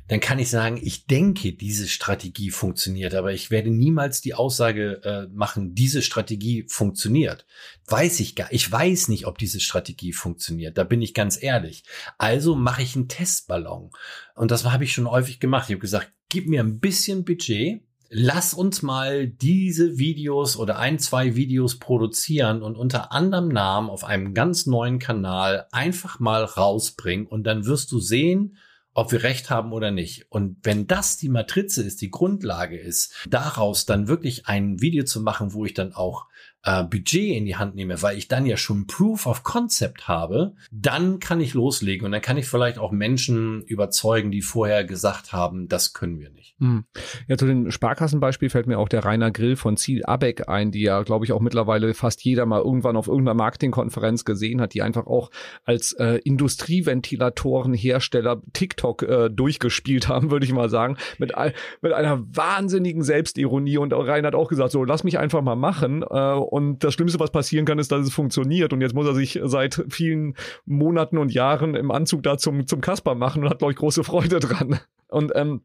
dann 0.07 0.19
kann 0.19 0.37
ich 0.37 0.51
sagen, 0.51 0.79
ich 0.81 1.07
denke, 1.07 1.53
diese 1.53 1.87
Strategie 1.87 2.51
funktioniert, 2.51 3.15
aber 3.15 3.33
ich 3.33 3.49
werde 3.49 3.71
niemals 3.71 4.21
die 4.21 4.35
Aussage 4.35 5.01
äh, 5.03 5.27
machen, 5.33 5.73
diese 5.73 6.03
Strategie 6.03 6.65
funktioniert. 6.67 7.45
Weiß 7.87 8.19
ich 8.19 8.35
gar, 8.35 8.51
ich 8.51 8.71
weiß 8.71 9.07
nicht, 9.07 9.25
ob 9.25 9.39
diese 9.39 9.59
Strategie 9.59 10.13
funktioniert. 10.13 10.77
Da 10.77 10.83
bin 10.83 11.01
ich 11.01 11.15
ganz 11.15 11.41
ehrlich. 11.41 11.83
Also 12.19 12.55
mache 12.55 12.83
ich 12.83 12.95
einen 12.95 13.07
Testballon. 13.07 13.89
Und 14.35 14.51
das 14.51 14.63
habe 14.65 14.83
ich 14.83 14.93
schon 14.93 15.09
häufig 15.09 15.39
gemacht. 15.39 15.69
Ich 15.69 15.73
habe 15.73 15.81
gesagt, 15.81 16.11
gib 16.29 16.47
mir 16.47 16.61
ein 16.61 16.79
bisschen 16.79 17.25
Budget, 17.25 17.81
lass 18.09 18.53
uns 18.53 18.81
mal 18.81 19.27
diese 19.27 19.97
Videos 19.97 20.57
oder 20.57 20.77
ein, 20.79 20.99
zwei 20.99 21.35
Videos 21.35 21.79
produzieren 21.79 22.61
und 22.61 22.75
unter 22.75 23.11
anderem 23.11 23.49
Namen 23.49 23.89
auf 23.89 24.03
einem 24.03 24.33
ganz 24.33 24.65
neuen 24.65 24.99
Kanal 24.99 25.67
einfach 25.71 26.19
mal 26.19 26.43
rausbringen 26.43 27.27
und 27.27 27.43
dann 27.43 27.65
wirst 27.65 27.91
du 27.91 27.99
sehen, 27.99 28.57
ob 28.93 29.11
wir 29.11 29.23
recht 29.23 29.49
haben 29.49 29.73
oder 29.73 29.91
nicht. 29.91 30.31
Und 30.31 30.57
wenn 30.63 30.87
das 30.87 31.17
die 31.17 31.29
Matrize 31.29 31.83
ist, 31.83 32.01
die 32.01 32.11
Grundlage 32.11 32.79
ist, 32.79 33.13
daraus 33.29 33.85
dann 33.85 34.07
wirklich 34.07 34.47
ein 34.47 34.81
Video 34.81 35.03
zu 35.03 35.21
machen, 35.21 35.53
wo 35.53 35.65
ich 35.65 35.73
dann 35.73 35.93
auch 35.93 36.27
äh, 36.65 36.83
Budget 36.83 37.37
in 37.37 37.45
die 37.45 37.55
Hand 37.55 37.75
nehme, 37.75 38.01
weil 38.01 38.17
ich 38.17 38.27
dann 38.27 38.45
ja 38.45 38.57
schon 38.57 38.87
Proof 38.87 39.27
of 39.27 39.43
Concept 39.43 40.07
habe, 40.07 40.55
dann 40.71 41.19
kann 41.19 41.39
ich 41.39 41.53
loslegen 41.53 42.05
und 42.05 42.11
dann 42.11 42.21
kann 42.21 42.37
ich 42.37 42.47
vielleicht 42.47 42.79
auch 42.79 42.91
Menschen 42.91 43.61
überzeugen, 43.63 44.31
die 44.31 44.41
vorher 44.41 44.83
gesagt 44.83 45.31
haben, 45.31 45.69
das 45.69 45.93
können 45.93 46.19
wir 46.19 46.31
nicht. 46.31 46.55
Hm. 46.59 46.85
Ja, 47.27 47.37
zu 47.37 47.45
dem 47.45 47.69
Sparkassenbeispiel 47.69 48.49
fällt 48.49 48.65
mir 48.67 48.79
auch 48.79 48.89
der 48.89 49.05
Rainer 49.05 49.31
Grill 49.31 49.55
von 49.55 49.77
Ziel 49.77 50.03
Abeck 50.05 50.49
ein, 50.49 50.71
die 50.71 50.81
ja, 50.81 51.03
glaube 51.03 51.25
ich, 51.25 51.31
auch 51.31 51.41
mittlerweile 51.41 51.93
fast 51.93 52.23
jeder 52.23 52.45
mal 52.45 52.61
irgendwann 52.61 52.97
auf 52.97 53.07
irgendeiner 53.07 53.35
Marketingkonferenz 53.35 54.25
gesehen 54.25 54.61
hat, 54.61 54.73
die 54.73 54.81
einfach 54.81 55.05
auch 55.05 55.29
als 55.65 55.91
äh, 55.93 56.19
Industrieventilatorenhersteller 56.23 58.41
TikTok 58.53 59.03
äh, 59.03 59.29
durchgespielt 59.29 60.07
haben, 60.07 60.31
würde 60.31 60.45
ich 60.45 60.53
mal 60.53 60.69
sagen, 60.69 60.97
mit, 61.19 61.33
mit 61.81 61.93
einer 61.93 62.23
wahnsinnigen 62.35 63.03
Selbstironie 63.03 63.77
und 63.77 63.93
Rainer 63.93 64.27
hat 64.27 64.35
auch 64.35 64.49
gesagt, 64.49 64.71
so 64.71 64.83
lass 64.83 65.03
mich 65.03 65.19
einfach 65.19 65.41
mal 65.41 65.55
machen 65.55 66.03
äh, 66.03 66.05
und 66.55 66.85
das 66.85 66.93
Schlimmste, 66.93 67.19
was 67.19 67.31
passieren 67.31 67.65
kann, 67.65 67.79
ist, 67.79 67.91
dass 67.91 68.07
es 68.07 68.13
funktioniert. 68.13 68.71
Und 68.71 68.79
jetzt 68.79 68.95
muss 68.95 69.05
er 69.05 69.13
sich 69.13 69.41
seit 69.43 69.83
vielen 69.89 70.35
Monaten 70.65 71.17
und 71.17 71.33
Jahren 71.33 71.75
im 71.75 71.91
Anzug 71.91 72.23
da 72.23 72.37
zum, 72.37 72.65
zum 72.65 72.79
Kasper 72.79 73.13
machen 73.13 73.43
und 73.43 73.49
hat, 73.49 73.59
glaube 73.59 73.73
ich, 73.73 73.77
große 73.77 74.05
Freude 74.05 74.39
dran. 74.39 74.79
Und 75.09 75.33
ähm, 75.35 75.63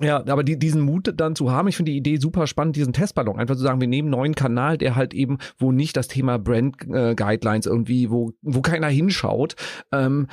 ja, 0.00 0.16
aber 0.26 0.42
die, 0.42 0.58
diesen 0.58 0.82
Mut 0.82 1.14
dann 1.16 1.36
zu 1.36 1.52
haben, 1.52 1.68
ich 1.68 1.76
finde 1.76 1.92
die 1.92 1.98
Idee 1.98 2.16
super 2.16 2.48
spannend, 2.48 2.74
diesen 2.74 2.92
Testballon. 2.92 3.38
Einfach 3.38 3.54
zu 3.54 3.62
sagen, 3.62 3.80
wir 3.80 3.86
nehmen 3.86 4.08
einen 4.08 4.18
neuen 4.18 4.34
Kanal, 4.34 4.78
der 4.78 4.96
halt 4.96 5.14
eben, 5.14 5.38
wo 5.58 5.70
nicht 5.70 5.96
das 5.96 6.08
Thema 6.08 6.40
Brand 6.40 6.74
äh, 6.92 7.14
Guidelines 7.14 7.66
irgendwie, 7.66 8.10
wo, 8.10 8.32
wo 8.42 8.62
keiner 8.62 8.88
hinschaut, 8.88 9.54
ähm, 9.92 10.26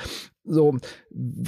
so, 0.50 0.76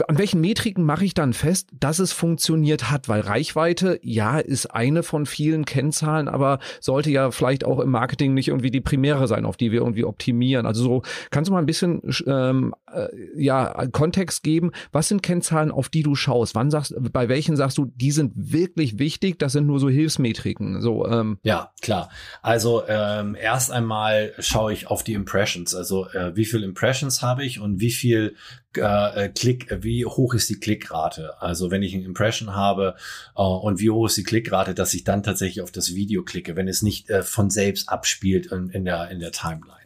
an 0.09 0.19
welchen 0.19 0.41
Metriken 0.41 0.85
mache 0.85 1.05
ich 1.05 1.15
dann 1.15 1.33
fest, 1.33 1.69
dass 1.79 1.99
es 1.99 2.13
funktioniert 2.13 2.91
hat? 2.91 3.09
Weil 3.09 3.21
Reichweite, 3.21 3.99
ja, 4.03 4.39
ist 4.39 4.67
eine 4.67 5.03
von 5.03 5.27
vielen 5.27 5.65
Kennzahlen, 5.65 6.29
aber 6.29 6.59
sollte 6.81 7.11
ja 7.11 7.31
vielleicht 7.31 7.65
auch 7.65 7.81
im 7.81 7.91
Marketing 7.91 8.35
nicht 8.35 8.49
irgendwie 8.49 8.71
die 8.71 8.81
primäre 8.81 9.29
sein, 9.29 9.45
auf 9.45 9.57
die 9.57 9.73
wir 9.73 9.81
irgendwie 9.81 10.05
optimieren. 10.05 10.67
Also 10.67 10.83
so, 10.83 11.03
kannst 11.31 11.49
du 11.49 11.53
mal 11.53 11.59
ein 11.59 11.67
bisschen 11.67 12.03
ähm, 12.27 12.75
äh, 12.93 13.09
ja 13.37 13.87
Kontext 13.93 14.43
geben? 14.43 14.71
Was 14.93 15.09
sind 15.09 15.23
Kennzahlen, 15.23 15.71
auf 15.71 15.89
die 15.89 16.03
du 16.03 16.15
schaust? 16.15 16.55
Wann 16.55 16.71
sagst, 16.71 16.95
bei 17.13 17.29
welchen 17.29 17.57
sagst 17.57 17.79
du, 17.79 17.87
die 17.87 18.13
sind 18.13 18.33
wirklich 18.37 18.99
wichtig? 18.99 19.39
Das 19.39 19.53
sind 19.53 19.67
nur 19.67 19.81
so 19.81 19.89
Hilfsmetriken. 19.89 20.81
So, 20.81 21.07
ähm. 21.07 21.39
Ja, 21.43 21.73
klar. 21.81 22.09
Also 22.43 22.83
ähm, 22.89 23.37
erst 23.41 23.71
einmal 23.71 24.33
schaue 24.39 24.73
ich 24.73 24.87
auf 24.87 25.03
die 25.03 25.15
Impressions. 25.15 25.75
Also 25.75 26.09
äh, 26.09 26.35
wie 26.37 26.45
viel 26.45 26.63
Impressions 26.63 27.23
habe 27.23 27.45
ich 27.45 27.61
und 27.61 27.81
wie 27.81 27.91
viel 27.91 28.35
äh, 28.79 29.29
Klick, 29.29 29.79
wie 29.83 30.05
hoch 30.05 30.35
ist 30.35 30.49
die 30.51 30.61
Klickrate? 30.61 31.41
Also 31.41 31.71
wenn 31.71 31.83
ich 31.83 31.95
ein 31.95 32.05
Impression 32.05 32.55
habe 32.55 32.97
äh, 33.37 33.43
und 33.43 33.81
wie 33.81 33.91
hoch 33.91 34.07
ist 34.07 34.17
die 34.17 34.25
Klickrate, 34.25 34.75
dass 34.75 34.95
ich 34.95 35.05
dann 35.05 35.23
tatsächlich 35.23 35.63
auf 35.63 35.73
das 35.73 35.95
Video 35.95 36.23
klicke, 36.23 36.57
wenn 36.57 36.69
es 36.69 36.83
nicht 36.83 37.11
äh, 37.11 37.23
von 37.23 37.51
selbst 37.51 37.89
abspielt 37.89 38.47
in, 38.47 38.71
in, 38.71 38.85
der, 38.85 39.11
in 39.11 39.21
der 39.21 39.33
Timeline. 39.33 39.83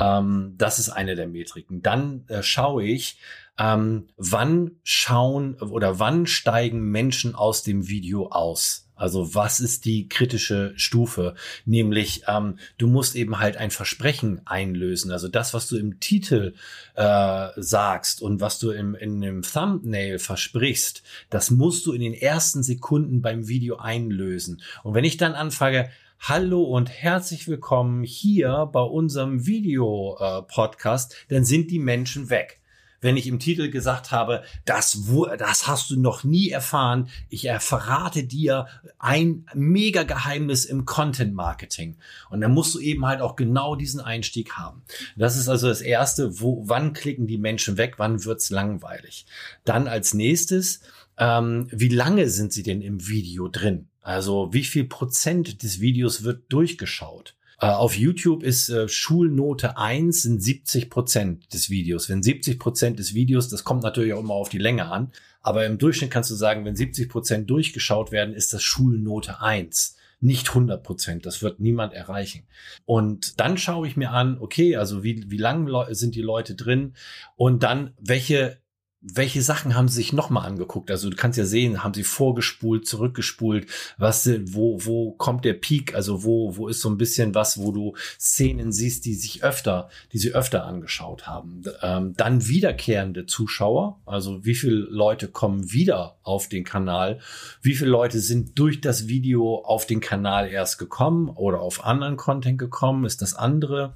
Ähm, 0.00 0.54
das 0.58 0.78
ist 0.78 0.90
eine 0.90 1.14
der 1.14 1.28
Metriken. 1.28 1.82
Dann 1.82 2.24
äh, 2.28 2.42
schaue 2.42 2.84
ich, 2.84 3.18
ähm, 3.58 4.08
wann 4.16 4.72
schauen 4.84 5.54
oder 5.54 5.98
wann 5.98 6.26
steigen 6.26 6.80
Menschen 6.90 7.34
aus 7.34 7.62
dem 7.62 7.88
Video 7.88 8.28
aus? 8.28 8.87
Also 8.98 9.34
was 9.34 9.60
ist 9.60 9.84
die 9.84 10.08
kritische 10.08 10.72
Stufe? 10.76 11.34
Nämlich, 11.64 12.24
ähm, 12.26 12.58
du 12.76 12.88
musst 12.88 13.14
eben 13.16 13.38
halt 13.38 13.56
ein 13.56 13.70
Versprechen 13.70 14.42
einlösen. 14.44 15.12
Also 15.12 15.28
das, 15.28 15.54
was 15.54 15.68
du 15.68 15.76
im 15.76 16.00
Titel 16.00 16.54
äh, 16.94 17.48
sagst 17.56 18.20
und 18.20 18.40
was 18.40 18.58
du 18.58 18.70
im, 18.70 18.94
in 18.94 19.20
dem 19.20 19.42
Thumbnail 19.42 20.18
versprichst, 20.18 21.02
das 21.30 21.50
musst 21.50 21.86
du 21.86 21.92
in 21.92 22.00
den 22.00 22.14
ersten 22.14 22.62
Sekunden 22.62 23.22
beim 23.22 23.48
Video 23.48 23.76
einlösen. 23.76 24.60
Und 24.82 24.94
wenn 24.94 25.04
ich 25.04 25.16
dann 25.16 25.34
anfange, 25.34 25.90
Hallo 26.20 26.64
und 26.64 26.90
herzlich 26.90 27.46
willkommen 27.46 28.02
hier 28.02 28.68
bei 28.72 28.80
unserem 28.80 29.46
Video-Podcast, 29.46 31.12
äh, 31.12 31.34
dann 31.34 31.44
sind 31.44 31.70
die 31.70 31.78
Menschen 31.78 32.28
weg 32.28 32.57
wenn 33.00 33.16
ich 33.16 33.26
im 33.26 33.38
Titel 33.38 33.70
gesagt 33.70 34.10
habe, 34.10 34.42
das, 34.64 34.98
das 35.38 35.66
hast 35.66 35.90
du 35.90 36.00
noch 36.00 36.24
nie 36.24 36.50
erfahren. 36.50 37.08
Ich 37.28 37.48
verrate 37.60 38.24
dir 38.24 38.66
ein 38.98 39.46
mega 39.54 40.02
Geheimnis 40.02 40.64
im 40.64 40.84
Content 40.84 41.34
Marketing. 41.34 41.96
Und 42.30 42.40
dann 42.40 42.52
musst 42.52 42.74
du 42.74 42.80
eben 42.80 43.06
halt 43.06 43.20
auch 43.20 43.36
genau 43.36 43.76
diesen 43.76 44.00
Einstieg 44.00 44.52
haben. 44.52 44.82
Das 45.16 45.36
ist 45.36 45.48
also 45.48 45.68
das 45.68 45.80
erste, 45.80 46.40
wo, 46.40 46.64
wann 46.66 46.92
klicken 46.92 47.26
die 47.26 47.38
Menschen 47.38 47.76
weg? 47.76 47.94
Wann 47.98 48.24
wird's 48.24 48.50
langweilig? 48.50 49.26
Dann 49.64 49.86
als 49.86 50.14
nächstes, 50.14 50.80
ähm, 51.18 51.68
wie 51.70 51.88
lange 51.88 52.28
sind 52.28 52.52
sie 52.52 52.62
denn 52.62 52.82
im 52.82 53.06
Video 53.08 53.48
drin? 53.48 53.88
Also 54.00 54.52
wie 54.52 54.64
viel 54.64 54.84
Prozent 54.84 55.62
des 55.62 55.80
Videos 55.80 56.24
wird 56.24 56.44
durchgeschaut? 56.52 57.36
Äh, 57.60 57.66
auf 57.66 57.96
YouTube 57.96 58.42
ist 58.42 58.68
äh, 58.68 58.88
Schulnote 58.88 59.76
1 59.76 60.22
sind 60.22 60.42
70 60.42 60.90
Prozent 60.90 61.52
des 61.52 61.70
Videos. 61.70 62.08
Wenn 62.08 62.22
70 62.22 62.58
Prozent 62.58 62.98
des 62.98 63.14
Videos, 63.14 63.48
das 63.48 63.64
kommt 63.64 63.82
natürlich 63.82 64.12
auch 64.12 64.20
immer 64.20 64.34
auf 64.34 64.48
die 64.48 64.58
Länge 64.58 64.86
an, 64.86 65.12
aber 65.40 65.66
im 65.66 65.78
Durchschnitt 65.78 66.10
kannst 66.10 66.30
du 66.30 66.34
sagen, 66.34 66.64
wenn 66.64 66.76
70 66.76 67.08
Prozent 67.08 67.50
durchgeschaut 67.50 68.12
werden, 68.12 68.34
ist 68.34 68.52
das 68.52 68.62
Schulnote 68.62 69.40
1 69.40 69.96
nicht 70.20 70.48
100 70.48 70.82
Prozent. 70.82 71.26
Das 71.26 71.42
wird 71.42 71.60
niemand 71.60 71.94
erreichen. 71.94 72.42
Und 72.84 73.38
dann 73.40 73.56
schaue 73.56 73.86
ich 73.86 73.96
mir 73.96 74.10
an, 74.10 74.38
okay, 74.40 74.76
also 74.76 75.04
wie, 75.04 75.30
wie 75.30 75.36
lang 75.36 75.68
sind 75.94 76.14
die 76.14 76.22
Leute 76.22 76.54
drin 76.54 76.94
und 77.36 77.62
dann 77.62 77.94
welche 78.00 78.58
welche 79.00 79.42
Sachen 79.42 79.76
haben 79.76 79.86
sie 79.86 79.96
sich 79.96 80.12
nochmal 80.12 80.46
angeguckt? 80.46 80.90
Also 80.90 81.08
du 81.08 81.16
kannst 81.16 81.38
ja 81.38 81.44
sehen, 81.44 81.84
haben 81.84 81.94
sie 81.94 82.02
vorgespult, 82.02 82.86
zurückgespult, 82.86 83.66
was, 83.96 84.28
wo, 84.46 84.84
wo 84.84 85.12
kommt 85.12 85.44
der 85.44 85.52
Peak? 85.52 85.94
Also 85.94 86.24
wo, 86.24 86.56
wo 86.56 86.66
ist 86.66 86.80
so 86.80 86.90
ein 86.90 86.98
bisschen 86.98 87.32
was, 87.34 87.58
wo 87.58 87.70
du 87.70 87.94
Szenen 88.18 88.72
siehst, 88.72 89.04
die 89.04 89.14
sich 89.14 89.44
öfter, 89.44 89.88
die 90.12 90.18
sie 90.18 90.34
öfter 90.34 90.64
angeschaut 90.64 91.28
haben. 91.28 91.62
Ähm, 91.80 92.14
dann 92.16 92.48
wiederkehrende 92.48 93.26
Zuschauer, 93.26 94.00
also 94.04 94.44
wie 94.44 94.56
viele 94.56 94.86
Leute 94.90 95.28
kommen 95.28 95.72
wieder 95.72 96.16
auf 96.24 96.48
den 96.48 96.64
Kanal? 96.64 97.20
Wie 97.62 97.74
viele 97.74 97.90
Leute 97.90 98.18
sind 98.18 98.58
durch 98.58 98.80
das 98.80 99.06
Video 99.06 99.62
auf 99.64 99.86
den 99.86 100.00
Kanal 100.00 100.48
erst 100.48 100.78
gekommen 100.78 101.28
oder 101.28 101.60
auf 101.60 101.84
anderen 101.84 102.16
Content 102.16 102.58
gekommen? 102.58 103.04
Ist 103.04 103.22
das 103.22 103.34
andere? 103.34 103.94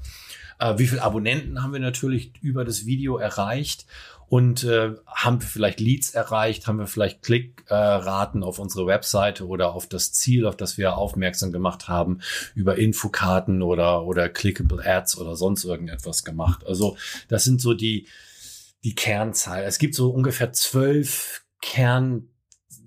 Äh, 0.62 0.78
wie 0.78 0.86
viele 0.86 1.02
Abonnenten 1.02 1.62
haben 1.62 1.72
wir 1.72 1.80
natürlich 1.80 2.32
über 2.40 2.64
das 2.64 2.86
Video 2.86 3.16
erreicht? 3.16 3.86
Und 4.32 4.64
äh, 4.64 4.94
haben 5.06 5.42
wir 5.42 5.46
vielleicht 5.46 5.78
Leads 5.78 6.14
erreicht, 6.14 6.66
haben 6.66 6.78
wir 6.78 6.86
vielleicht 6.86 7.20
Klickraten 7.20 8.42
äh, 8.42 8.44
auf 8.46 8.58
unsere 8.58 8.86
Webseite 8.86 9.46
oder 9.46 9.74
auf 9.74 9.86
das 9.86 10.14
Ziel, 10.14 10.46
auf 10.46 10.56
das 10.56 10.78
wir 10.78 10.96
aufmerksam 10.96 11.52
gemacht 11.52 11.86
haben, 11.86 12.20
über 12.54 12.78
Infokarten 12.78 13.60
oder 13.60 14.06
oder 14.06 14.30
clickable 14.30 14.82
Ads 14.82 15.18
oder 15.18 15.36
sonst 15.36 15.64
irgendetwas 15.64 16.24
gemacht. 16.24 16.66
Also 16.66 16.96
das 17.28 17.44
sind 17.44 17.60
so 17.60 17.74
die 17.74 18.06
die 18.82 18.94
Kernzahl. 18.94 19.64
Es 19.64 19.78
gibt 19.78 19.94
so 19.94 20.08
ungefähr 20.08 20.50
zwölf 20.54 21.44
Kern 21.60 22.30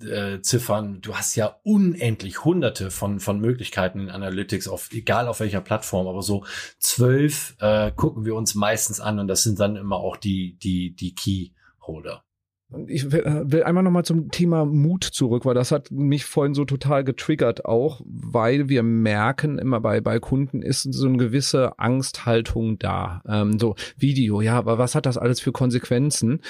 äh, 0.03 0.41
Ziffern. 0.41 1.01
Du 1.01 1.15
hast 1.15 1.35
ja 1.35 1.59
unendlich 1.63 2.43
hunderte 2.43 2.91
von, 2.91 3.19
von 3.19 3.39
Möglichkeiten 3.39 3.99
in 3.99 4.09
Analytics, 4.09 4.67
auf, 4.67 4.89
egal 4.91 5.27
auf 5.27 5.39
welcher 5.39 5.61
Plattform, 5.61 6.07
aber 6.07 6.21
so 6.21 6.45
zwölf 6.79 7.55
äh, 7.59 7.91
gucken 7.91 8.25
wir 8.25 8.35
uns 8.35 8.55
meistens 8.55 8.99
an 8.99 9.19
und 9.19 9.27
das 9.27 9.43
sind 9.43 9.59
dann 9.59 9.75
immer 9.75 9.97
auch 9.97 10.17
die, 10.17 10.57
die, 10.57 10.95
die 10.95 11.15
Keyholder. 11.15 12.23
Ich 12.87 13.11
will, 13.11 13.47
äh, 13.51 13.63
einmal 13.63 13.83
nochmal 13.83 14.05
zum 14.05 14.31
Thema 14.31 14.65
Mut 14.65 15.03
zurück, 15.03 15.45
weil 15.45 15.53
das 15.53 15.71
hat 15.71 15.91
mich 15.91 16.25
vorhin 16.25 16.55
so 16.55 16.65
total 16.65 17.03
getriggert 17.03 17.65
auch, 17.65 18.01
weil 18.05 18.69
wir 18.69 18.81
merken 18.81 19.59
immer 19.59 19.79
bei, 19.79 20.01
bei 20.01 20.19
Kunden 20.19 20.63
ist 20.63 20.81
so 20.81 21.07
eine 21.07 21.17
gewisse 21.17 21.77
Angsthaltung 21.77 22.79
da. 22.79 23.21
Ähm, 23.27 23.59
so 23.59 23.75
Video, 23.97 24.41
ja, 24.41 24.57
aber 24.57 24.79
was 24.79 24.95
hat 24.95 25.05
das 25.05 25.17
alles 25.17 25.39
für 25.39 25.51
Konsequenzen? 25.51 26.41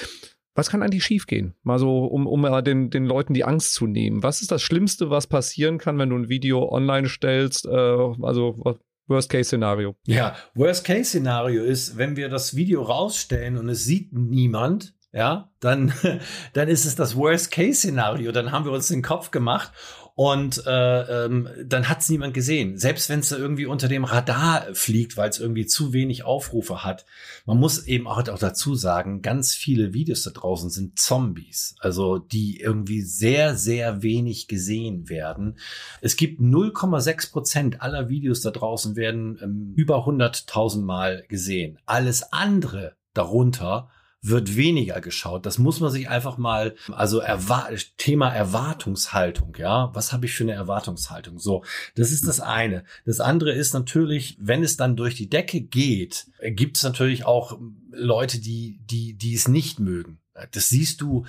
Was 0.56 0.70
kann 0.70 0.82
eigentlich 0.82 1.04
schiefgehen? 1.04 1.54
Mal 1.62 1.78
so, 1.78 2.06
um, 2.06 2.26
um 2.26 2.42
den, 2.64 2.90
den 2.90 3.04
Leuten 3.04 3.34
die 3.34 3.44
Angst 3.44 3.74
zu 3.74 3.86
nehmen. 3.86 4.22
Was 4.22 4.40
ist 4.40 4.50
das 4.50 4.62
Schlimmste, 4.62 5.10
was 5.10 5.26
passieren 5.26 5.78
kann, 5.78 5.98
wenn 5.98 6.08
du 6.08 6.16
ein 6.16 6.28
Video 6.30 6.72
online 6.72 7.08
stellst? 7.08 7.66
Äh, 7.66 7.70
also 7.70 8.74
Worst-Case-Szenario. 9.06 9.96
Ja, 10.06 10.34
Worst-Case-Szenario 10.54 11.62
ist, 11.62 11.98
wenn 11.98 12.16
wir 12.16 12.28
das 12.28 12.56
Video 12.56 12.82
rausstellen 12.82 13.58
und 13.58 13.68
es 13.68 13.84
sieht 13.84 14.12
niemand, 14.12 14.94
ja, 15.12 15.50
dann, 15.60 15.92
dann 16.54 16.68
ist 16.68 16.86
es 16.86 16.96
das 16.96 17.16
Worst-Case-Szenario. 17.16 18.32
Dann 18.32 18.50
haben 18.50 18.64
wir 18.64 18.72
uns 18.72 18.88
den 18.88 19.02
Kopf 19.02 19.30
gemacht 19.30 19.72
und 20.16 20.66
äh, 20.66 21.24
ähm, 21.26 21.46
dann 21.62 21.90
hat 21.90 22.00
es 22.00 22.08
niemand 22.08 22.32
gesehen. 22.32 22.78
Selbst 22.78 23.10
wenn 23.10 23.20
es 23.20 23.32
irgendwie 23.32 23.66
unter 23.66 23.86
dem 23.86 24.04
Radar 24.04 24.64
fliegt, 24.72 25.18
weil 25.18 25.28
es 25.28 25.38
irgendwie 25.38 25.66
zu 25.66 25.92
wenig 25.92 26.24
Aufrufe 26.24 26.82
hat. 26.82 27.04
Man 27.44 27.58
muss 27.58 27.86
eben 27.86 28.08
auch, 28.08 28.26
auch 28.26 28.38
dazu 28.38 28.74
sagen, 28.74 29.20
ganz 29.20 29.54
viele 29.54 29.92
Videos 29.92 30.22
da 30.22 30.30
draußen 30.30 30.70
sind 30.70 30.98
Zombies, 30.98 31.74
also 31.80 32.16
die 32.16 32.58
irgendwie 32.58 33.02
sehr, 33.02 33.56
sehr 33.56 34.02
wenig 34.02 34.48
gesehen 34.48 35.10
werden. 35.10 35.58
Es 36.00 36.16
gibt 36.16 36.40
0,6 36.40 37.30
Prozent 37.30 37.82
aller 37.82 38.08
Videos 38.08 38.40
da 38.40 38.50
draußen 38.50 38.96
werden 38.96 39.38
ähm, 39.42 39.74
über 39.76 40.06
100.000 40.06 40.80
Mal 40.80 41.24
gesehen. 41.28 41.78
Alles 41.84 42.32
andere 42.32 42.96
darunter 43.12 43.90
wird 44.28 44.56
weniger 44.56 45.00
geschaut. 45.00 45.46
Das 45.46 45.58
muss 45.58 45.80
man 45.80 45.90
sich 45.90 46.08
einfach 46.08 46.38
mal, 46.38 46.74
also 46.92 47.20
Erwar 47.20 47.70
Thema 47.96 48.30
Erwartungshaltung, 48.30 49.54
ja. 49.58 49.90
Was 49.94 50.12
habe 50.12 50.26
ich 50.26 50.34
für 50.34 50.44
eine 50.44 50.52
Erwartungshaltung? 50.52 51.38
So, 51.38 51.64
das 51.94 52.12
ist 52.12 52.26
das 52.26 52.40
eine. 52.40 52.84
Das 53.04 53.20
andere 53.20 53.52
ist 53.52 53.72
natürlich, 53.72 54.36
wenn 54.40 54.62
es 54.62 54.76
dann 54.76 54.96
durch 54.96 55.14
die 55.14 55.28
Decke 55.28 55.60
geht, 55.60 56.26
gibt 56.42 56.76
es 56.76 56.82
natürlich 56.82 57.24
auch 57.24 57.58
Leute, 57.90 58.40
die, 58.40 58.80
die, 58.84 59.14
die 59.14 59.34
es 59.34 59.48
nicht 59.48 59.80
mögen. 59.80 60.18
Das 60.52 60.68
siehst 60.68 61.00
du 61.00 61.24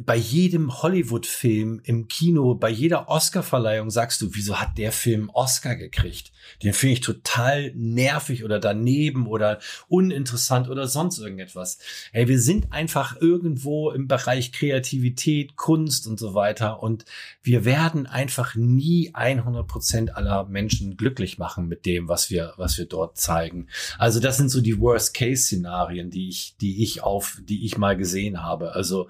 bei 0.00 0.16
jedem 0.16 0.82
Hollywood-Film 0.82 1.80
im 1.84 2.08
Kino, 2.08 2.54
bei 2.54 2.70
jeder 2.70 3.08
Oscar-Verleihung 3.08 3.90
sagst 3.90 4.20
du, 4.22 4.34
wieso 4.34 4.60
hat 4.60 4.78
der 4.78 4.92
Film 4.92 5.30
Oscar 5.30 5.76
gekriegt? 5.76 6.32
Den 6.62 6.72
finde 6.72 6.94
ich 6.94 7.00
total 7.00 7.72
nervig 7.74 8.44
oder 8.44 8.58
daneben 8.58 9.26
oder 9.26 9.60
uninteressant 9.88 10.68
oder 10.68 10.86
sonst 10.86 11.18
irgendetwas. 11.18 11.78
Hey, 12.12 12.28
wir 12.28 12.40
sind 12.40 12.72
einfach 12.72 13.20
irgendwo 13.20 13.90
im 13.90 14.08
Bereich 14.08 14.52
Kreativität, 14.52 15.56
Kunst 15.56 16.06
und 16.06 16.18
so 16.18 16.34
weiter 16.34 16.82
und 16.82 17.04
wir 17.42 17.64
werden 17.64 18.06
einfach 18.06 18.54
nie 18.54 19.10
100 19.14 19.66
Prozent 19.66 20.16
aller 20.16 20.44
Menschen 20.44 20.96
glücklich 20.96 21.38
machen 21.38 21.68
mit 21.68 21.86
dem, 21.86 22.08
was 22.08 22.30
wir, 22.30 22.54
was 22.56 22.78
wir 22.78 22.86
dort 22.86 23.18
zeigen. 23.18 23.68
Also 23.98 24.20
das 24.20 24.36
sind 24.36 24.48
so 24.48 24.60
die 24.60 24.78
Worst-Case-Szenarien, 24.78 26.10
die 26.10 26.28
ich, 26.28 26.56
die 26.60 26.82
ich 26.82 27.02
auf, 27.02 27.40
die 27.44 27.64
ich 27.64 27.78
mal 27.78 27.96
gesehen 27.96 28.42
habe. 28.42 28.74
Also 28.74 29.08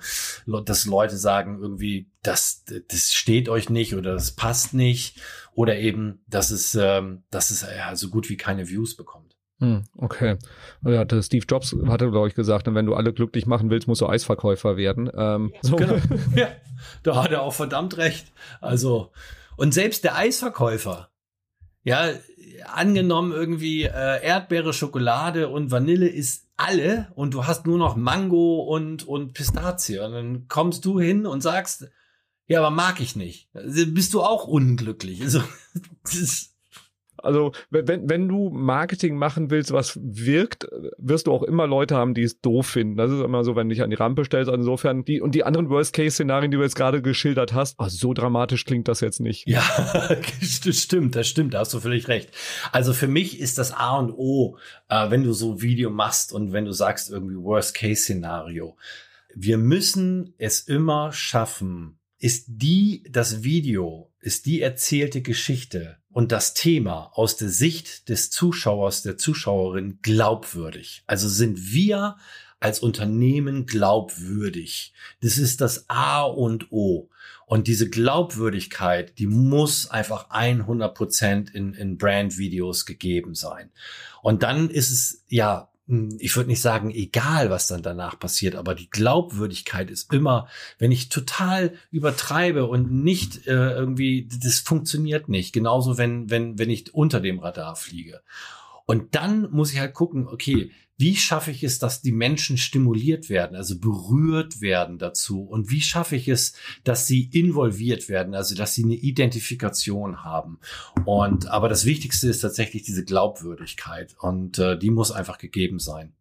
dass 0.73 0.87
Leute 0.87 1.19
sagen 1.19 1.59
irgendwie, 1.61 2.11
das, 2.23 2.65
das 2.89 3.13
steht 3.13 3.51
euch 3.51 3.69
nicht 3.69 3.95
oder 3.95 4.15
das 4.15 4.31
passt 4.33 4.73
nicht 4.73 5.21
oder 5.53 5.77
eben, 5.77 6.21
dass 6.27 6.51
es, 6.51 6.75
ähm, 6.75 7.25
dass 7.31 7.51
es 7.51 7.61
ja, 7.61 7.95
so 7.95 8.09
gut 8.09 8.31
wie 8.31 8.39
keine 8.39 8.71
Views 8.71 8.97
bekommt. 8.97 9.37
Hm, 9.59 9.85
okay. 9.99 10.39
Ja, 10.83 11.01
hatte 11.01 11.23
Steve 11.23 11.45
Jobs 11.47 11.77
hatte, 11.87 12.11
glaube 12.11 12.27
ich, 12.27 12.35
gesagt, 12.35 12.67
wenn 12.73 12.87
du 12.87 12.95
alle 12.95 13.13
glücklich 13.13 13.45
machen 13.45 13.69
willst, 13.69 13.87
musst 13.87 14.01
du 14.01 14.09
Eisverkäufer 14.09 14.79
werden. 14.79 15.11
Ähm, 15.15 15.53
so. 15.61 15.77
Genau. 15.77 15.97
Ja, 16.35 16.49
da 17.03 17.23
hat 17.23 17.33
er 17.33 17.43
auch 17.43 17.53
verdammt 17.53 17.99
recht. 17.99 18.33
Also, 18.63 19.13
und 19.57 19.75
selbst 19.75 20.05
der 20.05 20.17
Eisverkäufer, 20.17 21.11
ja, 21.85 22.13
angenommen 22.65 23.31
irgendwie 23.33 23.83
äh, 23.83 24.25
Erdbeere, 24.25 24.73
Schokolade 24.73 25.49
und 25.49 25.71
Vanille 25.71 26.09
ist 26.09 26.42
alle 26.57 27.13
und 27.15 27.35
du 27.35 27.47
hast 27.47 27.67
nur 27.67 27.79
noch 27.79 27.97
Mango 27.97 28.61
und, 28.61 29.07
und 29.07 29.35
Pistazie. 29.35 29.99
Und 29.99 30.13
dann 30.13 30.49
kommst 30.49 30.85
du 30.85 31.01
hin 31.01 31.27
und 31.27 31.41
sagst, 31.41 31.89
ja, 32.47 32.59
aber 32.59 32.71
mag 32.71 33.01
ich 33.01 33.17
nicht. 33.17 33.49
Also 33.55 33.87
bist 33.87 34.15
du 34.15 34.23
auch 34.23 34.47
unglücklich. 34.47 35.23
Also, 35.23 35.43
das 36.05 36.15
ist 36.15 36.52
also 37.23 37.53
wenn, 37.71 38.09
wenn 38.09 38.29
du 38.29 38.51
Marketing 38.51 39.17
machen 39.17 39.51
willst, 39.51 39.73
was 39.73 39.99
wirkt, 40.03 40.67
wirst 40.99 41.27
du 41.27 41.33
auch 41.33 41.43
immer 41.43 41.67
Leute 41.67 41.97
haben, 41.97 42.15
die 42.15 42.23
es 42.23 42.41
doof 42.41 42.67
finden. 42.67 42.97
Das 42.97 43.11
ist 43.11 43.21
immer 43.21 43.45
so, 43.45 43.57
wenn 43.57 43.69
du 43.69 43.75
dich 43.75 43.83
an 43.83 43.91
die 43.91 43.97
Rampe 43.97 44.25
stellst. 44.25 44.49
Also 44.49 44.61
insofern 44.61 45.05
die 45.05 45.21
und 45.21 45.35
die 45.35 45.45
anderen 45.45 45.69
Worst-Case-Szenarien, 45.69 46.51
die 46.51 46.57
du 46.57 46.63
jetzt 46.63 46.77
gerade 46.77 47.03
geschildert 47.03 47.53
hast, 47.53 47.77
oh, 47.79 47.89
so 47.89 48.13
dramatisch 48.13 48.65
klingt 48.65 48.89
das 48.89 49.01
jetzt 49.01 49.21
nicht. 49.21 49.49
Ja, 49.49 49.63
das 50.65 50.79
stimmt, 50.79 51.17
das 51.17 51.29
stimmt, 51.29 51.55
da 51.55 51.61
hast 51.61 51.73
du 51.75 51.81
völlig 51.81 52.09
recht. 52.09 52.31
Also 52.73 52.93
für 52.93 53.09
mich 53.09 53.41
ist 53.41 53.59
das 53.59 53.73
A 53.73 53.99
und 53.99 54.13
O, 54.13 54.57
äh, 54.89 55.11
wenn 55.11 55.23
du 55.23 55.33
so 55.33 55.63
Video 55.63 55.91
machst 55.91 56.33
und 56.33 56.53
wenn 56.53 56.65
du 56.65 56.73
sagst 56.73 57.11
irgendwie 57.11 57.37
Worst-Case-Szenario. 57.37 58.77
Wir 59.35 59.57
müssen 59.57 60.35
es 60.39 60.61
immer 60.61 61.13
schaffen, 61.13 61.99
ist 62.19 62.45
die, 62.49 63.03
das 63.11 63.43
Video, 63.43 64.12
ist 64.23 64.47
die 64.47 64.63
erzählte 64.63 65.21
Geschichte 65.21 65.99
und 66.11 66.33
das 66.33 66.55
Thema 66.55 67.11
aus 67.15 67.37
der 67.37 67.49
Sicht 67.49 68.09
des 68.09 68.31
Zuschauers, 68.31 69.03
der 69.03 69.19
Zuschauerin 69.19 69.99
glaubwürdig. 70.01 71.03
Also 71.07 71.29
sind 71.29 71.73
wir 71.73 72.17
als 72.61 72.79
Unternehmen 72.79 73.67
glaubwürdig. 73.67 74.95
Das 75.21 75.37
ist 75.39 75.61
das 75.61 75.91
A 75.91 76.23
und 76.23 76.71
O. 76.71 77.11
Und 77.47 77.67
diese 77.67 77.91
Glaubwürdigkeit, 77.91 79.19
die 79.19 79.27
muss 79.27 79.91
einfach 79.91 80.31
100 80.31 80.95
Prozent 80.95 81.51
in, 81.51 81.75
in 81.75 81.99
Brand-Videos 81.99 82.87
gegeben 82.87 83.35
sein. 83.35 83.71
Und 84.23 84.45
dann 84.45 84.71
ist 84.71 84.91
es, 84.91 85.25
ja, 85.29 85.72
ich 85.87 86.37
würde 86.37 86.49
nicht 86.49 86.61
sagen, 86.61 86.91
egal, 86.91 87.51
was 87.51 87.67
dann 87.67 87.83
danach 87.83 88.19
passiert, 88.19 88.55
aber 88.55 88.75
die 88.75 88.89
Glaubwürdigkeit 88.89 89.91
ist 89.91 90.13
immer, 90.13 90.49
wenn 90.79 90.93
ich 90.93 91.09
total 91.09 91.75
übertreibe 91.91 92.67
und 92.67 92.93
nicht 92.93 93.47
äh, 93.47 93.73
irgendwie, 93.73 94.29
das 94.43 94.61
funktioniert 94.61 95.29
nicht. 95.29 95.53
Genauso, 95.53 95.99
wenn, 95.99 96.31
wenn, 96.31 96.59
wenn 96.59 96.71
ich 96.71 96.95
unter 96.95 97.21
dem 97.21 97.41
Radar 97.41 97.75
fliege. 97.75 98.23
Und 98.87 99.15
dann 99.15 99.51
muss 99.51 99.73
ich 99.73 99.81
halt 99.81 99.95
gucken, 99.95 100.29
okay, 100.29 100.71
wie 100.99 101.17
schaffe 101.17 101.51
ich 101.51 101.65
es, 101.65 101.79
dass 101.79 102.03
die 102.03 102.13
Menschen 102.13 102.59
stimuliert 102.59 103.29
werden, 103.29 103.57
also 103.57 103.79
berührt 103.79 104.61
werden 104.61 104.99
dazu? 104.99 105.43
Und 105.43 105.71
wie 105.71 105.81
schaffe 105.81 106.17
ich 106.17 106.29
es, 106.29 106.55
dass 106.85 107.07
sie 107.07 107.25
involviert 107.33 108.09
werden, 108.09 108.35
also 108.35 108.55
dass 108.55 108.75
sie 108.75 108.85
eine 108.85 108.95
Identifikation 108.95 110.23
haben? 110.23 110.59
Und 111.05 111.49
aber 111.49 111.69
das 111.69 111.85
Wichtigste 111.85 112.29
ist 112.29 112.41
tatsächlich 112.41 112.83
diese 112.83 113.05
Glaubwürdigkeit 113.05 114.15
und 114.21 114.59
äh, 114.59 114.79
die 114.79 114.91
muss 114.91 115.11
einfach 115.11 115.39
gegeben 115.39 115.79
sein. 115.79 116.13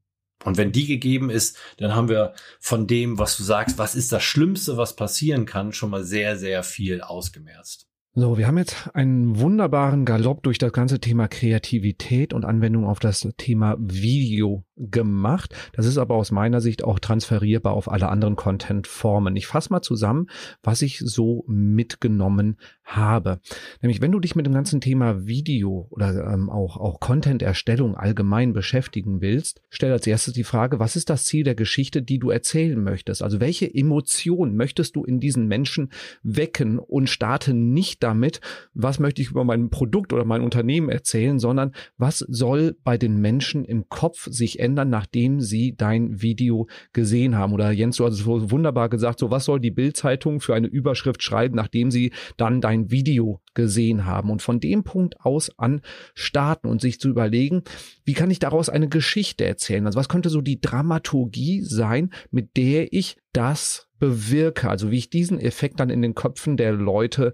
Und 0.43 0.57
wenn 0.57 0.71
die 0.71 0.87
gegeben 0.87 1.29
ist, 1.29 1.57
dann 1.77 1.93
haben 1.93 2.09
wir 2.09 2.33
von 2.59 2.87
dem, 2.87 3.19
was 3.19 3.37
du 3.37 3.43
sagst, 3.43 3.77
was 3.77 3.93
ist 3.93 4.11
das 4.11 4.23
Schlimmste, 4.23 4.77
was 4.77 4.95
passieren 4.95 5.45
kann, 5.45 5.73
schon 5.73 5.91
mal 5.91 6.03
sehr, 6.03 6.37
sehr 6.37 6.63
viel 6.63 7.01
ausgemerzt. 7.01 7.90
So, 8.13 8.37
wir 8.37 8.45
haben 8.45 8.57
jetzt 8.57 8.93
einen 8.93 9.39
wunderbaren 9.39 10.03
Galopp 10.03 10.43
durch 10.43 10.57
das 10.57 10.73
ganze 10.73 10.99
Thema 10.99 11.29
Kreativität 11.29 12.33
und 12.33 12.43
Anwendung 12.43 12.85
auf 12.85 12.99
das 12.99 13.25
Thema 13.37 13.77
Video 13.79 14.65
gemacht. 14.89 15.53
Das 15.73 15.85
ist 15.85 15.97
aber 15.97 16.15
aus 16.15 16.31
meiner 16.31 16.61
Sicht 16.61 16.83
auch 16.83 16.99
transferierbar 16.99 17.73
auf 17.73 17.91
alle 17.91 18.09
anderen 18.09 18.35
Content-Formen. 18.35 19.35
Ich 19.35 19.47
fasse 19.47 19.71
mal 19.71 19.81
zusammen, 19.81 20.27
was 20.63 20.81
ich 20.81 20.99
so 20.99 21.43
mitgenommen 21.47 22.57
habe. 22.83 23.39
Nämlich, 23.81 24.01
wenn 24.01 24.11
du 24.11 24.19
dich 24.19 24.35
mit 24.35 24.45
dem 24.45 24.53
ganzen 24.53 24.81
Thema 24.81 25.25
Video 25.25 25.87
oder 25.89 26.33
ähm, 26.33 26.49
auch, 26.49 26.77
auch 26.77 26.99
Content-Erstellung 26.99 27.95
allgemein 27.95 28.53
beschäftigen 28.53 29.21
willst, 29.21 29.61
stell 29.69 29.91
als 29.91 30.07
erstes 30.07 30.33
die 30.33 30.43
Frage, 30.43 30.79
was 30.79 30.95
ist 30.95 31.09
das 31.09 31.25
Ziel 31.25 31.43
der 31.43 31.55
Geschichte, 31.55 32.01
die 32.01 32.19
du 32.19 32.29
erzählen 32.29 32.81
möchtest? 32.81 33.21
Also 33.21 33.39
welche 33.39 33.73
Emotion 33.73 34.55
möchtest 34.55 34.95
du 34.95 35.03
in 35.03 35.19
diesen 35.19 35.47
Menschen 35.47 35.91
wecken 36.23 36.79
und 36.79 37.09
starte 37.09 37.53
nicht 37.53 38.03
damit, 38.03 38.41
was 38.73 38.99
möchte 38.99 39.21
ich 39.21 39.31
über 39.31 39.43
mein 39.43 39.69
Produkt 39.69 40.13
oder 40.13 40.25
mein 40.25 40.41
Unternehmen 40.41 40.89
erzählen, 40.89 41.39
sondern 41.39 41.73
was 41.97 42.19
soll 42.19 42.75
bei 42.83 42.97
den 42.97 43.19
Menschen 43.19 43.65
im 43.65 43.89
Kopf 43.89 44.27
sich 44.29 44.59
ändern, 44.59 44.70
nachdem 44.73 45.41
sie 45.41 45.75
dein 45.75 46.21
Video 46.21 46.67
gesehen 46.93 47.37
haben? 47.37 47.53
Oder 47.53 47.71
Jens, 47.71 47.97
du 47.97 48.05
hast 48.05 48.13
es 48.13 48.25
wunderbar 48.25 48.89
gesagt, 48.89 49.19
so 49.19 49.31
was 49.31 49.45
soll 49.45 49.59
die 49.59 49.71
Bildzeitung 49.71 50.39
für 50.39 50.55
eine 50.55 50.67
Überschrift 50.67 51.23
schreiben, 51.23 51.55
nachdem 51.55 51.91
sie 51.91 52.11
dann 52.37 52.61
dein 52.61 52.91
Video 52.91 53.41
gesehen 53.53 54.05
haben? 54.05 54.29
Und 54.29 54.41
von 54.41 54.59
dem 54.59 54.83
Punkt 54.83 55.15
aus 55.21 55.57
an 55.57 55.81
starten 56.13 56.67
und 56.67 56.81
sich 56.81 56.99
zu 56.99 57.09
überlegen, 57.09 57.63
wie 58.05 58.13
kann 58.13 58.31
ich 58.31 58.39
daraus 58.39 58.69
eine 58.69 58.89
Geschichte 58.89 59.45
erzählen? 59.45 59.85
Also 59.85 59.99
was 59.99 60.09
könnte 60.09 60.29
so 60.29 60.41
die 60.41 60.61
Dramaturgie 60.61 61.61
sein, 61.61 62.11
mit 62.31 62.57
der 62.57 62.93
ich 62.93 63.17
das 63.33 63.87
bewirke, 63.99 64.69
also 64.69 64.91
wie 64.91 64.97
ich 64.97 65.09
diesen 65.09 65.39
Effekt 65.39 65.79
dann 65.79 65.89
in 65.89 66.01
den 66.01 66.15
Köpfen 66.15 66.57
der 66.57 66.73
Leute 66.73 67.33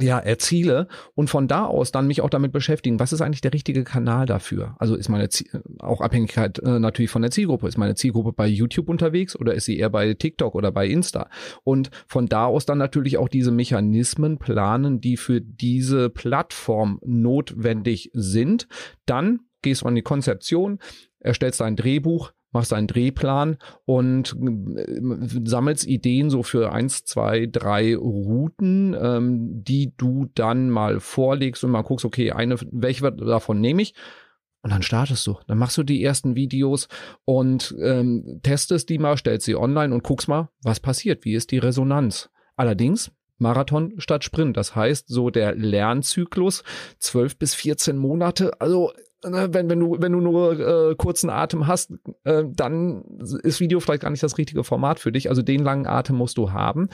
ja, 0.00 0.18
erziele 0.18 0.86
und 1.14 1.28
von 1.28 1.48
da 1.48 1.64
aus 1.64 1.90
dann 1.90 2.06
mich 2.06 2.20
auch 2.20 2.30
damit 2.30 2.52
beschäftigen, 2.52 3.00
was 3.00 3.12
ist 3.12 3.20
eigentlich 3.20 3.40
der 3.40 3.52
richtige 3.52 3.82
Kanal 3.82 4.26
dafür? 4.26 4.76
Also 4.78 4.94
ist 4.94 5.08
meine 5.08 5.28
Ziel, 5.28 5.48
auch 5.80 6.00
Abhängigkeit 6.00 6.60
äh, 6.60 6.78
natürlich 6.78 7.10
von 7.10 7.22
der 7.22 7.32
Zielgruppe. 7.32 7.66
Ist 7.66 7.78
meine 7.78 7.96
Zielgruppe 7.96 8.32
bei 8.32 8.46
YouTube 8.46 8.88
unterwegs 8.88 9.34
oder 9.34 9.54
ist 9.54 9.64
sie 9.64 9.78
eher 9.78 9.90
bei 9.90 10.14
TikTok 10.14 10.54
oder 10.54 10.70
bei 10.70 10.86
Insta? 10.86 11.28
Und 11.64 11.90
von 12.06 12.26
da 12.26 12.46
aus 12.46 12.64
dann 12.64 12.78
natürlich 12.78 13.18
auch 13.18 13.28
diese 13.28 13.50
Mechanismen 13.50 14.38
planen, 14.38 15.00
die 15.00 15.16
für 15.16 15.40
diese 15.40 16.10
Plattform 16.10 17.00
notwendig 17.04 18.10
sind. 18.14 18.68
Dann 19.04 19.40
gehst 19.62 19.82
du 19.82 19.86
an 19.86 19.96
die 19.96 20.02
Konzeption, 20.02 20.78
erstellst 21.18 21.60
ein 21.60 21.74
Drehbuch, 21.74 22.32
machst 22.52 22.72
einen 22.72 22.86
Drehplan 22.86 23.58
und 23.84 24.36
äh, 24.36 25.38
sammelst 25.44 25.86
Ideen 25.86 26.30
so 26.30 26.42
für 26.42 26.72
eins, 26.72 27.04
zwei, 27.04 27.46
drei 27.46 27.96
Routen, 27.96 28.96
ähm, 29.00 29.64
die 29.64 29.92
du 29.96 30.30
dann 30.34 30.70
mal 30.70 31.00
vorlegst 31.00 31.64
und 31.64 31.70
mal 31.70 31.82
guckst, 31.82 32.04
okay, 32.04 32.32
eine, 32.32 32.56
welche 32.70 33.12
davon 33.12 33.60
nehme 33.60 33.82
ich? 33.82 33.94
Und 34.62 34.72
dann 34.72 34.82
startest 34.82 35.26
du. 35.26 35.38
Dann 35.46 35.58
machst 35.58 35.78
du 35.78 35.82
die 35.82 36.02
ersten 36.02 36.34
Videos 36.34 36.88
und 37.24 37.74
ähm, 37.80 38.40
testest 38.42 38.88
die 38.88 38.98
mal, 38.98 39.16
stellst 39.16 39.46
sie 39.46 39.56
online 39.56 39.94
und 39.94 40.02
guckst 40.02 40.28
mal, 40.28 40.48
was 40.62 40.80
passiert, 40.80 41.24
wie 41.24 41.34
ist 41.34 41.52
die 41.52 41.58
Resonanz. 41.58 42.28
Allerdings 42.56 43.12
Marathon 43.38 43.94
statt 43.98 44.24
Sprint. 44.24 44.56
Das 44.56 44.74
heißt, 44.74 45.08
so 45.08 45.30
der 45.30 45.54
Lernzyklus 45.54 46.64
zwölf 46.98 47.38
bis 47.38 47.54
14 47.54 47.96
Monate. 47.96 48.60
Also 48.60 48.92
wenn, 49.22 49.68
wenn 49.68 49.80
du, 49.80 49.96
wenn 49.98 50.12
du 50.12 50.20
nur 50.20 50.58
äh, 50.90 50.94
kurzen 50.94 51.30
Atem 51.30 51.66
hast, 51.66 51.92
äh, 52.24 52.44
dann 52.48 53.02
ist 53.42 53.60
Video 53.60 53.80
vielleicht 53.80 54.02
gar 54.02 54.10
nicht 54.10 54.22
das 54.22 54.38
richtige 54.38 54.64
Format 54.64 55.00
für 55.00 55.12
dich. 55.12 55.28
Also 55.28 55.42
den 55.42 55.62
langen 55.62 55.86
Atem 55.86 56.16
musst 56.16 56.38
du 56.38 56.52
haben 56.52 56.88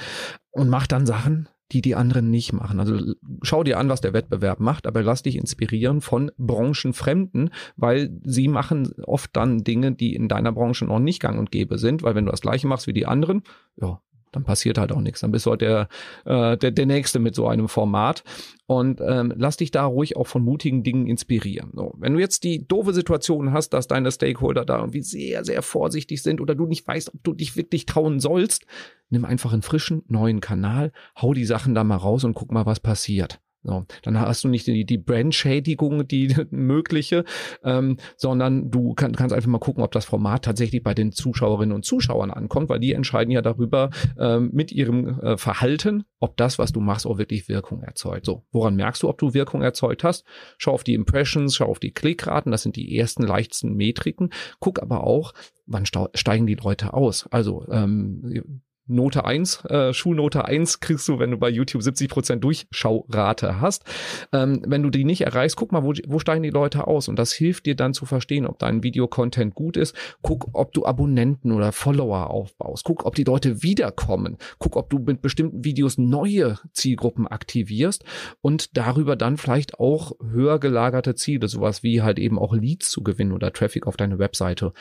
und 0.51 0.68
mach 0.68 0.87
dann 0.87 1.07
Sachen, 1.07 1.49
die 1.72 1.83
die 1.83 1.95
anderen 1.95 2.31
nicht 2.31 2.53
machen. 2.53 2.79
Also 2.79 3.14
schau 3.43 3.64
dir 3.64 3.79
an, 3.79 3.89
was 3.89 4.01
der 4.01 4.12
Wettbewerb 4.12 4.61
macht, 4.61 4.87
aber 4.87 5.03
lass 5.03 5.22
dich 5.22 5.37
inspirieren 5.37 6.01
von 6.01 6.31
Branchenfremden, 6.37 7.51
weil 7.77 8.11
sie 8.22 8.49
machen 8.49 8.93
oft 9.05 9.35
dann 9.35 9.64
Dinge, 9.64 9.93
die 9.93 10.14
in 10.14 10.29
deiner 10.29 10.53
Branche 10.53 10.85
noch 10.85 10.99
nicht 10.99 11.20
gang 11.20 11.39
und 11.39 11.51
gäbe 11.51 11.79
sind, 11.79 12.03
weil 12.03 12.14
wenn 12.14 12.27
du 12.27 12.31
das 12.31 12.43
gleiche 12.43 12.66
machst 12.66 12.87
wie 12.87 12.93
die 12.93 13.07
anderen, 13.07 13.43
ja, 13.77 14.01
dann 14.35 14.45
passiert 14.45 14.78
halt 14.78 14.93
auch 14.93 15.01
nichts. 15.01 15.20
Dann 15.20 15.32
bist 15.32 15.47
du 15.47 15.51
halt 15.51 15.61
der, 15.61 15.89
äh, 16.24 16.57
der, 16.57 16.70
der 16.70 16.87
Nächste 16.87 17.18
mit 17.18 17.35
so 17.35 17.47
einem 17.47 17.68
Format. 17.68 18.24
Und 18.66 19.01
ähm, 19.01 19.32
lass 19.37 19.59
dich 19.59 19.70
da 19.70 19.85
ruhig 19.85 20.16
auch 20.16 20.26
von 20.26 20.43
mutigen 20.43 20.82
Dingen 20.82 21.07
inspirieren. 21.07 21.70
So, 21.74 21.95
wenn 21.99 22.14
du 22.14 22.20
jetzt 22.20 22.45
die 22.45 22.66
doofe 22.66 22.95
Situation 22.95 23.53
hast, 23.53 23.70
dass 23.70 23.89
deine 23.89 24.11
Stakeholder 24.11 24.64
da 24.64 24.78
irgendwie 24.78 25.03
sehr, 25.03 25.45
sehr 25.45 25.61
vorsichtig 25.61 26.22
sind 26.22 26.41
oder 26.41 26.55
du 26.55 26.66
nicht 26.66 26.87
weißt, 26.87 27.14
ob 27.14 27.22
du 27.22 27.35
dich 27.35 27.57
wirklich 27.57 27.85
trauen 27.85 28.20
sollst, 28.20 28.64
nimm 29.11 29.24
einfach 29.24 29.53
einen 29.53 29.62
frischen, 29.62 30.03
neuen 30.09 30.41
Kanal, 30.41 30.93
hau 31.20 31.35
die 31.35 31.45
Sachen 31.45 31.74
da 31.74 31.85
mal 31.85 31.97
raus 31.97 32.24
und 32.24 32.35
guck 32.35 32.53
mal, 32.53 32.64
was 32.64 32.80
passiert. 32.80 33.41
So, 33.65 33.87
dann 34.03 34.21
hast 34.21 34.45
du 34.45 34.49
nicht 34.49 34.67
die, 34.67 34.85
die 34.85 34.99
Brandschädigung, 34.99 36.07
die 36.07 36.37
mögliche, 36.51 37.25
ähm, 37.65 37.97
sondern 38.17 38.71
du 38.71 38.93
kann, 38.93 39.15
kannst 39.17 39.35
einfach 39.35 39.49
mal 39.49 39.59
gucken, 39.59 39.83
ob 39.83 39.91
das 39.93 40.05
Format 40.05 40.45
tatsächlich 40.45 40.83
bei 40.83 40.93
den 40.93 41.12
Zuschauerinnen 41.12 41.75
und 41.75 41.85
Zuschauern 41.85 42.31
ankommt, 42.31 42.69
weil 42.69 42.79
die 42.79 42.93
entscheiden 42.93 43.31
ja 43.31 43.41
darüber 43.41 43.89
ähm, 44.19 44.51
mit 44.53 44.71
ihrem 44.71 45.19
äh, 45.21 45.39
Verhalten, 45.39 46.05
ob 46.21 46.37
das, 46.37 46.59
was 46.59 46.73
du 46.73 46.81
machst, 46.81 47.07
auch 47.07 47.17
wirklich 47.17 47.49
Wirkung 47.49 47.83
erzeugt. 47.83 48.27
So, 48.27 48.45
woran 48.53 48.77
merkst 48.77 49.03
du, 49.03 49.09
ob 49.09 49.17
du 49.17 49.33
Wirkung 49.33 49.62
erzeugt 49.62 50.05
hast? 50.05 50.27
Schau 50.59 50.73
auf 50.73 50.85
die 50.85 50.95
Impressions, 50.95 51.57
schau 51.57 51.67
auf 51.67 51.81
die 51.81 51.93
Klickraten, 51.93 52.53
das 52.53 52.62
sind 52.62 52.77
die 52.77 52.99
ersten 52.99 53.23
leichtesten 53.23 53.75
Metriken. 53.75 54.29
Guck 54.61 54.83
aber 54.83 55.05
auch, 55.05 55.33
wann 55.65 55.87
steigen 55.87 56.47
die 56.47 56.57
Leute 56.57 56.93
aus? 56.93 57.27
Also 57.31 57.67
ähm, 57.71 58.62
Note 58.87 59.24
1, 59.24 59.64
äh, 59.64 59.95
Schulnote 59.95 60.45
1 60.45 60.80
kriegst 60.80 61.09
du, 61.09 61.18
wenn 61.18 61.30
du 61.30 61.39
bei 61.39 61.49
YouTube 61.49 61.82
70% 61.82 62.37
Durchschaurate 62.37 63.61
hast. 63.61 63.85
Ähm, 64.32 64.62
wenn 64.66 64.82
du 64.82 64.91
die 64.91 65.05
nicht 65.05 65.22
erreichst, 65.22 65.57
guck 65.57 65.72
mal, 65.72 65.85
wo, 65.85 65.95
wo 66.07 66.18
steigen 66.18 66.43
die 66.43 66.51
Leute 66.51 66.87
aus? 66.87 67.09
Und 67.09 67.18
das 67.18 67.32
hilft 67.32 67.66
dir 67.66 67.76
dann 67.76 67.95
zu 67.95 68.05
verstehen, 68.05 68.47
ob 68.47 68.59
dein 68.59 68.82
Videocontent 68.82 69.55
gut 69.55 69.76
ist. 69.76 69.97
Guck, 70.22 70.49
ob 70.53 70.72
du 70.72 70.85
Abonnenten 70.85 71.53
oder 71.53 71.72
Follower 71.72 72.28
aufbaust. 72.28 72.85
Guck, 72.85 73.07
ob 73.07 73.14
die 73.14 73.24
Leute 73.24 73.62
wiederkommen. 73.62 74.37
Guck, 74.59 74.76
ob 74.76 74.91
du 74.91 74.99
mit 74.99 75.22
bestimmten 75.22 75.64
Videos 75.64 75.97
neue 75.97 76.59
Zielgruppen 76.72 77.26
aktivierst 77.26 78.05
und 78.43 78.76
darüber 78.76 79.16
dann 79.16 79.39
vielleicht 79.39 79.80
auch 79.80 80.12
höher 80.22 80.59
gelagerte 80.59 81.14
Ziele, 81.14 81.49
sowas 81.49 81.82
wie 81.82 82.03
halt 82.03 82.18
eben 82.18 82.39
auch 82.39 82.55
Leads 82.55 82.91
zu 82.91 83.03
gewinnen 83.03 83.32
oder 83.32 83.53
Traffic 83.53 83.87
auf 83.87 83.97
deine 83.97 84.18
Webseite 84.18 84.72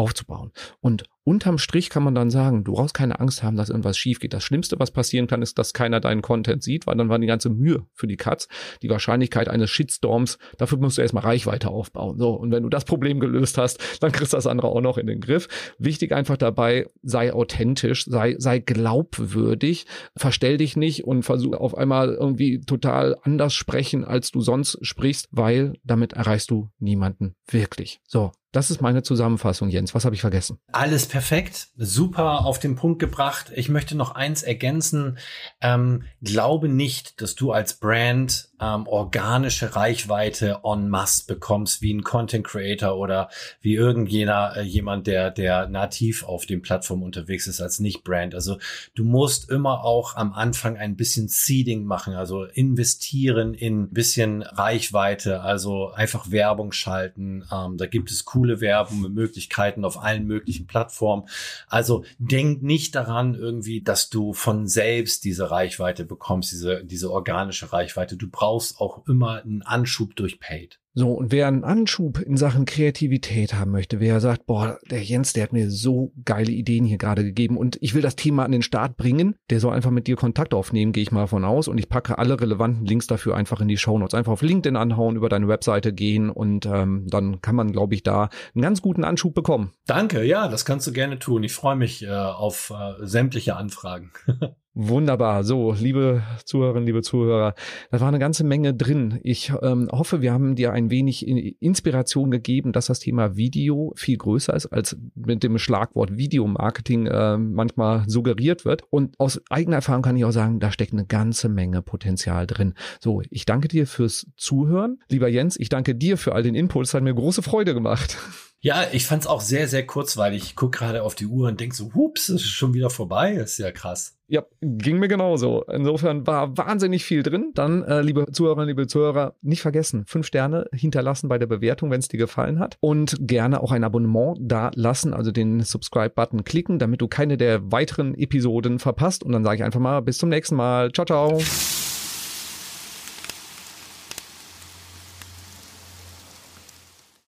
aufzubauen. 0.00 0.50
Und 0.80 1.04
unterm 1.24 1.58
Strich 1.58 1.90
kann 1.90 2.02
man 2.02 2.14
dann 2.14 2.30
sagen, 2.30 2.64
du 2.64 2.72
brauchst 2.72 2.94
keine 2.94 3.20
Angst 3.20 3.42
haben, 3.42 3.58
dass 3.58 3.68
irgendwas 3.68 3.98
schief 3.98 4.18
geht. 4.18 4.32
Das 4.32 4.42
Schlimmste, 4.42 4.78
was 4.78 4.90
passieren 4.90 5.26
kann, 5.26 5.42
ist, 5.42 5.58
dass 5.58 5.74
keiner 5.74 6.00
deinen 6.00 6.22
Content 6.22 6.62
sieht, 6.62 6.86
weil 6.86 6.96
dann 6.96 7.10
war 7.10 7.18
die 7.18 7.26
ganze 7.26 7.50
Mühe 7.50 7.86
für 7.92 8.06
die 8.06 8.16
Katz. 8.16 8.48
Die 8.80 8.88
Wahrscheinlichkeit 8.88 9.48
eines 9.48 9.68
Shitstorms, 9.68 10.38
dafür 10.56 10.78
musst 10.78 10.96
du 10.96 11.02
erstmal 11.02 11.24
Reichweite 11.24 11.68
aufbauen. 11.68 12.18
So, 12.18 12.30
und 12.30 12.50
wenn 12.50 12.62
du 12.62 12.70
das 12.70 12.86
Problem 12.86 13.20
gelöst 13.20 13.58
hast, 13.58 14.02
dann 14.02 14.10
kriegst 14.10 14.32
du 14.32 14.38
das 14.38 14.46
andere 14.46 14.68
auch 14.68 14.80
noch 14.80 14.96
in 14.96 15.06
den 15.06 15.20
Griff. 15.20 15.48
Wichtig 15.78 16.12
einfach 16.12 16.38
dabei, 16.38 16.86
sei 17.02 17.34
authentisch, 17.34 18.06
sei, 18.06 18.36
sei 18.38 18.58
glaubwürdig, 18.58 19.84
verstell 20.16 20.56
dich 20.56 20.76
nicht 20.76 21.04
und 21.04 21.24
versuch 21.24 21.52
auf 21.52 21.76
einmal 21.76 22.14
irgendwie 22.14 22.62
total 22.62 23.16
anders 23.22 23.52
sprechen, 23.52 24.06
als 24.06 24.30
du 24.30 24.40
sonst 24.40 24.78
sprichst, 24.80 25.28
weil 25.30 25.74
damit 25.84 26.14
erreichst 26.14 26.50
du 26.50 26.70
niemanden 26.78 27.34
wirklich. 27.46 28.00
So, 28.06 28.32
das 28.52 28.70
ist 28.70 28.80
meine 28.80 29.02
Zusammenfassung, 29.02 29.68
Jens. 29.68 29.94
Was 29.94 30.04
habe 30.04 30.14
ich 30.14 30.20
vergessen? 30.20 30.58
Alles 30.72 31.06
perfekt, 31.06 31.68
super 31.76 32.44
auf 32.44 32.58
den 32.58 32.76
Punkt 32.76 32.98
gebracht. 32.98 33.52
Ich 33.54 33.68
möchte 33.68 33.96
noch 33.96 34.14
eins 34.14 34.42
ergänzen. 34.42 35.18
Ähm, 35.60 36.04
glaube 36.22 36.68
nicht, 36.68 37.20
dass 37.20 37.34
du 37.34 37.52
als 37.52 37.74
Brand 37.74 38.50
ähm, 38.60 38.86
organische 38.86 39.74
Reichweite 39.74 40.60
en 40.64 40.88
masse 40.88 41.26
bekommst, 41.26 41.80
wie 41.80 41.94
ein 41.94 42.02
Content 42.02 42.46
Creator 42.46 42.96
oder 42.96 43.30
wie 43.60 43.74
irgendjener, 43.74 44.54
äh, 44.56 44.62
jemand, 44.62 45.06
der, 45.06 45.30
der 45.30 45.68
nativ 45.68 46.24
auf 46.24 46.46
den 46.46 46.62
Plattformen 46.62 47.02
unterwegs 47.02 47.46
ist 47.46 47.60
als 47.60 47.80
Nicht-Brand. 47.80 48.34
Also 48.34 48.58
du 48.94 49.04
musst 49.04 49.50
immer 49.50 49.84
auch 49.84 50.16
am 50.16 50.32
Anfang 50.32 50.76
ein 50.76 50.96
bisschen 50.96 51.28
Seeding 51.28 51.84
machen, 51.84 52.14
also 52.14 52.44
investieren 52.44 53.54
in 53.54 53.82
ein 53.82 53.90
bisschen 53.90 54.42
Reichweite, 54.42 55.40
also 55.40 55.90
einfach 55.92 56.30
Werbung 56.30 56.72
schalten. 56.72 57.44
Ähm, 57.50 57.78
da 57.78 57.86
gibt 57.86 58.10
es 58.10 58.24
coole 58.40 58.62
Werbung 58.62 59.02
mit 59.02 59.12
Möglichkeiten 59.12 59.84
auf 59.84 60.02
allen 60.02 60.26
möglichen 60.26 60.66
Plattformen. 60.66 61.28
Also 61.68 62.04
denk 62.18 62.62
nicht 62.62 62.94
daran 62.94 63.34
irgendwie, 63.34 63.82
dass 63.82 64.08
du 64.08 64.32
von 64.32 64.66
selbst 64.66 65.24
diese 65.24 65.50
Reichweite 65.50 66.06
bekommst, 66.06 66.52
diese, 66.52 66.82
diese 66.84 67.10
organische 67.12 67.70
Reichweite. 67.70 68.16
Du 68.16 68.30
brauchst 68.30 68.80
auch 68.80 69.06
immer 69.06 69.42
einen 69.42 69.60
Anschub 69.60 70.16
durch 70.16 70.40
Paid. 70.40 70.80
So, 70.92 71.12
und 71.12 71.30
wer 71.30 71.46
einen 71.46 71.62
Anschub 71.62 72.18
in 72.20 72.36
Sachen 72.36 72.64
Kreativität 72.64 73.54
haben 73.54 73.70
möchte, 73.70 74.00
wer 74.00 74.18
sagt, 74.18 74.46
boah, 74.46 74.78
der 74.90 75.02
Jens, 75.02 75.32
der 75.32 75.44
hat 75.44 75.52
mir 75.52 75.70
so 75.70 76.12
geile 76.24 76.50
Ideen 76.50 76.84
hier 76.84 76.98
gerade 76.98 77.22
gegeben 77.22 77.56
und 77.56 77.78
ich 77.80 77.94
will 77.94 78.02
das 78.02 78.16
Thema 78.16 78.44
an 78.44 78.50
den 78.50 78.62
Start 78.62 78.96
bringen, 78.96 79.36
der 79.50 79.60
soll 79.60 79.72
einfach 79.72 79.92
mit 79.92 80.08
dir 80.08 80.16
Kontakt 80.16 80.52
aufnehmen, 80.52 80.92
gehe 80.92 81.02
ich 81.02 81.12
mal 81.12 81.28
von 81.28 81.44
aus. 81.44 81.68
Und 81.68 81.78
ich 81.78 81.88
packe 81.88 82.18
alle 82.18 82.40
relevanten 82.40 82.84
Links 82.84 83.06
dafür 83.06 83.36
einfach 83.36 83.60
in 83.60 83.68
die 83.68 83.76
Show 83.76 83.98
Notes. 83.98 84.14
Einfach 84.14 84.32
auf 84.32 84.42
LinkedIn 84.42 84.76
anhauen, 84.76 85.14
über 85.14 85.28
deine 85.28 85.46
Webseite 85.46 85.92
gehen 85.92 86.28
und 86.28 86.66
ähm, 86.66 87.06
dann 87.08 87.40
kann 87.40 87.54
man, 87.54 87.70
glaube 87.70 87.94
ich, 87.94 88.02
da 88.02 88.28
einen 88.54 88.62
ganz 88.62 88.82
guten 88.82 89.04
Anschub 89.04 89.34
bekommen. 89.34 89.72
Danke, 89.86 90.24
ja, 90.24 90.48
das 90.48 90.64
kannst 90.64 90.86
du 90.88 90.92
gerne 90.92 91.18
tun. 91.18 91.44
Ich 91.44 91.52
freue 91.52 91.76
mich 91.76 92.02
äh, 92.02 92.10
auf 92.10 92.72
äh, 92.74 93.06
sämtliche 93.06 93.56
Anfragen. 93.56 94.10
Wunderbar. 94.72 95.42
So, 95.42 95.72
liebe 95.72 96.22
Zuhörerinnen, 96.44 96.86
liebe 96.86 97.02
Zuhörer, 97.02 97.54
da 97.90 98.00
war 98.00 98.06
eine 98.06 98.20
ganze 98.20 98.44
Menge 98.44 98.72
drin. 98.72 99.18
Ich 99.24 99.52
ähm, 99.62 99.88
hoffe, 99.90 100.22
wir 100.22 100.32
haben 100.32 100.54
dir 100.54 100.72
ein 100.72 100.90
wenig 100.90 101.26
Inspiration 101.26 102.30
gegeben, 102.30 102.70
dass 102.70 102.86
das 102.86 103.00
Thema 103.00 103.36
Video 103.36 103.92
viel 103.96 104.16
größer 104.16 104.54
ist, 104.54 104.66
als 104.66 104.96
mit 105.16 105.42
dem 105.42 105.58
Schlagwort 105.58 106.16
Videomarketing 106.16 107.06
äh, 107.06 107.36
manchmal 107.36 108.04
suggeriert 108.08 108.64
wird. 108.64 108.84
Und 108.90 109.18
aus 109.18 109.40
eigener 109.50 109.76
Erfahrung 109.76 110.02
kann 110.02 110.16
ich 110.16 110.24
auch 110.24 110.30
sagen, 110.30 110.60
da 110.60 110.70
steckt 110.70 110.92
eine 110.92 111.04
ganze 111.06 111.48
Menge 111.48 111.82
Potenzial 111.82 112.46
drin. 112.46 112.74
So, 113.00 113.22
ich 113.28 113.46
danke 113.46 113.66
dir 113.66 113.88
fürs 113.88 114.28
Zuhören. 114.36 114.98
Lieber 115.08 115.28
Jens, 115.28 115.58
ich 115.58 115.68
danke 115.68 115.96
dir 115.96 116.16
für 116.16 116.32
all 116.32 116.44
den 116.44 116.54
Input. 116.54 116.86
Es 116.86 116.94
hat 116.94 117.02
mir 117.02 117.14
große 117.14 117.42
Freude 117.42 117.74
gemacht. 117.74 118.18
Ja, 118.62 118.84
ich 118.92 119.06
fand 119.06 119.22
es 119.22 119.26
auch 119.26 119.40
sehr, 119.40 119.68
sehr 119.68 119.86
kurzweilig. 119.86 120.42
Ich 120.42 120.56
gucke 120.56 120.78
gerade 120.78 121.02
auf 121.02 121.14
die 121.14 121.26
Uhr 121.26 121.48
und 121.48 121.60
denke 121.60 121.74
so, 121.74 121.94
hups, 121.94 122.28
ist 122.28 122.44
schon 122.44 122.74
wieder 122.74 122.90
vorbei. 122.90 123.36
Das 123.36 123.52
ist 123.52 123.58
ja 123.58 123.72
krass. 123.72 124.18
Ja, 124.28 124.44
ging 124.60 124.98
mir 124.98 125.08
genauso. 125.08 125.64
Insofern 125.64 126.26
war 126.26 126.56
wahnsinnig 126.56 127.04
viel 127.04 127.22
drin. 127.22 127.52
Dann, 127.54 127.82
äh, 127.82 128.02
liebe 128.02 128.30
Zuhörerinnen, 128.30 128.68
liebe 128.68 128.86
Zuhörer, 128.86 129.34
nicht 129.40 129.62
vergessen, 129.62 130.04
fünf 130.06 130.26
Sterne 130.26 130.66
hinterlassen 130.72 131.28
bei 131.28 131.38
der 131.38 131.46
Bewertung, 131.46 131.90
wenn 131.90 132.00
es 132.00 132.08
dir 132.08 132.18
gefallen 132.18 132.58
hat. 132.58 132.76
Und 132.80 133.16
gerne 133.18 133.62
auch 133.62 133.72
ein 133.72 133.82
Abonnement 133.82 134.36
da 134.40 134.70
lassen, 134.74 135.14
also 135.14 135.32
den 135.32 135.60
Subscribe-Button 135.60 136.44
klicken, 136.44 136.78
damit 136.78 137.00
du 137.00 137.08
keine 137.08 137.38
der 137.38 137.72
weiteren 137.72 138.14
Episoden 138.14 138.78
verpasst. 138.78 139.24
Und 139.24 139.32
dann 139.32 139.42
sage 139.42 139.56
ich 139.56 139.64
einfach 139.64 139.80
mal, 139.80 140.00
bis 140.00 140.18
zum 140.18 140.28
nächsten 140.28 140.54
Mal. 140.54 140.92
Ciao, 140.92 141.06
ciao. 141.06 141.40